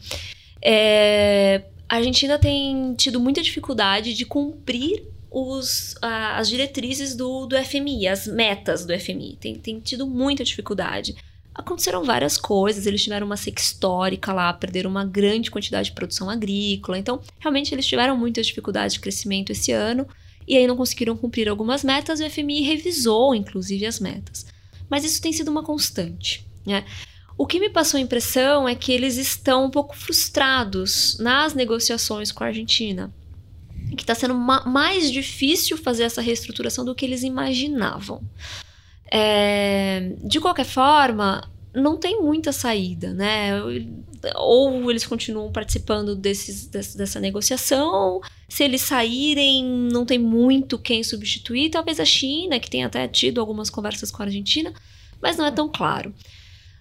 É, 0.63 1.63
a 1.91 1.97
Argentina 1.97 2.39
tem 2.39 2.95
tido 2.95 3.19
muita 3.19 3.43
dificuldade 3.43 4.15
de 4.15 4.25
cumprir 4.25 5.03
os, 5.29 5.97
as 6.01 6.49
diretrizes 6.49 7.17
do, 7.17 7.47
do 7.47 7.57
FMI, 7.65 8.07
as 8.07 8.29
metas 8.29 8.87
do 8.87 8.97
FMI. 8.97 9.37
Tem, 9.41 9.57
tem 9.57 9.81
tido 9.81 10.07
muita 10.07 10.45
dificuldade. 10.45 11.17
Aconteceram 11.53 12.05
várias 12.05 12.37
coisas, 12.37 12.87
eles 12.87 13.03
tiveram 13.03 13.27
uma 13.27 13.37
seca 13.37 13.61
histórica 13.61 14.33
lá, 14.33 14.53
perderam 14.53 14.89
uma 14.89 15.05
grande 15.05 15.51
quantidade 15.51 15.89
de 15.89 15.95
produção 15.97 16.31
agrícola. 16.31 16.97
Então, 16.97 17.21
realmente, 17.41 17.75
eles 17.75 17.87
tiveram 17.87 18.17
muitas 18.17 18.47
dificuldades 18.47 18.95
de 18.95 19.01
crescimento 19.01 19.51
esse 19.51 19.73
ano 19.73 20.07
e 20.47 20.57
aí 20.57 20.69
não 20.69 20.77
conseguiram 20.77 21.17
cumprir 21.17 21.49
algumas 21.49 21.83
metas. 21.83 22.21
O 22.21 22.31
FMI 22.31 22.63
revisou, 22.63 23.35
inclusive, 23.35 23.85
as 23.85 23.99
metas. 23.99 24.47
Mas 24.89 25.05
isso 25.05 25.21
tem 25.21 25.33
sido 25.33 25.49
uma 25.49 25.65
constante. 25.65 26.47
Né? 26.65 26.85
O 27.41 27.47
que 27.47 27.59
me 27.59 27.71
passou 27.71 27.97
a 27.97 28.03
impressão 28.03 28.69
é 28.69 28.75
que 28.75 28.93
eles 28.93 29.17
estão 29.17 29.65
um 29.65 29.71
pouco 29.71 29.97
frustrados 29.97 31.17
nas 31.19 31.55
negociações 31.55 32.31
com 32.31 32.45
a 32.45 32.49
Argentina. 32.49 33.11
Que 33.97 34.03
está 34.03 34.15
sendo 34.15 34.35
ma 34.35 34.63
mais 34.67 35.11
difícil 35.11 35.79
fazer 35.79 36.03
essa 36.03 36.21
reestruturação 36.21 36.85
do 36.85 36.95
que 36.95 37.03
eles 37.03 37.23
imaginavam. 37.23 38.21
É, 39.11 40.13
de 40.23 40.39
qualquer 40.39 40.67
forma, 40.67 41.51
não 41.75 41.97
tem 41.97 42.21
muita 42.21 42.53
saída, 42.53 43.15
né? 43.15 43.53
Ou 44.37 44.91
eles 44.91 45.07
continuam 45.07 45.51
participando 45.51 46.15
desses, 46.15 46.67
dessa 46.67 47.19
negociação, 47.21 48.21
se 48.51 48.65
eles 48.65 48.83
saírem, 48.83 49.65
não 49.91 50.05
tem 50.05 50.19
muito 50.19 50.79
quem 50.79 51.03
substituir. 51.03 51.71
Talvez 51.71 52.01
a 52.01 52.05
China, 52.05 52.61
que 52.61 52.69
tenha 52.69 52.87
até 52.87 53.09
tido 53.09 53.41
algumas 53.41 53.71
conversas 53.71 54.11
com 54.11 54.23
a 54.23 54.27
Argentina, 54.27 54.75
mas 55.23 55.39
não 55.39 55.47
é 55.47 55.51
tão 55.51 55.71
claro. 55.71 56.15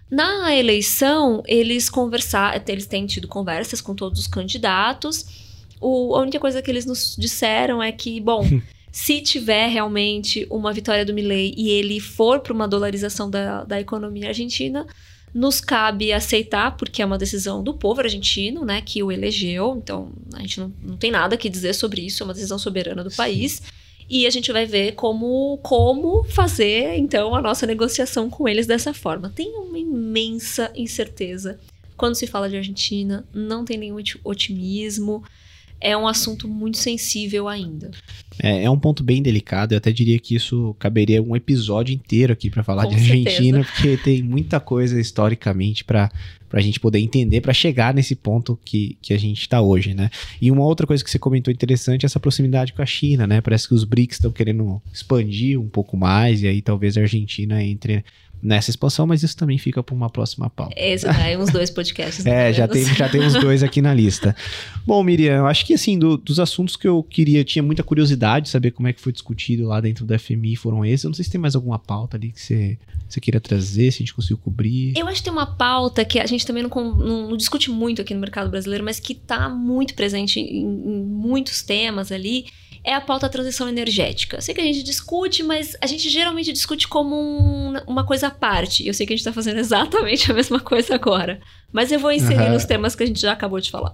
Na 0.09 0.55
eleição, 0.55 1.43
eles 1.45 1.89
conversaram, 1.89 2.61
eles 2.67 2.87
têm 2.87 3.05
tido 3.05 3.27
conversas 3.27 3.79
com 3.79 3.93
todos 3.93 4.19
os 4.19 4.27
candidatos. 4.27 5.25
O, 5.79 6.15
a 6.15 6.21
única 6.21 6.39
coisa 6.39 6.61
que 6.61 6.71
eles 6.71 6.85
nos 6.85 7.15
disseram 7.17 7.81
é 7.81 7.91
que, 7.91 8.19
bom, 8.19 8.43
se 8.91 9.21
tiver 9.21 9.67
realmente 9.67 10.47
uma 10.49 10.73
vitória 10.73 11.05
do 11.05 11.13
Milley 11.13 11.53
e 11.55 11.69
ele 11.69 11.99
for 11.99 12.39
para 12.39 12.53
uma 12.53 12.67
dolarização 12.67 13.29
da, 13.29 13.63
da 13.63 13.79
economia 13.79 14.29
argentina, 14.29 14.87
nos 15.31 15.61
cabe 15.61 16.11
aceitar, 16.11 16.75
porque 16.75 17.03
é 17.03 17.05
uma 17.05 17.17
decisão 17.17 17.63
do 17.63 17.75
povo 17.75 18.01
argentino, 18.01 18.65
né, 18.65 18.81
que 18.81 19.03
o 19.03 19.11
elegeu. 19.11 19.75
Então, 19.77 20.11
a 20.33 20.39
gente 20.39 20.59
não, 20.59 20.73
não 20.81 20.97
tem 20.97 21.11
nada 21.11 21.37
que 21.37 21.47
dizer 21.47 21.73
sobre 21.73 22.01
isso, 22.01 22.23
é 22.23 22.25
uma 22.25 22.33
decisão 22.33 22.57
soberana 22.57 23.03
do 23.03 23.11
Sim. 23.11 23.17
E 24.09 24.25
a 24.25 24.29
gente 24.29 24.51
vai 24.51 24.65
ver 24.65 24.93
como, 24.93 25.59
como 25.61 26.23
fazer, 26.23 26.95
então, 26.97 27.35
a 27.35 27.41
nossa 27.41 27.67
negociação 27.67 28.29
com 28.29 28.47
eles 28.47 28.65
dessa 28.65 28.93
forma. 28.93 29.31
Tem 29.35 29.53
uma 29.55 29.77
imensa 29.77 30.71
incerteza. 30.75 31.59
Quando 31.95 32.15
se 32.15 32.25
fala 32.25 32.49
de 32.49 32.57
Argentina, 32.57 33.23
não 33.31 33.63
tem 33.63 33.77
nenhum 33.77 33.97
otimismo. 34.23 35.23
É 35.81 35.95
um 35.95 36.07
assunto 36.07 36.47
muito 36.47 36.77
sensível 36.77 37.47
ainda. 37.47 37.91
É, 38.41 38.63
é 38.63 38.69
um 38.69 38.79
ponto 38.79 39.03
bem 39.03 39.21
delicado. 39.21 39.73
Eu 39.73 39.77
até 39.77 39.91
diria 39.91 40.19
que 40.19 40.35
isso 40.35 40.75
caberia 40.77 41.21
um 41.21 41.35
episódio 41.35 41.93
inteiro 41.93 42.33
aqui 42.33 42.49
para 42.49 42.63
falar 42.63 42.83
com 42.83 42.89
de 42.89 42.95
Argentina, 42.95 43.63
certeza. 43.63 43.67
porque 43.73 43.97
tem 43.97 44.23
muita 44.23 44.59
coisa 44.59 44.99
historicamente 44.99 45.83
para 45.83 46.11
a 46.51 46.61
gente 46.61 46.79
poder 46.79 46.99
entender, 46.99 47.41
para 47.41 47.53
chegar 47.53 47.93
nesse 47.93 48.15
ponto 48.15 48.59
que, 48.65 48.97
que 49.01 49.13
a 49.13 49.17
gente 49.17 49.41
está 49.41 49.61
hoje, 49.61 49.93
né? 49.93 50.09
E 50.41 50.51
uma 50.51 50.65
outra 50.65 50.85
coisa 50.85 51.03
que 51.03 51.09
você 51.09 51.19
comentou 51.19 51.53
interessante 51.53 52.03
é 52.03 52.07
essa 52.07 52.19
proximidade 52.19 52.73
com 52.73 52.81
a 52.81 52.85
China, 52.85 53.25
né? 53.25 53.39
Parece 53.39 53.67
que 53.67 53.73
os 53.73 53.83
BRICS 53.83 54.17
estão 54.17 54.31
querendo 54.31 54.81
expandir 54.93 55.59
um 55.59 55.69
pouco 55.69 55.95
mais, 55.95 56.41
e 56.41 56.47
aí 56.47 56.61
talvez 56.61 56.97
a 56.97 57.01
Argentina 57.01 57.63
entre 57.63 58.03
nessa 58.41 58.69
expansão, 58.69 59.05
mas 59.05 59.21
isso 59.23 59.35
também 59.35 59.57
fica 59.57 59.83
para 59.83 59.93
uma 59.93 60.09
próxima 60.09 60.49
pauta. 60.49 60.73
Esse 60.77 61.05
daí, 61.05 61.37
uns 61.37 61.51
dois 61.51 61.69
podcasts. 61.69 62.25
é, 62.27 62.53
já 62.53 62.67
tem, 62.67 62.83
já 62.85 63.09
tem 63.09 63.21
uns 63.21 63.33
dois 63.33 63.63
aqui 63.63 63.81
na 63.81 63.93
lista. 63.93 64.35
Bom, 64.85 65.03
Miriam, 65.03 65.37
eu 65.37 65.47
acho 65.47 65.65
que 65.65 65.73
assim, 65.73 65.99
do, 65.99 66.17
dos 66.17 66.39
assuntos 66.39 66.75
que 66.75 66.87
eu 66.87 67.03
queria, 67.03 67.43
tinha 67.43 67.61
muita 67.61 67.83
curiosidade 67.83 68.45
de 68.45 68.49
saber 68.49 68.71
como 68.71 68.87
é 68.87 68.93
que 68.93 69.01
foi 69.01 69.11
discutido 69.11 69.67
lá 69.67 69.81
dentro 69.81 70.05
do 70.05 70.17
FMI, 70.17 70.55
foram 70.55 70.85
esses. 70.85 71.03
Eu 71.03 71.09
não 71.09 71.15
sei 71.15 71.25
se 71.25 71.31
tem 71.31 71.41
mais 71.41 71.55
alguma 71.55 71.77
pauta 71.77 72.17
ali 72.17 72.31
que 72.31 72.41
você, 72.41 72.77
você 73.07 73.19
queira 73.19 73.39
trazer, 73.39 73.91
se 73.91 73.97
a 73.97 73.99
gente 73.99 74.13
conseguiu 74.13 74.37
cobrir. 74.37 74.93
Eu 74.97 75.07
acho 75.07 75.17
que 75.17 75.23
tem 75.23 75.33
uma 75.33 75.57
pauta 75.57 76.05
que 76.05 76.19
a 76.19 76.25
gente 76.25 76.45
também 76.45 76.63
não, 76.63 76.69
não, 76.69 77.29
não 77.29 77.37
discute 77.37 77.69
muito 77.69 78.01
aqui 78.01 78.13
no 78.13 78.19
mercado 78.19 78.49
brasileiro, 78.49 78.83
mas 78.83 78.99
que 78.99 79.13
está 79.13 79.49
muito 79.49 79.93
presente 79.93 80.39
em, 80.39 80.61
em 80.61 81.03
muitos 81.03 81.61
temas 81.61 82.11
ali, 82.11 82.45
é 82.83 82.93
a 82.93 83.01
pauta 83.01 83.29
transição 83.29 83.67
energética. 83.67 84.37
Eu 84.37 84.41
sei 84.41 84.55
que 84.55 84.61
a 84.61 84.63
gente 84.63 84.83
discute, 84.83 85.43
mas 85.43 85.75
a 85.81 85.87
gente 85.87 86.09
geralmente 86.09 86.51
discute 86.53 86.87
como 86.87 87.15
um, 87.15 87.73
uma 87.85 88.05
coisa 88.05 88.27
à 88.27 88.31
parte. 88.31 88.87
Eu 88.87 88.93
sei 88.93 89.05
que 89.05 89.13
a 89.13 89.15
gente 89.15 89.21
está 89.21 89.33
fazendo 89.33 89.59
exatamente 89.59 90.31
a 90.31 90.33
mesma 90.33 90.59
coisa 90.59 90.95
agora. 90.95 91.39
Mas 91.71 91.91
eu 91.91 91.99
vou 91.99 92.11
inserir 92.11 92.45
uhum. 92.45 92.53
nos 92.53 92.65
temas 92.65 92.95
que 92.95 93.03
a 93.03 93.05
gente 93.05 93.19
já 93.21 93.31
acabou 93.31 93.59
de 93.59 93.69
falar. 93.69 93.93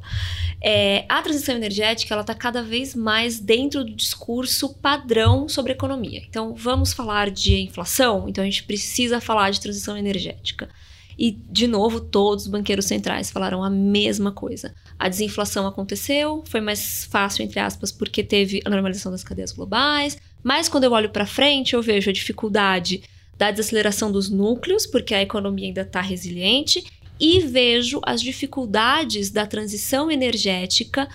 É, 0.61 1.05
a 1.09 1.21
transição 1.21 1.55
energética 1.55 2.13
ela 2.13 2.21
está 2.21 2.33
cada 2.33 2.63
vez 2.63 2.95
mais 2.95 3.39
dentro 3.39 3.83
do 3.83 3.93
discurso 3.93 4.73
padrão 4.75 5.49
sobre 5.49 5.73
economia. 5.73 6.23
Então, 6.29 6.53
vamos 6.53 6.93
falar 6.93 7.29
de 7.29 7.57
inflação? 7.57 8.29
Então, 8.29 8.43
a 8.43 8.45
gente 8.45 8.63
precisa 8.63 9.19
falar 9.19 9.49
de 9.49 9.59
transição 9.59 9.97
energética. 9.97 10.69
E, 11.17 11.31
de 11.31 11.67
novo, 11.67 11.99
todos 11.99 12.45
os 12.45 12.51
banqueiros 12.51 12.85
centrais 12.85 13.31
falaram 13.31 13.63
a 13.63 13.69
mesma 13.69 14.31
coisa. 14.31 14.73
A 14.97 15.09
desinflação 15.09 15.67
aconteceu, 15.67 16.43
foi 16.47 16.61
mais 16.61 17.05
fácil, 17.05 17.43
entre 17.43 17.59
aspas, 17.59 17.91
porque 17.91 18.23
teve 18.23 18.61
a 18.63 18.69
normalização 18.69 19.11
das 19.11 19.23
cadeias 19.23 19.51
globais. 19.51 20.17
Mas, 20.43 20.69
quando 20.69 20.85
eu 20.85 20.91
olho 20.91 21.09
para 21.09 21.25
frente, 21.25 21.73
eu 21.73 21.81
vejo 21.81 22.09
a 22.09 22.13
dificuldade 22.13 23.03
da 23.37 23.51
desaceleração 23.51 24.11
dos 24.11 24.29
núcleos, 24.29 24.85
porque 24.85 25.13
a 25.13 25.21
economia 25.21 25.67
ainda 25.67 25.81
está 25.81 25.99
resiliente, 25.99 26.83
e 27.19 27.39
vejo 27.41 27.99
as 28.03 28.21
dificuldades 28.21 29.29
da 29.29 29.45
transição 29.45 30.09
energética 30.11 31.07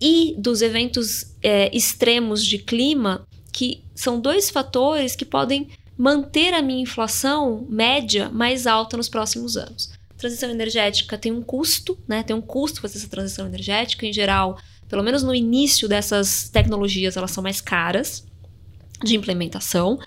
e 0.00 0.34
dos 0.36 0.62
eventos 0.62 1.34
é, 1.42 1.74
extremos 1.74 2.44
de 2.44 2.58
clima, 2.58 3.26
que 3.52 3.82
são 3.94 4.20
dois 4.20 4.50
fatores 4.50 5.14
que 5.14 5.24
podem 5.24 5.68
manter 5.96 6.54
a 6.54 6.62
minha 6.62 6.82
inflação 6.82 7.66
média 7.68 8.28
mais 8.30 8.66
alta 8.66 8.96
nos 8.96 9.08
próximos 9.08 9.56
anos. 9.56 9.92
Transição 10.22 10.50
energética 10.50 11.18
tem 11.18 11.32
um 11.32 11.42
custo, 11.42 11.98
né? 12.06 12.22
Tem 12.22 12.34
um 12.34 12.40
custo 12.40 12.80
fazer 12.80 12.98
essa 12.98 13.08
transição 13.08 13.44
energética. 13.44 14.06
Em 14.06 14.12
geral, 14.12 14.56
pelo 14.88 15.02
menos 15.02 15.24
no 15.24 15.34
início 15.34 15.88
dessas 15.88 16.48
tecnologias, 16.48 17.16
elas 17.16 17.32
são 17.32 17.42
mais 17.42 17.60
caras 17.60 18.24
de 19.02 19.16
implementação. 19.16 19.98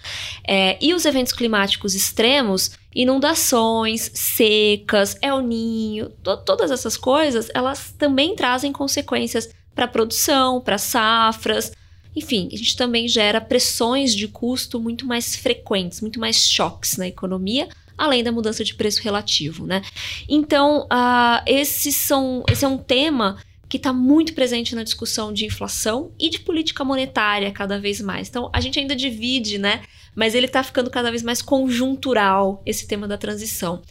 É, 0.48 0.78
e 0.80 0.94
os 0.94 1.04
eventos 1.04 1.34
climáticos 1.34 1.94
extremos, 1.94 2.72
inundações, 2.96 4.10
secas, 4.14 5.18
El 5.22 5.42
Ninho, 5.42 6.08
to 6.24 6.38
todas 6.46 6.72
essas 6.72 6.96
coisas, 6.96 7.50
elas 7.54 7.94
também 7.98 8.38
trazem 8.38 8.72
consequências 8.72 9.50
para 9.76 9.84
a 9.84 9.90
produção, 9.90 10.62
para 10.62 10.78
safras. 10.78 11.74
Enfim, 12.16 12.48
a 12.54 12.56
gente 12.56 12.78
também 12.78 13.06
gera 13.06 13.42
pressões 13.42 14.16
de 14.16 14.30
custo 14.30 14.80
muito 14.80 15.06
mais 15.06 15.36
frequentes, 15.36 16.00
muito 16.00 16.22
mais 16.22 16.38
choques 16.38 16.96
na 16.96 17.06
economia, 17.06 17.68
além 17.98 18.24
da 18.24 18.32
mudança 18.32 18.64
de 18.64 18.74
preço 18.74 19.02
relativo, 19.02 19.66
né? 19.66 19.82
Então, 20.28 20.86
uh, 20.86 21.42
esses 21.46 21.96
são, 21.96 22.44
esse 22.50 22.66
é 22.66 22.68
um 22.68 22.78
tema 22.78 23.38
que 23.68 23.78
está 23.78 23.92
muito 23.92 24.34
presente 24.34 24.76
na 24.76 24.84
discussão 24.84 25.34
de 25.34 25.46
inflação 25.46 26.12
e 26.20 26.30
de 26.30 26.40
política 26.40 26.84
monetária 26.84 27.52
cada 27.52 27.80
vez 27.80 28.00
mais. 28.00 28.30
Então, 28.30 28.50
a 28.54 28.62
gente 28.62 28.80
ainda 28.80 28.96
divide, 28.96 29.58
né? 29.58 29.82
Mas 30.16 30.36
ele 30.36 30.46
está 30.46 30.64
ficando 30.64 30.90
cada 30.90 31.10
vez 31.10 31.24
mais 31.24 31.42
conjuntural, 31.42 32.62
esse 32.66 32.88
tema 32.88 33.08
da 33.08 33.18
transição. 33.18 33.82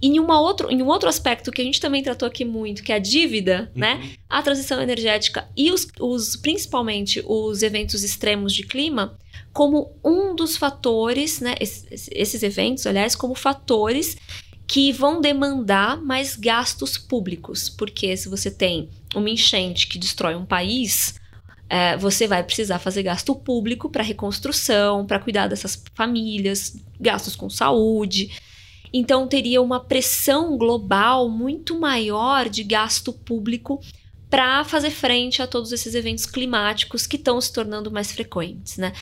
E 0.00 0.08
em, 0.08 0.20
uma 0.20 0.40
outro, 0.40 0.70
em 0.70 0.82
um 0.82 0.86
outro 0.86 1.08
aspecto 1.08 1.50
que 1.50 1.60
a 1.60 1.64
gente 1.64 1.80
também 1.80 2.02
tratou 2.02 2.28
aqui 2.28 2.44
muito, 2.44 2.82
que 2.82 2.92
é 2.92 2.96
a 2.96 2.98
dívida, 2.98 3.70
uhum. 3.74 3.80
né? 3.80 4.10
A 4.28 4.42
transição 4.42 4.80
energética 4.80 5.48
e 5.56 5.70
os, 5.70 5.88
os, 5.98 6.36
principalmente 6.36 7.22
os 7.26 7.62
eventos 7.62 8.04
extremos 8.04 8.52
de 8.52 8.62
clima, 8.62 9.18
como 9.56 9.90
um 10.04 10.36
dos 10.36 10.54
fatores, 10.54 11.40
né? 11.40 11.54
Esses, 11.58 12.42
eventos, 12.42 12.86
aliás, 12.86 13.16
como 13.16 13.34
fatores 13.34 14.14
que 14.66 14.92
vão 14.92 15.18
demandar 15.18 15.96
mais 15.96 16.36
gastos 16.36 16.98
públicos, 16.98 17.70
porque 17.70 18.14
se 18.18 18.28
você 18.28 18.50
tem 18.50 18.90
uma 19.14 19.30
enchente 19.30 19.86
que 19.86 19.98
destrói 19.98 20.34
um 20.34 20.44
país, 20.44 21.18
é, 21.70 21.96
você 21.96 22.28
vai 22.28 22.42
precisar 22.42 22.78
fazer 22.78 23.02
gasto 23.02 23.34
público 23.34 23.88
para 23.88 24.02
reconstrução, 24.02 25.06
para 25.06 25.20
cuidar 25.20 25.46
dessas 25.46 25.82
famílias, 25.94 26.76
gastos 27.00 27.34
com 27.34 27.48
saúde. 27.48 28.38
Então, 28.92 29.26
teria 29.26 29.62
uma 29.62 29.80
pressão 29.80 30.58
global 30.58 31.30
muito 31.30 31.80
maior 31.80 32.46
de 32.50 32.62
gasto 32.62 33.10
público 33.10 33.80
para 34.36 34.64
fazer 34.64 34.90
frente 34.90 35.40
a 35.40 35.46
todos 35.46 35.72
esses 35.72 35.94
eventos 35.94 36.26
climáticos 36.26 37.06
que 37.06 37.16
estão 37.16 37.40
se 37.40 37.50
tornando 37.50 37.90
mais 37.90 38.12
frequentes, 38.12 38.76
né? 38.76 38.92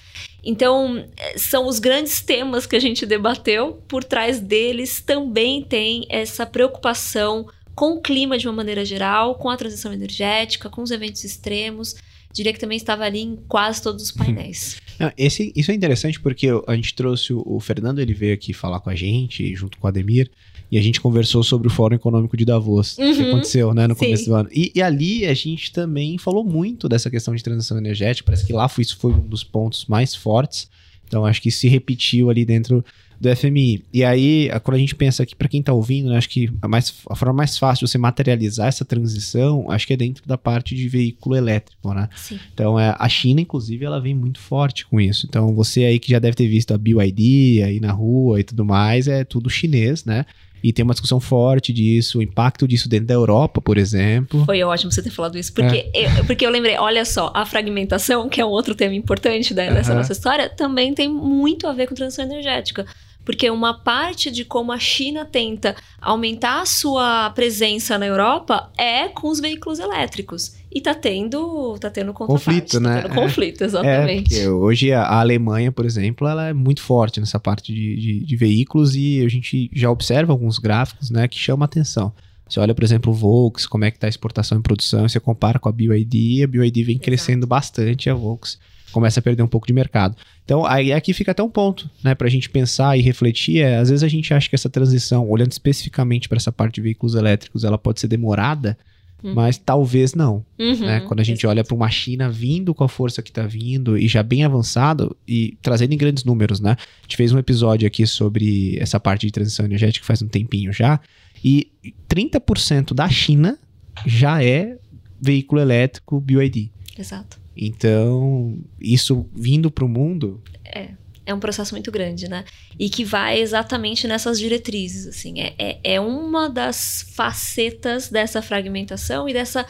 Então, 0.44 1.08
são 1.36 1.66
os 1.66 1.80
grandes 1.80 2.20
temas 2.20 2.66
que 2.66 2.76
a 2.76 2.78
gente 2.78 3.04
debateu, 3.04 3.82
por 3.88 4.04
trás 4.04 4.38
deles 4.38 5.00
também 5.00 5.60
tem 5.60 6.06
essa 6.08 6.46
preocupação 6.46 7.48
com 7.74 7.94
o 7.94 8.00
clima 8.00 8.38
de 8.38 8.46
uma 8.46 8.54
maneira 8.54 8.84
geral, 8.84 9.34
com 9.34 9.50
a 9.50 9.56
transição 9.56 9.92
energética, 9.92 10.70
com 10.70 10.84
os 10.84 10.92
eventos 10.92 11.24
extremos. 11.24 11.96
Diria 12.32 12.52
que 12.52 12.60
também 12.60 12.76
estava 12.76 13.02
ali 13.02 13.18
em 13.18 13.34
quase 13.48 13.82
todos 13.82 14.04
os 14.04 14.12
painéis. 14.12 14.80
Esse, 15.18 15.52
isso 15.56 15.72
é 15.72 15.74
interessante 15.74 16.20
porque 16.20 16.46
a 16.68 16.76
gente 16.76 16.94
trouxe 16.94 17.32
o, 17.32 17.42
o 17.44 17.58
Fernando, 17.58 17.98
ele 17.98 18.14
veio 18.14 18.34
aqui 18.34 18.52
falar 18.52 18.78
com 18.78 18.90
a 18.90 18.94
gente, 18.94 19.52
junto 19.56 19.78
com 19.78 19.88
o 19.88 19.88
Ademir, 19.88 20.30
e 20.74 20.78
a 20.78 20.82
gente 20.82 21.00
conversou 21.00 21.44
sobre 21.44 21.68
o 21.68 21.70
Fórum 21.70 21.94
Econômico 21.94 22.36
de 22.36 22.44
Davos, 22.44 22.98
uhum. 22.98 23.14
que 23.14 23.22
aconteceu 23.22 23.72
né, 23.72 23.86
no 23.86 23.94
Sim. 23.94 24.06
começo 24.06 24.24
do 24.24 24.34
ano. 24.34 24.48
E, 24.50 24.72
e, 24.74 24.82
ali 24.82 25.24
a 25.24 25.32
gente 25.32 25.72
também 25.72 26.18
falou 26.18 26.42
muito 26.42 26.88
dessa 26.88 27.08
questão 27.08 27.32
de 27.32 27.44
transição 27.44 27.78
energética. 27.78 28.26
Parece 28.26 28.44
que 28.44 28.52
lá 28.52 28.68
foi, 28.68 28.82
isso 28.82 28.96
foi 28.96 29.12
um 29.12 29.20
dos 29.20 29.44
pontos 29.44 29.86
mais 29.86 30.16
fortes. 30.16 30.68
Então 31.06 31.24
acho 31.24 31.40
que 31.40 31.48
se 31.52 31.68
repetiu 31.68 32.28
ali 32.28 32.44
dentro 32.44 32.84
do 33.20 33.36
FMI. 33.36 33.84
E 33.92 34.02
aí, 34.02 34.50
quando 34.64 34.74
a 34.74 34.80
gente 34.80 34.96
pensa 34.96 35.22
aqui, 35.22 35.36
para 35.36 35.46
quem 35.46 35.60
está 35.60 35.72
ouvindo, 35.72 36.08
né, 36.08 36.16
acho 36.16 36.28
que 36.28 36.50
a, 36.60 36.66
mais, 36.66 36.92
a 37.08 37.14
forma 37.14 37.34
mais 37.34 37.56
fácil 37.56 37.86
de 37.86 37.92
você 37.92 37.96
materializar 37.96 38.66
essa 38.66 38.84
transição, 38.84 39.70
acho 39.70 39.86
que 39.86 39.92
é 39.92 39.96
dentro 39.96 40.26
da 40.26 40.36
parte 40.36 40.74
de 40.74 40.88
veículo 40.88 41.36
elétrico, 41.36 41.94
né? 41.94 42.08
Sim. 42.16 42.40
Então, 42.52 42.80
é, 42.80 42.96
a 42.98 43.08
China, 43.08 43.40
inclusive, 43.40 43.84
ela 43.84 44.00
vem 44.00 44.12
muito 44.12 44.40
forte 44.40 44.84
com 44.86 45.00
isso. 45.00 45.24
Então, 45.28 45.54
você 45.54 45.84
aí 45.84 46.00
que 46.00 46.10
já 46.10 46.18
deve 46.18 46.36
ter 46.36 46.48
visto 46.48 46.74
a 46.74 46.78
BYD 46.78 47.62
aí 47.62 47.78
na 47.78 47.92
rua 47.92 48.40
e 48.40 48.42
tudo 48.42 48.64
mais, 48.64 49.06
é 49.06 49.22
tudo 49.22 49.48
chinês, 49.48 50.04
né? 50.04 50.26
E 50.64 50.72
tem 50.72 50.82
uma 50.82 50.94
discussão 50.94 51.20
forte 51.20 51.74
disso, 51.74 52.20
o 52.20 52.22
impacto 52.22 52.66
disso 52.66 52.88
dentro 52.88 53.08
da 53.08 53.12
Europa, 53.12 53.60
por 53.60 53.76
exemplo. 53.76 54.46
Foi 54.46 54.62
ótimo 54.62 54.90
você 54.90 55.02
ter 55.02 55.10
falado 55.10 55.36
isso, 55.36 55.52
porque, 55.52 55.90
é. 55.92 56.20
eu, 56.20 56.24
porque 56.24 56.46
eu 56.46 56.48
lembrei, 56.48 56.78
olha 56.78 57.04
só, 57.04 57.30
a 57.34 57.44
fragmentação, 57.44 58.30
que 58.30 58.40
é 58.40 58.46
um 58.46 58.48
outro 58.48 58.74
tema 58.74 58.94
importante 58.94 59.52
dessa 59.52 59.90
uhum. 59.90 59.98
nossa 59.98 60.14
história, 60.14 60.48
também 60.48 60.94
tem 60.94 61.06
muito 61.06 61.66
a 61.66 61.74
ver 61.74 61.86
com 61.86 61.94
transição 61.94 62.24
energética. 62.24 62.86
Porque 63.26 63.50
uma 63.50 63.74
parte 63.74 64.30
de 64.30 64.42
como 64.42 64.72
a 64.72 64.78
China 64.78 65.26
tenta 65.26 65.76
aumentar 66.00 66.62
a 66.62 66.66
sua 66.66 67.28
presença 67.30 67.98
na 67.98 68.06
Europa 68.06 68.70
é 68.78 69.08
com 69.08 69.28
os 69.28 69.40
veículos 69.40 69.78
elétricos. 69.78 70.54
E 70.74 70.80
tá 70.80 70.92
tendo, 70.92 71.78
tá 71.78 71.88
tendo 71.88 72.12
conflito, 72.12 72.72
tá 72.72 72.80
né? 72.80 73.02
Tá 73.02 73.08
tendo 73.08 73.14
conflito, 73.14 73.62
é, 73.62 73.66
exatamente. 73.66 74.40
É, 74.40 74.50
hoje 74.50 74.92
a, 74.92 75.20
Alemanha, 75.20 75.70
por 75.70 75.86
exemplo, 75.86 76.26
ela 76.26 76.48
é 76.48 76.52
muito 76.52 76.82
forte 76.82 77.20
nessa 77.20 77.38
parte 77.38 77.72
de, 77.72 77.96
de, 77.96 78.24
de, 78.24 78.36
veículos 78.36 78.96
e 78.96 79.24
a 79.24 79.28
gente 79.28 79.70
já 79.72 79.88
observa 79.88 80.32
alguns 80.32 80.58
gráficos, 80.58 81.10
né, 81.10 81.28
que 81.28 81.38
chamam 81.38 81.64
atenção. 81.64 82.12
Você 82.48 82.58
olha, 82.58 82.74
por 82.74 82.82
exemplo, 82.82 83.12
o 83.12 83.14
Volks, 83.14 83.66
como 83.66 83.84
é 83.84 83.90
que 83.92 84.00
tá 84.00 84.08
a 84.08 84.10
exportação 84.10 84.58
e 84.58 84.62
produção, 84.62 85.08
você 85.08 85.20
compara 85.20 85.60
com 85.60 85.68
a 85.68 85.72
BYD, 85.72 86.42
a 86.42 86.46
BYD 86.48 86.82
vem 86.82 86.94
Exato. 86.94 87.04
crescendo 87.04 87.46
bastante, 87.46 88.10
a 88.10 88.14
Volks 88.14 88.58
começa 88.90 89.20
a 89.20 89.22
perder 89.22 89.42
um 89.42 89.48
pouco 89.48 89.66
de 89.66 89.72
mercado. 89.72 90.16
Então, 90.44 90.64
aí 90.64 90.92
aqui 90.92 91.12
fica 91.12 91.30
até 91.30 91.42
um 91.42 91.50
ponto, 91.50 91.88
né, 92.02 92.14
para 92.14 92.26
a 92.26 92.30
gente 92.30 92.50
pensar 92.50 92.96
e 92.98 93.00
refletir. 93.02 93.60
É, 93.60 93.76
às 93.76 93.90
vezes 93.90 94.02
a 94.02 94.08
gente 94.08 94.34
acha 94.34 94.48
que 94.48 94.54
essa 94.54 94.68
transição, 94.68 95.28
olhando 95.28 95.52
especificamente 95.52 96.28
para 96.28 96.36
essa 96.36 96.52
parte 96.52 96.76
de 96.76 96.80
veículos 96.80 97.14
elétricos, 97.14 97.64
ela 97.64 97.78
pode 97.78 98.00
ser 98.00 98.08
demorada, 98.08 98.76
uhum. 99.24 99.34
mas 99.34 99.58
talvez 99.58 100.14
não. 100.14 100.44
Uhum, 100.58 100.80
né? 100.80 101.00
Quando 101.00 101.20
a 101.20 101.24
gente 101.24 101.38
exatamente. 101.38 101.58
olha 101.58 101.64
para 101.64 101.74
uma 101.74 101.90
China 101.90 102.30
vindo 102.30 102.74
com 102.74 102.84
a 102.84 102.88
força 102.88 103.22
que 103.22 103.30
está 103.30 103.46
vindo 103.46 103.96
e 103.96 104.06
já 104.06 104.22
bem 104.22 104.44
avançado 104.44 105.16
e 105.26 105.56
trazendo 105.62 105.94
em 105.94 105.96
grandes 105.96 106.24
números, 106.24 106.60
né? 106.60 106.72
A 106.72 107.02
gente 107.02 107.16
fez 107.16 107.32
um 107.32 107.38
episódio 107.38 107.86
aqui 107.86 108.06
sobre 108.06 108.78
essa 108.78 109.00
parte 109.00 109.26
de 109.26 109.32
transição 109.32 109.64
energética 109.64 110.06
faz 110.06 110.20
um 110.20 110.28
tempinho 110.28 110.72
já, 110.72 111.00
e 111.42 111.70
30% 112.08 112.94
da 112.94 113.08
China 113.08 113.58
já 114.06 114.42
é 114.42 114.78
veículo 115.20 115.60
elétrico 115.60 116.20
BYD. 116.20 116.70
Exato. 116.98 117.40
Então, 117.56 118.58
isso 118.80 119.26
vindo 119.34 119.70
para 119.70 119.84
o 119.84 119.88
mundo. 119.88 120.42
É. 120.64 120.90
É 121.26 121.32
um 121.32 121.40
processo 121.40 121.74
muito 121.74 121.90
grande, 121.90 122.28
né? 122.28 122.44
E 122.78 122.88
que 122.90 123.04
vai 123.04 123.40
exatamente 123.40 124.06
nessas 124.06 124.38
diretrizes, 124.38 125.06
assim. 125.06 125.40
É, 125.40 125.54
é, 125.58 125.80
é 125.94 126.00
uma 126.00 126.48
das 126.48 127.06
facetas 127.14 128.08
dessa 128.08 128.42
fragmentação 128.42 129.28
e 129.28 129.32
dessa 129.32 129.66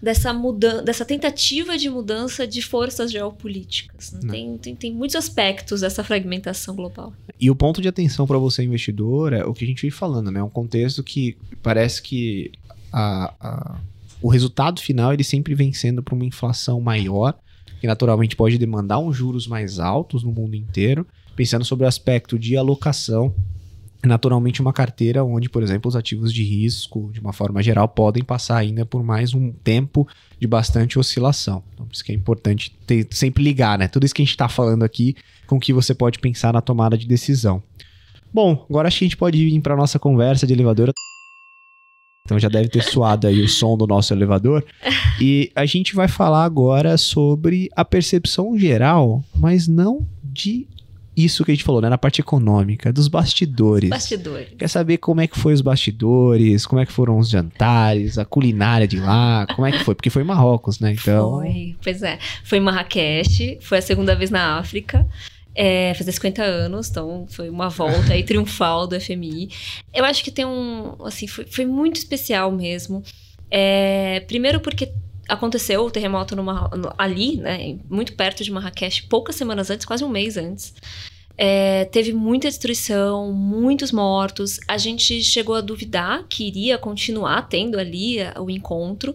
dessa 0.00 0.32
mudança, 0.32 0.82
dessa 0.82 1.04
tentativa 1.04 1.76
de 1.76 1.90
mudança 1.90 2.46
de 2.46 2.62
forças 2.62 3.10
geopolíticas. 3.10 4.12
Né? 4.12 4.30
Tem, 4.30 4.58
tem, 4.58 4.76
tem, 4.76 4.92
muitos 4.92 5.16
aspectos 5.16 5.80
dessa 5.80 6.04
fragmentação 6.04 6.76
global. 6.76 7.12
E 7.40 7.50
o 7.50 7.56
ponto 7.56 7.82
de 7.82 7.88
atenção 7.88 8.24
para 8.24 8.38
você, 8.38 8.62
investidor, 8.62 9.32
é 9.32 9.44
o 9.44 9.52
que 9.52 9.64
a 9.64 9.66
gente 9.66 9.82
vem 9.82 9.90
falando, 9.90 10.30
né? 10.30 10.38
É 10.38 10.42
um 10.42 10.48
contexto 10.48 11.02
que 11.02 11.36
parece 11.62 12.00
que 12.00 12.52
a, 12.92 13.34
a 13.40 13.80
o 14.20 14.28
resultado 14.28 14.80
final 14.80 15.12
ele 15.12 15.24
sempre 15.24 15.54
vem 15.54 15.72
sendo 15.72 16.02
para 16.02 16.14
uma 16.14 16.24
inflação 16.24 16.80
maior, 16.80 17.38
que 17.80 17.86
naturalmente 17.86 18.36
pode 18.36 18.58
demandar 18.58 18.98
uns 18.98 19.16
juros 19.16 19.46
mais 19.46 19.78
altos 19.78 20.22
no 20.22 20.32
mundo 20.32 20.54
inteiro, 20.54 21.06
pensando 21.36 21.64
sobre 21.64 21.84
o 21.84 21.88
aspecto 21.88 22.38
de 22.38 22.56
alocação 22.56 23.34
naturalmente 24.06 24.60
uma 24.60 24.72
carteira 24.72 25.24
onde, 25.24 25.48
por 25.48 25.62
exemplo, 25.62 25.88
os 25.88 25.96
ativos 25.96 26.32
de 26.32 26.44
risco, 26.44 27.10
de 27.12 27.20
uma 27.20 27.32
forma 27.32 27.62
geral, 27.62 27.88
podem 27.88 28.22
passar 28.22 28.58
ainda 28.58 28.86
por 28.86 29.02
mais 29.02 29.34
um 29.34 29.50
tempo 29.50 30.06
de 30.38 30.46
bastante 30.46 30.98
oscilação. 30.98 31.64
Então, 31.74 31.86
por 31.86 31.92
isso 31.92 32.04
que 32.04 32.12
é 32.12 32.14
importante 32.14 32.76
ter, 32.86 33.06
sempre 33.10 33.42
ligar, 33.42 33.78
né? 33.78 33.88
Tudo 33.88 34.04
isso 34.04 34.14
que 34.14 34.22
a 34.22 34.24
gente 34.24 34.32
está 34.32 34.48
falando 34.48 34.84
aqui 34.84 35.16
com 35.46 35.56
o 35.56 35.60
que 35.60 35.72
você 35.72 35.94
pode 35.94 36.18
pensar 36.18 36.52
na 36.52 36.60
tomada 36.60 36.96
de 36.96 37.06
decisão. 37.06 37.62
Bom, 38.32 38.64
agora 38.68 38.88
acho 38.88 38.98
que 38.98 39.04
a 39.04 39.08
gente 39.08 39.16
pode 39.16 39.38
ir 39.38 39.60
para 39.60 39.74
a 39.74 39.76
nossa 39.76 39.98
conversa 39.98 40.46
de 40.46 40.52
elevador. 40.52 40.92
Então 42.28 42.38
já 42.38 42.50
deve 42.50 42.68
ter 42.68 42.82
suado 42.82 43.26
aí 43.26 43.40
o 43.40 43.48
som 43.48 43.74
do 43.74 43.86
nosso 43.86 44.12
elevador. 44.12 44.62
E 45.20 45.50
a 45.56 45.66
gente 45.66 45.96
vai 45.96 46.06
falar 46.06 46.44
agora 46.44 46.96
sobre 46.96 47.68
a 47.74 47.84
percepção 47.84 48.56
geral, 48.56 49.24
mas 49.34 49.66
não 49.66 50.06
de 50.22 50.68
isso 51.16 51.44
que 51.44 51.50
a 51.50 51.54
gente 51.54 51.64
falou, 51.64 51.80
né? 51.80 51.88
Na 51.88 51.98
parte 51.98 52.20
econômica, 52.20 52.92
dos 52.92 53.08
bastidores. 53.08 53.90
Bastidores. 53.90 54.50
Quer 54.56 54.68
saber 54.68 54.98
como 54.98 55.20
é 55.20 55.26
que 55.26 55.36
foi 55.36 55.52
os 55.52 55.60
bastidores, 55.60 56.64
como 56.66 56.80
é 56.80 56.86
que 56.86 56.92
foram 56.92 57.18
os 57.18 57.28
jantares, 57.28 58.16
a 58.16 58.24
culinária 58.24 58.86
de 58.86 59.00
lá, 59.00 59.44
como 59.56 59.66
é 59.66 59.72
que 59.72 59.82
foi? 59.82 59.96
Porque 59.96 60.08
foi 60.08 60.22
em 60.22 60.26
Marrocos, 60.26 60.78
né? 60.78 60.92
Então... 60.92 61.40
Foi, 61.40 61.74
pois 61.82 62.00
é. 62.04 62.16
Foi 62.44 62.58
em 62.58 62.60
Marrakech, 62.60 63.58
foi 63.60 63.78
a 63.78 63.82
segunda 63.82 64.14
vez 64.14 64.30
na 64.30 64.58
África 64.58 65.04
é, 65.60 65.92
fazer 65.94 66.12
50 66.12 66.40
anos, 66.40 66.88
então 66.88 67.26
foi 67.28 67.50
uma 67.50 67.68
volta 67.68 68.12
aí 68.12 68.22
triunfal 68.22 68.86
do 68.86 68.98
FMI. 68.98 69.50
Eu 69.92 70.04
acho 70.04 70.22
que 70.22 70.30
tem 70.30 70.44
um, 70.44 70.94
assim, 71.04 71.26
foi, 71.26 71.46
foi 71.46 71.66
muito 71.66 71.96
especial 71.96 72.52
mesmo. 72.52 73.02
É, 73.50 74.20
primeiro 74.28 74.60
porque 74.60 74.92
aconteceu 75.28 75.84
o 75.84 75.90
terremoto 75.90 76.36
numa, 76.36 76.70
ali, 76.96 77.38
né, 77.38 77.76
muito 77.90 78.12
perto 78.12 78.44
de 78.44 78.52
Marrakech, 78.52 79.08
poucas 79.08 79.34
semanas 79.34 79.68
antes, 79.68 79.84
quase 79.84 80.04
um 80.04 80.08
mês 80.08 80.36
antes. 80.36 80.72
É, 81.36 81.86
teve 81.86 82.12
muita 82.12 82.46
destruição, 82.46 83.32
muitos 83.32 83.90
mortos. 83.90 84.60
A 84.68 84.78
gente 84.78 85.24
chegou 85.24 85.56
a 85.56 85.60
duvidar 85.60 86.24
que 86.28 86.46
iria 86.46 86.78
continuar 86.78 87.48
tendo 87.48 87.80
ali 87.80 88.18
o 88.38 88.48
encontro. 88.48 89.12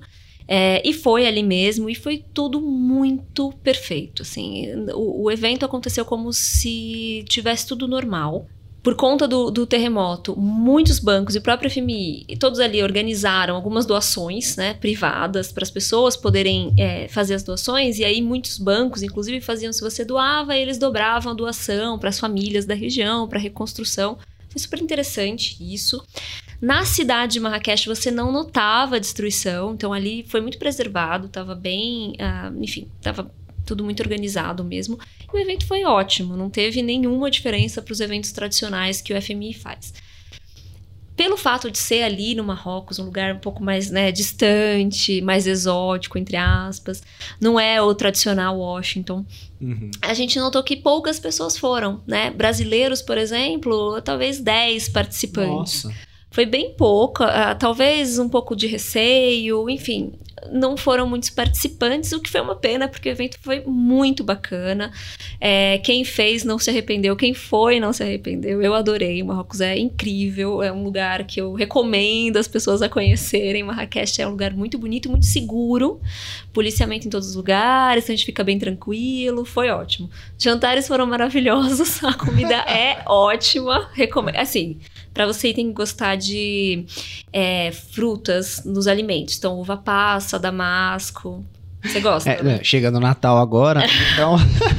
É, 0.48 0.82
e 0.88 0.94
foi 0.94 1.26
ali 1.26 1.44
mesmo, 1.44 1.90
e 1.90 1.96
foi 1.96 2.24
tudo 2.34 2.62
muito 2.62 3.52
perfeito. 3.64 4.22
Assim, 4.22 4.74
o, 4.94 5.24
o 5.24 5.32
evento 5.32 5.66
aconteceu 5.66 6.06
como 6.06 6.32
se 6.34 7.24
tivesse 7.28 7.68
tudo 7.68 7.88
normal 7.88 8.48
por 8.84 8.96
conta 8.96 9.26
do, 9.26 9.50
do, 9.50 9.66
terremoto, 9.66 10.38
muitos 10.38 11.00
bancos 11.00 11.36
e 11.36 11.38
o 11.38 11.42
próprio 11.42 11.72
FMI, 11.72 12.26
todos 12.38 12.60
ali 12.60 12.84
organizaram 12.84 13.56
algumas 13.56 13.86
doações 13.86 14.58
né, 14.58 14.74
privadas 14.74 15.54
para 15.54 15.64
as 15.64 15.72
pessoas 15.72 16.18
poderem 16.18 16.74
é, 16.78 17.08
fazer 17.08 17.34
as 17.34 17.44
doações, 17.44 17.98
e 17.98 18.04
aí 18.04 18.22
muitos 18.22 18.58
bancos, 18.58 19.02
inclusive, 19.02 19.40
faziam, 19.40 19.72
se 19.72 19.80
você 19.80 20.04
doava, 20.04 20.58
eles 20.58 20.78
dobravam 20.78 21.32
a 21.32 21.36
doação 21.36 21.98
para 21.98 22.10
as 22.10 22.20
famílias 22.20 22.66
da 22.66 22.74
região, 22.74 23.26
para 23.26 23.40
reconstrução. 23.40 24.18
Foi 24.54 24.62
super 24.62 24.80
interessante 24.80 25.58
isso. 25.60 26.06
Na 26.62 26.86
cidade 26.86 27.34
de 27.34 27.40
Marrakech 27.40 27.88
você 27.88 28.12
não 28.12 28.32
notava 28.32 28.98
a 28.98 29.00
destruição, 29.00 29.74
então 29.74 29.92
ali 29.92 30.24
foi 30.28 30.42
muito 30.42 30.60
preservado, 30.60 31.26
estava 31.26 31.56
bem, 31.56 32.12
uh, 32.12 32.64
enfim, 32.64 32.88
estava 32.98 33.32
tudo 33.66 33.84
muito 33.84 34.02
organizado 34.02 34.64
mesmo. 34.64 35.00
E 35.34 35.36
o 35.36 35.40
evento 35.40 35.66
foi 35.66 35.84
ótimo, 35.84 36.38
não 36.38 36.52
teve 36.52 36.84
nenhuma 36.84 37.32
diferença 37.32 37.82
para 37.82 37.92
os 37.92 38.00
eventos 38.00 38.32
tradicionais 38.32 39.02
que 39.02 39.12
o 39.12 39.20
FMI 39.20 39.56
faz. 39.56 39.92
Pelo 41.16 41.38
fato 41.38 41.70
de 41.70 41.78
ser 41.78 42.02
ali 42.02 42.34
no 42.34 42.44
Marrocos, 42.44 42.98
um 42.98 43.06
lugar 43.06 43.36
um 43.36 43.40
pouco 43.40 43.64
mais 43.64 43.92
né, 43.92 44.12
distante, 44.12 45.22
mais 45.22 45.46
exótico, 45.46 46.18
entre 46.18 46.36
aspas, 46.36 47.04
não 47.40 47.60
é 47.60 47.82
o 47.82 47.94
tradicional 47.94 48.58
Washington. 48.58 49.24
Uhum. 49.62 49.92
A 50.02 50.14
gente 50.14 50.40
notou 50.40 50.64
que 50.64 50.76
poucas 50.76 51.20
pessoas 51.20 51.58
foram, 51.58 52.02
né? 52.08 52.32
Brasileiros, 52.32 53.02
por 53.02 53.18
exemplo, 53.18 54.02
talvez 54.02 54.40
10 54.40 54.90
participantes. 54.90 55.84
Nossa. 55.84 55.98
Foi 56.32 56.48
bem 56.48 56.74
pouco, 56.76 57.24
uh, 57.24 57.56
talvez 57.60 58.18
um 58.18 58.28
pouco 58.28 58.56
de 58.56 58.66
receio, 58.66 59.70
enfim 59.70 60.14
não 60.52 60.78
foram 60.78 61.08
muitos 61.08 61.30
participantes, 61.30 62.12
o 62.12 62.20
que 62.20 62.30
foi 62.30 62.42
uma 62.42 62.56
pena, 62.56 62.88
porque 62.88 63.10
o 63.10 63.12
evento 63.12 63.38
foi 63.42 63.62
muito 63.66 64.24
bacana. 64.24 64.92
É, 65.40 65.78
quem 65.80 66.04
fez 66.04 66.44
não 66.44 66.58
se 66.60 66.70
arrependeu, 66.70 67.16
quem 67.16 67.34
foi 67.34 67.80
não 67.80 67.94
se 67.94 68.04
arrependeu. 68.04 68.62
Eu 68.62 68.74
adorei. 68.74 69.22
Marrocos 69.24 69.62
é 69.62 69.78
incrível, 69.78 70.62
é 70.62 70.72
um 70.72 70.84
lugar 70.84 71.26
que 71.26 71.42
eu 71.42 71.54
recomendo 71.54 72.38
as 72.38 72.48
pessoas 72.48 72.82
a 72.82 72.90
conhecerem. 72.90 73.64
Marrakech 73.64 74.22
é 74.22 74.28
um 74.28 74.32
lugar 74.32 74.54
muito 74.54 74.78
bonito, 74.78 75.10
muito 75.10 75.26
seguro. 75.26 76.00
Policiamento 76.52 77.08
em 77.08 77.10
todos 77.10 77.30
os 77.30 77.36
lugares, 77.36 78.06
a 78.06 78.08
gente 78.08 78.26
fica 78.26 78.44
bem 78.44 78.58
tranquilo. 78.60 79.46
Foi 79.46 79.70
ótimo. 79.70 80.10
Jantares 80.38 80.88
foram 80.88 81.06
maravilhosos, 81.06 82.02
a 82.06 82.14
comida 82.14 82.56
é 82.56 83.04
ótima. 83.06 83.90
Recomendo. 83.94 84.38
Assim, 84.38 84.80
para 85.14 85.26
você 85.26 85.54
tem 85.54 85.68
que 85.68 85.74
gostar 85.74 86.16
de 86.16 86.86
é, 87.32 87.72
frutas 87.72 88.64
nos 88.66 88.88
alimentos. 88.88 89.38
Então, 89.38 89.60
uva 89.60 89.78
passa, 89.78 90.40
damasco. 90.40 91.46
Você 91.84 92.00
gosta? 92.00 92.30
É, 92.30 92.42
né? 92.42 92.60
Chega 92.64 92.90
no 92.90 93.00
Natal 93.00 93.38
agora, 93.38 93.84
então 94.14 94.38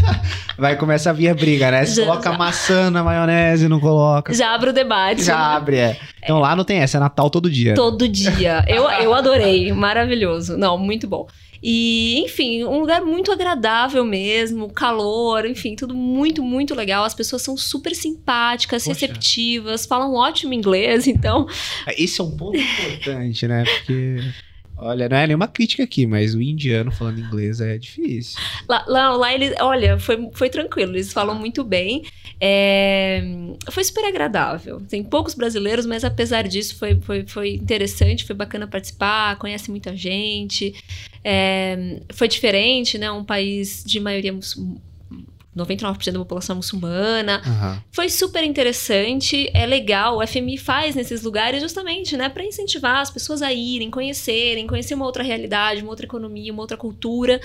vai 0.59 0.75
começar 0.77 1.11
a 1.11 1.13
vir 1.13 1.29
a 1.29 1.35
briga, 1.35 1.71
né? 1.71 1.85
Você 1.85 2.01
já, 2.01 2.07
coloca 2.07 2.31
já. 2.31 2.39
maçã 2.39 2.91
na 2.91 3.05
maionese, 3.05 3.69
não 3.69 3.79
coloca. 3.79 4.33
Já 4.33 4.55
abre 4.55 4.71
o 4.71 4.73
debate. 4.73 5.23
Já 5.23 5.37
né? 5.37 5.45
abre, 5.45 5.77
é. 5.77 5.97
Então 6.23 6.39
é. 6.39 6.41
lá 6.41 6.57
não 6.57 6.65
tem 6.65 6.79
essa, 6.79 6.97
é 6.97 7.01
Natal 7.01 7.29
todo 7.29 7.51
dia. 7.51 7.75
Todo 7.75 8.09
dia. 8.09 8.65
Eu, 8.67 8.91
eu 8.91 9.13
adorei, 9.13 9.73
maravilhoso. 9.73 10.57
Não, 10.57 10.79
muito 10.79 11.07
bom. 11.07 11.27
E, 11.67 12.19
enfim, 12.19 12.63
um 12.63 12.81
lugar 12.81 13.01
muito 13.01 13.33
agradável 13.33 14.05
mesmo, 14.05 14.71
calor, 14.71 15.47
enfim, 15.47 15.75
tudo 15.75 15.95
muito, 15.95 16.43
muito 16.43 16.75
legal. 16.75 17.05
As 17.05 17.15
pessoas 17.15 17.41
são 17.41 17.57
super 17.57 17.95
simpáticas, 17.95 18.85
Poxa. 18.85 18.93
receptivas, 18.93 19.87
falam 19.87 20.13
ótimo 20.13 20.53
inglês, 20.53 21.07
então. 21.09 21.47
Esse 21.97 22.21
é 22.21 22.25
um 22.25 22.37
ponto 22.37 22.59
importante, 22.59 23.49
né? 23.49 23.65
Porque. 23.65 24.19
Olha, 24.77 25.09
não 25.09 25.17
é 25.17 25.27
nenhuma 25.27 25.47
crítica 25.47 25.85
aqui, 25.85 26.07
mas 26.07 26.35
o 26.35 26.43
indiano 26.43 26.91
falando 26.91 27.21
inglês 27.21 27.61
é 27.61 27.79
difícil. 27.79 28.39
Lá, 28.69 28.85
lá, 28.89 29.13
lá 29.17 29.33
eles, 29.33 29.55
olha, 29.61 29.99
foi, 29.99 30.29
foi 30.33 30.51
tranquilo, 30.51 30.93
eles 30.93 31.13
falam 31.13 31.39
muito 31.39 31.63
bem. 31.63 32.03
É, 32.41 33.23
foi 33.71 33.85
super 33.85 34.05
agradável. 34.05 34.81
Tem 34.81 35.03
poucos 35.03 35.35
brasileiros, 35.35 35.87
mas 35.87 36.05
apesar 36.05 36.43
disso 36.49 36.77
foi, 36.77 37.01
foi, 37.01 37.25
foi 37.27 37.55
interessante, 37.55 38.25
foi 38.25 38.35
bacana 38.35 38.67
participar, 38.67 39.37
conhece 39.37 39.71
muita 39.71 39.97
gente. 39.97 40.75
É, 41.23 42.01
foi 42.13 42.27
diferente, 42.27 42.99
né? 42.99 43.11
Um 43.11 43.25
país 43.25 43.83
de 43.87 44.01
maioria 44.01 44.33
muçulmana 44.33 44.94
99% 45.57 46.13
da 46.13 46.19
população 46.19 46.57
muçulmana. 46.57 47.43
Uhum. 47.45 47.83
Foi 47.93 48.09
super 48.09 48.43
interessante, 48.45 49.51
é 49.55 49.67
legal. 49.67 50.19
O 50.19 50.27
FMI 50.27 50.59
faz 50.59 50.95
nesses 50.95 51.23
lugares 51.23 51.63
justamente, 51.63 52.17
né, 52.17 52.29
para 52.29 52.45
incentivar 52.45 53.01
as 53.01 53.11
pessoas 53.11 53.43
a 53.43 53.53
irem, 53.53 53.91
conhecerem, 53.91 54.67
conhecer 54.67 54.95
uma 54.95 55.07
outra 55.07 55.23
realidade, 55.23 55.83
uma 55.83 55.91
outra 55.91 56.07
economia, 56.07 56.53
uma 56.53 56.63
outra 56.63 56.77
cultura. 56.77 57.41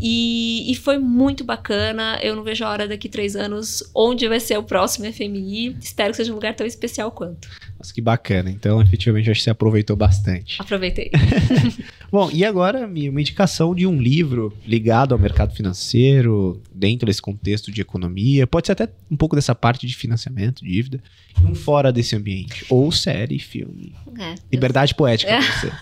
E, 0.00 0.70
e, 0.70 0.74
foi 0.74 0.98
muito 0.98 1.44
bacana. 1.44 2.18
Eu 2.22 2.34
não 2.34 2.42
vejo 2.42 2.64
a 2.64 2.70
hora 2.70 2.88
daqui 2.88 3.08
três 3.08 3.36
anos 3.36 3.84
onde 3.94 4.26
vai 4.26 4.40
ser 4.40 4.58
o 4.58 4.62
próximo 4.62 5.10
FMI. 5.12 5.76
Espero 5.80 6.10
que 6.10 6.16
seja 6.16 6.32
um 6.32 6.34
lugar 6.34 6.54
tão 6.54 6.66
especial 6.66 7.12
quanto. 7.12 7.48
Nossa, 7.82 7.92
que 7.92 8.00
bacana. 8.00 8.48
Então, 8.48 8.80
efetivamente, 8.80 9.28
acho 9.28 9.40
que 9.40 9.44
você 9.44 9.50
aproveitou 9.50 9.96
bastante. 9.96 10.62
Aproveitei. 10.62 11.10
Bom, 12.12 12.30
e 12.32 12.44
agora 12.44 12.86
uma 12.86 13.20
indicação 13.20 13.74
de 13.74 13.88
um 13.88 14.00
livro 14.00 14.56
ligado 14.64 15.12
ao 15.12 15.18
mercado 15.18 15.52
financeiro, 15.52 16.62
dentro 16.72 17.06
desse 17.06 17.20
contexto 17.20 17.72
de 17.72 17.80
economia. 17.80 18.46
Pode 18.46 18.68
ser 18.68 18.72
até 18.74 18.88
um 19.10 19.16
pouco 19.16 19.34
dessa 19.34 19.52
parte 19.52 19.84
de 19.84 19.96
financiamento, 19.96 20.64
dívida, 20.64 21.02
e 21.40 21.44
um 21.44 21.56
fora 21.56 21.92
desse 21.92 22.14
ambiente. 22.14 22.64
Ou 22.70 22.92
série, 22.92 23.40
filme. 23.40 23.92
É, 24.16 24.36
Liberdade 24.52 24.92
eu... 24.92 24.96
poética 24.96 25.32
pra 25.32 25.40
você. 25.40 25.72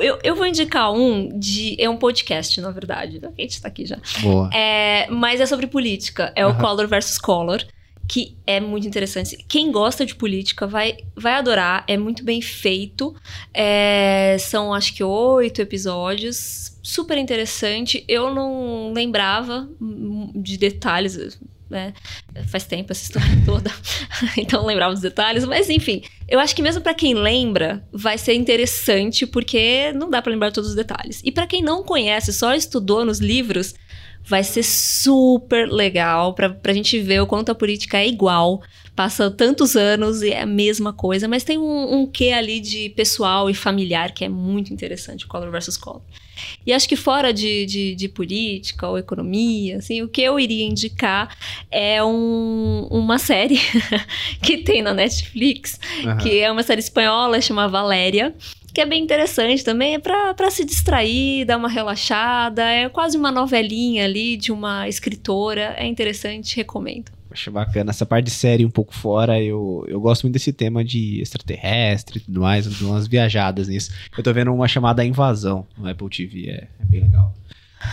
eu, 0.04 0.18
eu 0.24 0.34
vou 0.34 0.46
indicar 0.46 0.92
um 0.92 1.38
de. 1.38 1.76
É 1.78 1.88
um 1.88 1.96
podcast, 1.96 2.60
na 2.60 2.72
verdade. 2.72 3.20
A 3.22 3.40
gente 3.40 3.62
tá 3.62 3.68
aqui 3.68 3.86
já. 3.86 3.98
Boa. 4.22 4.50
É, 4.52 5.08
mas 5.08 5.40
é 5.40 5.46
sobre 5.46 5.68
política. 5.68 6.32
É 6.34 6.44
o 6.44 6.56
Collor 6.58 6.88
versus 6.88 7.16
Collor 7.16 7.64
que 8.12 8.36
é 8.46 8.60
muito 8.60 8.86
interessante. 8.86 9.42
Quem 9.48 9.72
gosta 9.72 10.04
de 10.04 10.14
política 10.14 10.66
vai, 10.66 10.98
vai 11.16 11.32
adorar, 11.32 11.82
é 11.88 11.96
muito 11.96 12.22
bem 12.22 12.42
feito. 12.42 13.16
É, 13.54 14.36
são 14.38 14.74
acho 14.74 14.94
que 14.94 15.02
oito 15.02 15.62
episódios, 15.62 16.78
super 16.82 17.16
interessante. 17.16 18.04
Eu 18.06 18.34
não 18.34 18.92
lembrava 18.92 19.66
de 20.34 20.58
detalhes, 20.58 21.40
né? 21.70 21.94
Faz 22.48 22.64
tempo 22.64 22.92
essa 22.92 23.02
história 23.02 23.30
toda, 23.46 23.72
então 24.36 24.60
não 24.60 24.66
lembrava 24.66 24.92
os 24.92 25.00
detalhes, 25.00 25.46
mas 25.46 25.70
enfim, 25.70 26.02
eu 26.28 26.38
acho 26.38 26.54
que 26.54 26.60
mesmo 26.60 26.82
para 26.82 26.92
quem 26.92 27.14
lembra, 27.14 27.82
vai 27.90 28.18
ser 28.18 28.34
interessante 28.34 29.26
porque 29.26 29.90
não 29.94 30.10
dá 30.10 30.20
para 30.20 30.32
lembrar 30.32 30.52
todos 30.52 30.68
os 30.68 30.76
detalhes. 30.76 31.22
E 31.24 31.32
para 31.32 31.46
quem 31.46 31.62
não 31.62 31.82
conhece, 31.82 32.30
só 32.30 32.54
estudou 32.54 33.06
nos 33.06 33.20
livros, 33.20 33.74
vai 34.24 34.44
ser 34.44 34.62
super 34.62 35.68
legal 35.68 36.34
para 36.34 36.56
a 36.64 36.72
gente 36.72 36.98
ver 37.00 37.20
o 37.20 37.26
quanto 37.26 37.50
a 37.50 37.54
política 37.54 37.98
é 37.98 38.06
igual. 38.06 38.62
Passa 38.94 39.30
tantos 39.30 39.74
anos 39.74 40.22
e 40.22 40.30
é 40.30 40.42
a 40.42 40.46
mesma 40.46 40.92
coisa, 40.92 41.26
mas 41.26 41.44
tem 41.44 41.58
um, 41.58 42.00
um 42.00 42.06
quê 42.06 42.28
ali 42.28 42.60
de 42.60 42.90
pessoal 42.90 43.48
e 43.48 43.54
familiar 43.54 44.12
que 44.12 44.24
é 44.24 44.28
muito 44.28 44.72
interessante, 44.72 45.26
Collor 45.26 45.50
versus 45.50 45.78
Collor. 45.78 46.02
E 46.66 46.72
acho 46.72 46.88
que 46.88 46.96
fora 46.96 47.32
de, 47.32 47.66
de, 47.66 47.94
de, 47.94 48.08
política 48.08 48.88
ou 48.88 48.98
economia, 48.98 49.78
assim, 49.78 50.02
o 50.02 50.08
que 50.08 50.20
eu 50.22 50.38
iria 50.38 50.64
indicar 50.64 51.36
é 51.70 52.02
um, 52.02 52.86
uma 52.90 53.18
série 53.18 53.58
que 54.42 54.58
tem 54.58 54.82
na 54.82 54.92
Netflix, 54.92 55.78
uhum. 56.04 56.18
que 56.18 56.40
é 56.40 56.50
uma 56.50 56.62
série 56.62 56.80
espanhola, 56.80 57.40
chama 57.40 57.68
Valéria, 57.68 58.34
que 58.72 58.80
é 58.80 58.86
bem 58.86 59.02
interessante 59.02 59.62
também, 59.62 59.94
é 59.94 59.98
para 59.98 60.50
se 60.50 60.64
distrair, 60.64 61.44
dar 61.44 61.58
uma 61.58 61.68
relaxada, 61.68 62.62
é 62.62 62.88
quase 62.88 63.16
uma 63.16 63.30
novelinha 63.30 64.04
ali 64.04 64.36
de 64.36 64.50
uma 64.50 64.88
escritora, 64.88 65.74
é 65.76 65.86
interessante, 65.86 66.56
recomendo. 66.56 67.12
Acho 67.30 67.50
bacana. 67.50 67.90
Essa 67.90 68.04
parte 68.04 68.26
de 68.26 68.30
série 68.30 68.64
um 68.64 68.70
pouco 68.70 68.94
fora, 68.94 69.40
eu, 69.42 69.84
eu 69.88 70.00
gosto 70.00 70.22
muito 70.22 70.34
desse 70.34 70.52
tema 70.52 70.84
de 70.84 71.20
extraterrestre 71.20 72.18
e 72.18 72.20
tudo 72.20 72.40
mais, 72.40 72.80
umas 72.80 73.06
viajadas 73.06 73.68
nisso. 73.68 73.92
Eu 74.16 74.22
tô 74.22 74.32
vendo 74.32 74.52
uma 74.52 74.68
chamada 74.68 75.04
Invasão 75.04 75.66
no 75.76 75.88
Apple 75.88 76.08
TV, 76.10 76.50
é, 76.50 76.68
é 76.80 76.84
bem 76.84 77.00
legal. 77.00 77.34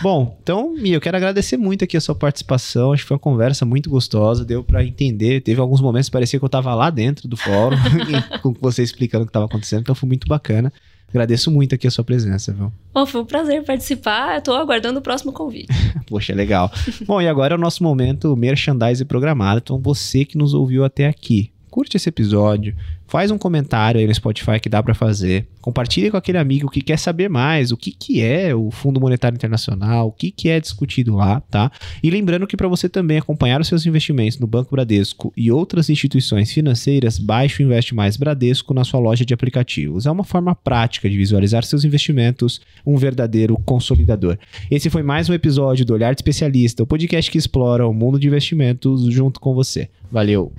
Bom, 0.02 0.38
então, 0.42 0.74
Mia, 0.74 0.96
eu 0.96 1.00
quero 1.00 1.16
agradecer 1.16 1.56
muito 1.56 1.84
aqui 1.84 1.96
a 1.96 2.00
sua 2.00 2.14
participação. 2.14 2.92
Acho 2.92 3.02
que 3.02 3.08
foi 3.08 3.16
uma 3.16 3.20
conversa 3.20 3.64
muito 3.66 3.90
gostosa, 3.90 4.44
deu 4.44 4.62
para 4.62 4.84
entender. 4.84 5.40
Teve 5.40 5.60
alguns 5.60 5.80
momentos 5.80 6.08
que 6.08 6.12
parecia 6.12 6.38
que 6.38 6.44
eu 6.44 6.46
estava 6.48 6.74
lá 6.74 6.90
dentro 6.90 7.28
do 7.28 7.36
fórum, 7.36 7.76
com 8.42 8.54
você 8.60 8.82
explicando 8.82 9.24
o 9.24 9.26
que 9.26 9.30
estava 9.30 9.46
acontecendo, 9.46 9.80
então 9.80 9.94
foi 9.94 10.06
muito 10.06 10.26
bacana. 10.26 10.72
Agradeço 11.10 11.50
muito 11.50 11.74
aqui 11.74 11.88
a 11.88 11.90
sua 11.90 12.04
presença, 12.04 12.52
viu? 12.52 12.72
Bom, 12.94 13.04
foi 13.04 13.20
um 13.20 13.24
prazer 13.24 13.64
participar. 13.64 14.38
Estou 14.38 14.54
aguardando 14.54 15.00
o 15.00 15.02
próximo 15.02 15.32
convite. 15.32 15.66
Poxa, 16.06 16.32
legal. 16.32 16.70
Bom, 17.04 17.20
e 17.20 17.26
agora 17.26 17.54
é 17.54 17.58
o 17.58 17.60
nosso 17.60 17.82
momento 17.82 18.36
merchandise 18.36 19.04
programado. 19.04 19.60
Então, 19.62 19.78
você 19.78 20.24
que 20.24 20.38
nos 20.38 20.54
ouviu 20.54 20.84
até 20.84 21.08
aqui, 21.08 21.50
curte 21.70 21.96
esse 21.96 22.08
episódio, 22.08 22.74
faz 23.06 23.30
um 23.30 23.38
comentário 23.38 24.00
aí 24.00 24.06
no 24.06 24.14
Spotify 24.14 24.60
que 24.60 24.68
dá 24.68 24.82
para 24.82 24.94
fazer, 24.94 25.46
compartilha 25.60 26.10
com 26.10 26.16
aquele 26.16 26.38
amigo 26.38 26.70
que 26.70 26.80
quer 26.80 26.98
saber 26.98 27.28
mais 27.28 27.72
o 27.72 27.76
que, 27.76 27.90
que 27.90 28.22
é 28.22 28.54
o 28.54 28.70
Fundo 28.70 29.00
Monetário 29.00 29.36
Internacional, 29.36 30.08
o 30.08 30.12
que, 30.12 30.30
que 30.30 30.48
é 30.48 30.60
discutido 30.60 31.16
lá, 31.16 31.40
tá? 31.40 31.70
E 32.02 32.10
lembrando 32.10 32.46
que 32.46 32.56
para 32.56 32.68
você 32.68 32.88
também 32.88 33.18
acompanhar 33.18 33.60
os 33.60 33.68
seus 33.68 33.84
investimentos 33.86 34.38
no 34.38 34.46
Banco 34.46 34.70
Bradesco 34.70 35.32
e 35.36 35.50
outras 35.50 35.90
instituições 35.90 36.52
financeiras, 36.52 37.18
baixe 37.18 37.62
o 37.62 37.66
Investe 37.66 37.94
Mais 37.94 38.16
Bradesco 38.16 38.74
na 38.74 38.84
sua 38.84 39.00
loja 39.00 39.24
de 39.24 39.34
aplicativos. 39.34 40.06
É 40.06 40.10
uma 40.10 40.24
forma 40.24 40.54
prática 40.54 41.08
de 41.08 41.16
visualizar 41.16 41.64
seus 41.64 41.84
investimentos, 41.84 42.60
um 42.86 42.96
verdadeiro 42.96 43.56
consolidador. 43.64 44.38
Esse 44.70 44.90
foi 44.90 45.02
mais 45.02 45.28
um 45.28 45.34
episódio 45.34 45.84
do 45.84 45.94
Olhar 45.94 46.14
de 46.14 46.20
Especialista, 46.20 46.82
o 46.82 46.86
podcast 46.86 47.30
que 47.30 47.38
explora 47.38 47.86
o 47.86 47.92
mundo 47.92 48.18
de 48.18 48.28
investimentos 48.28 49.12
junto 49.12 49.40
com 49.40 49.54
você. 49.54 49.88
Valeu! 50.10 50.52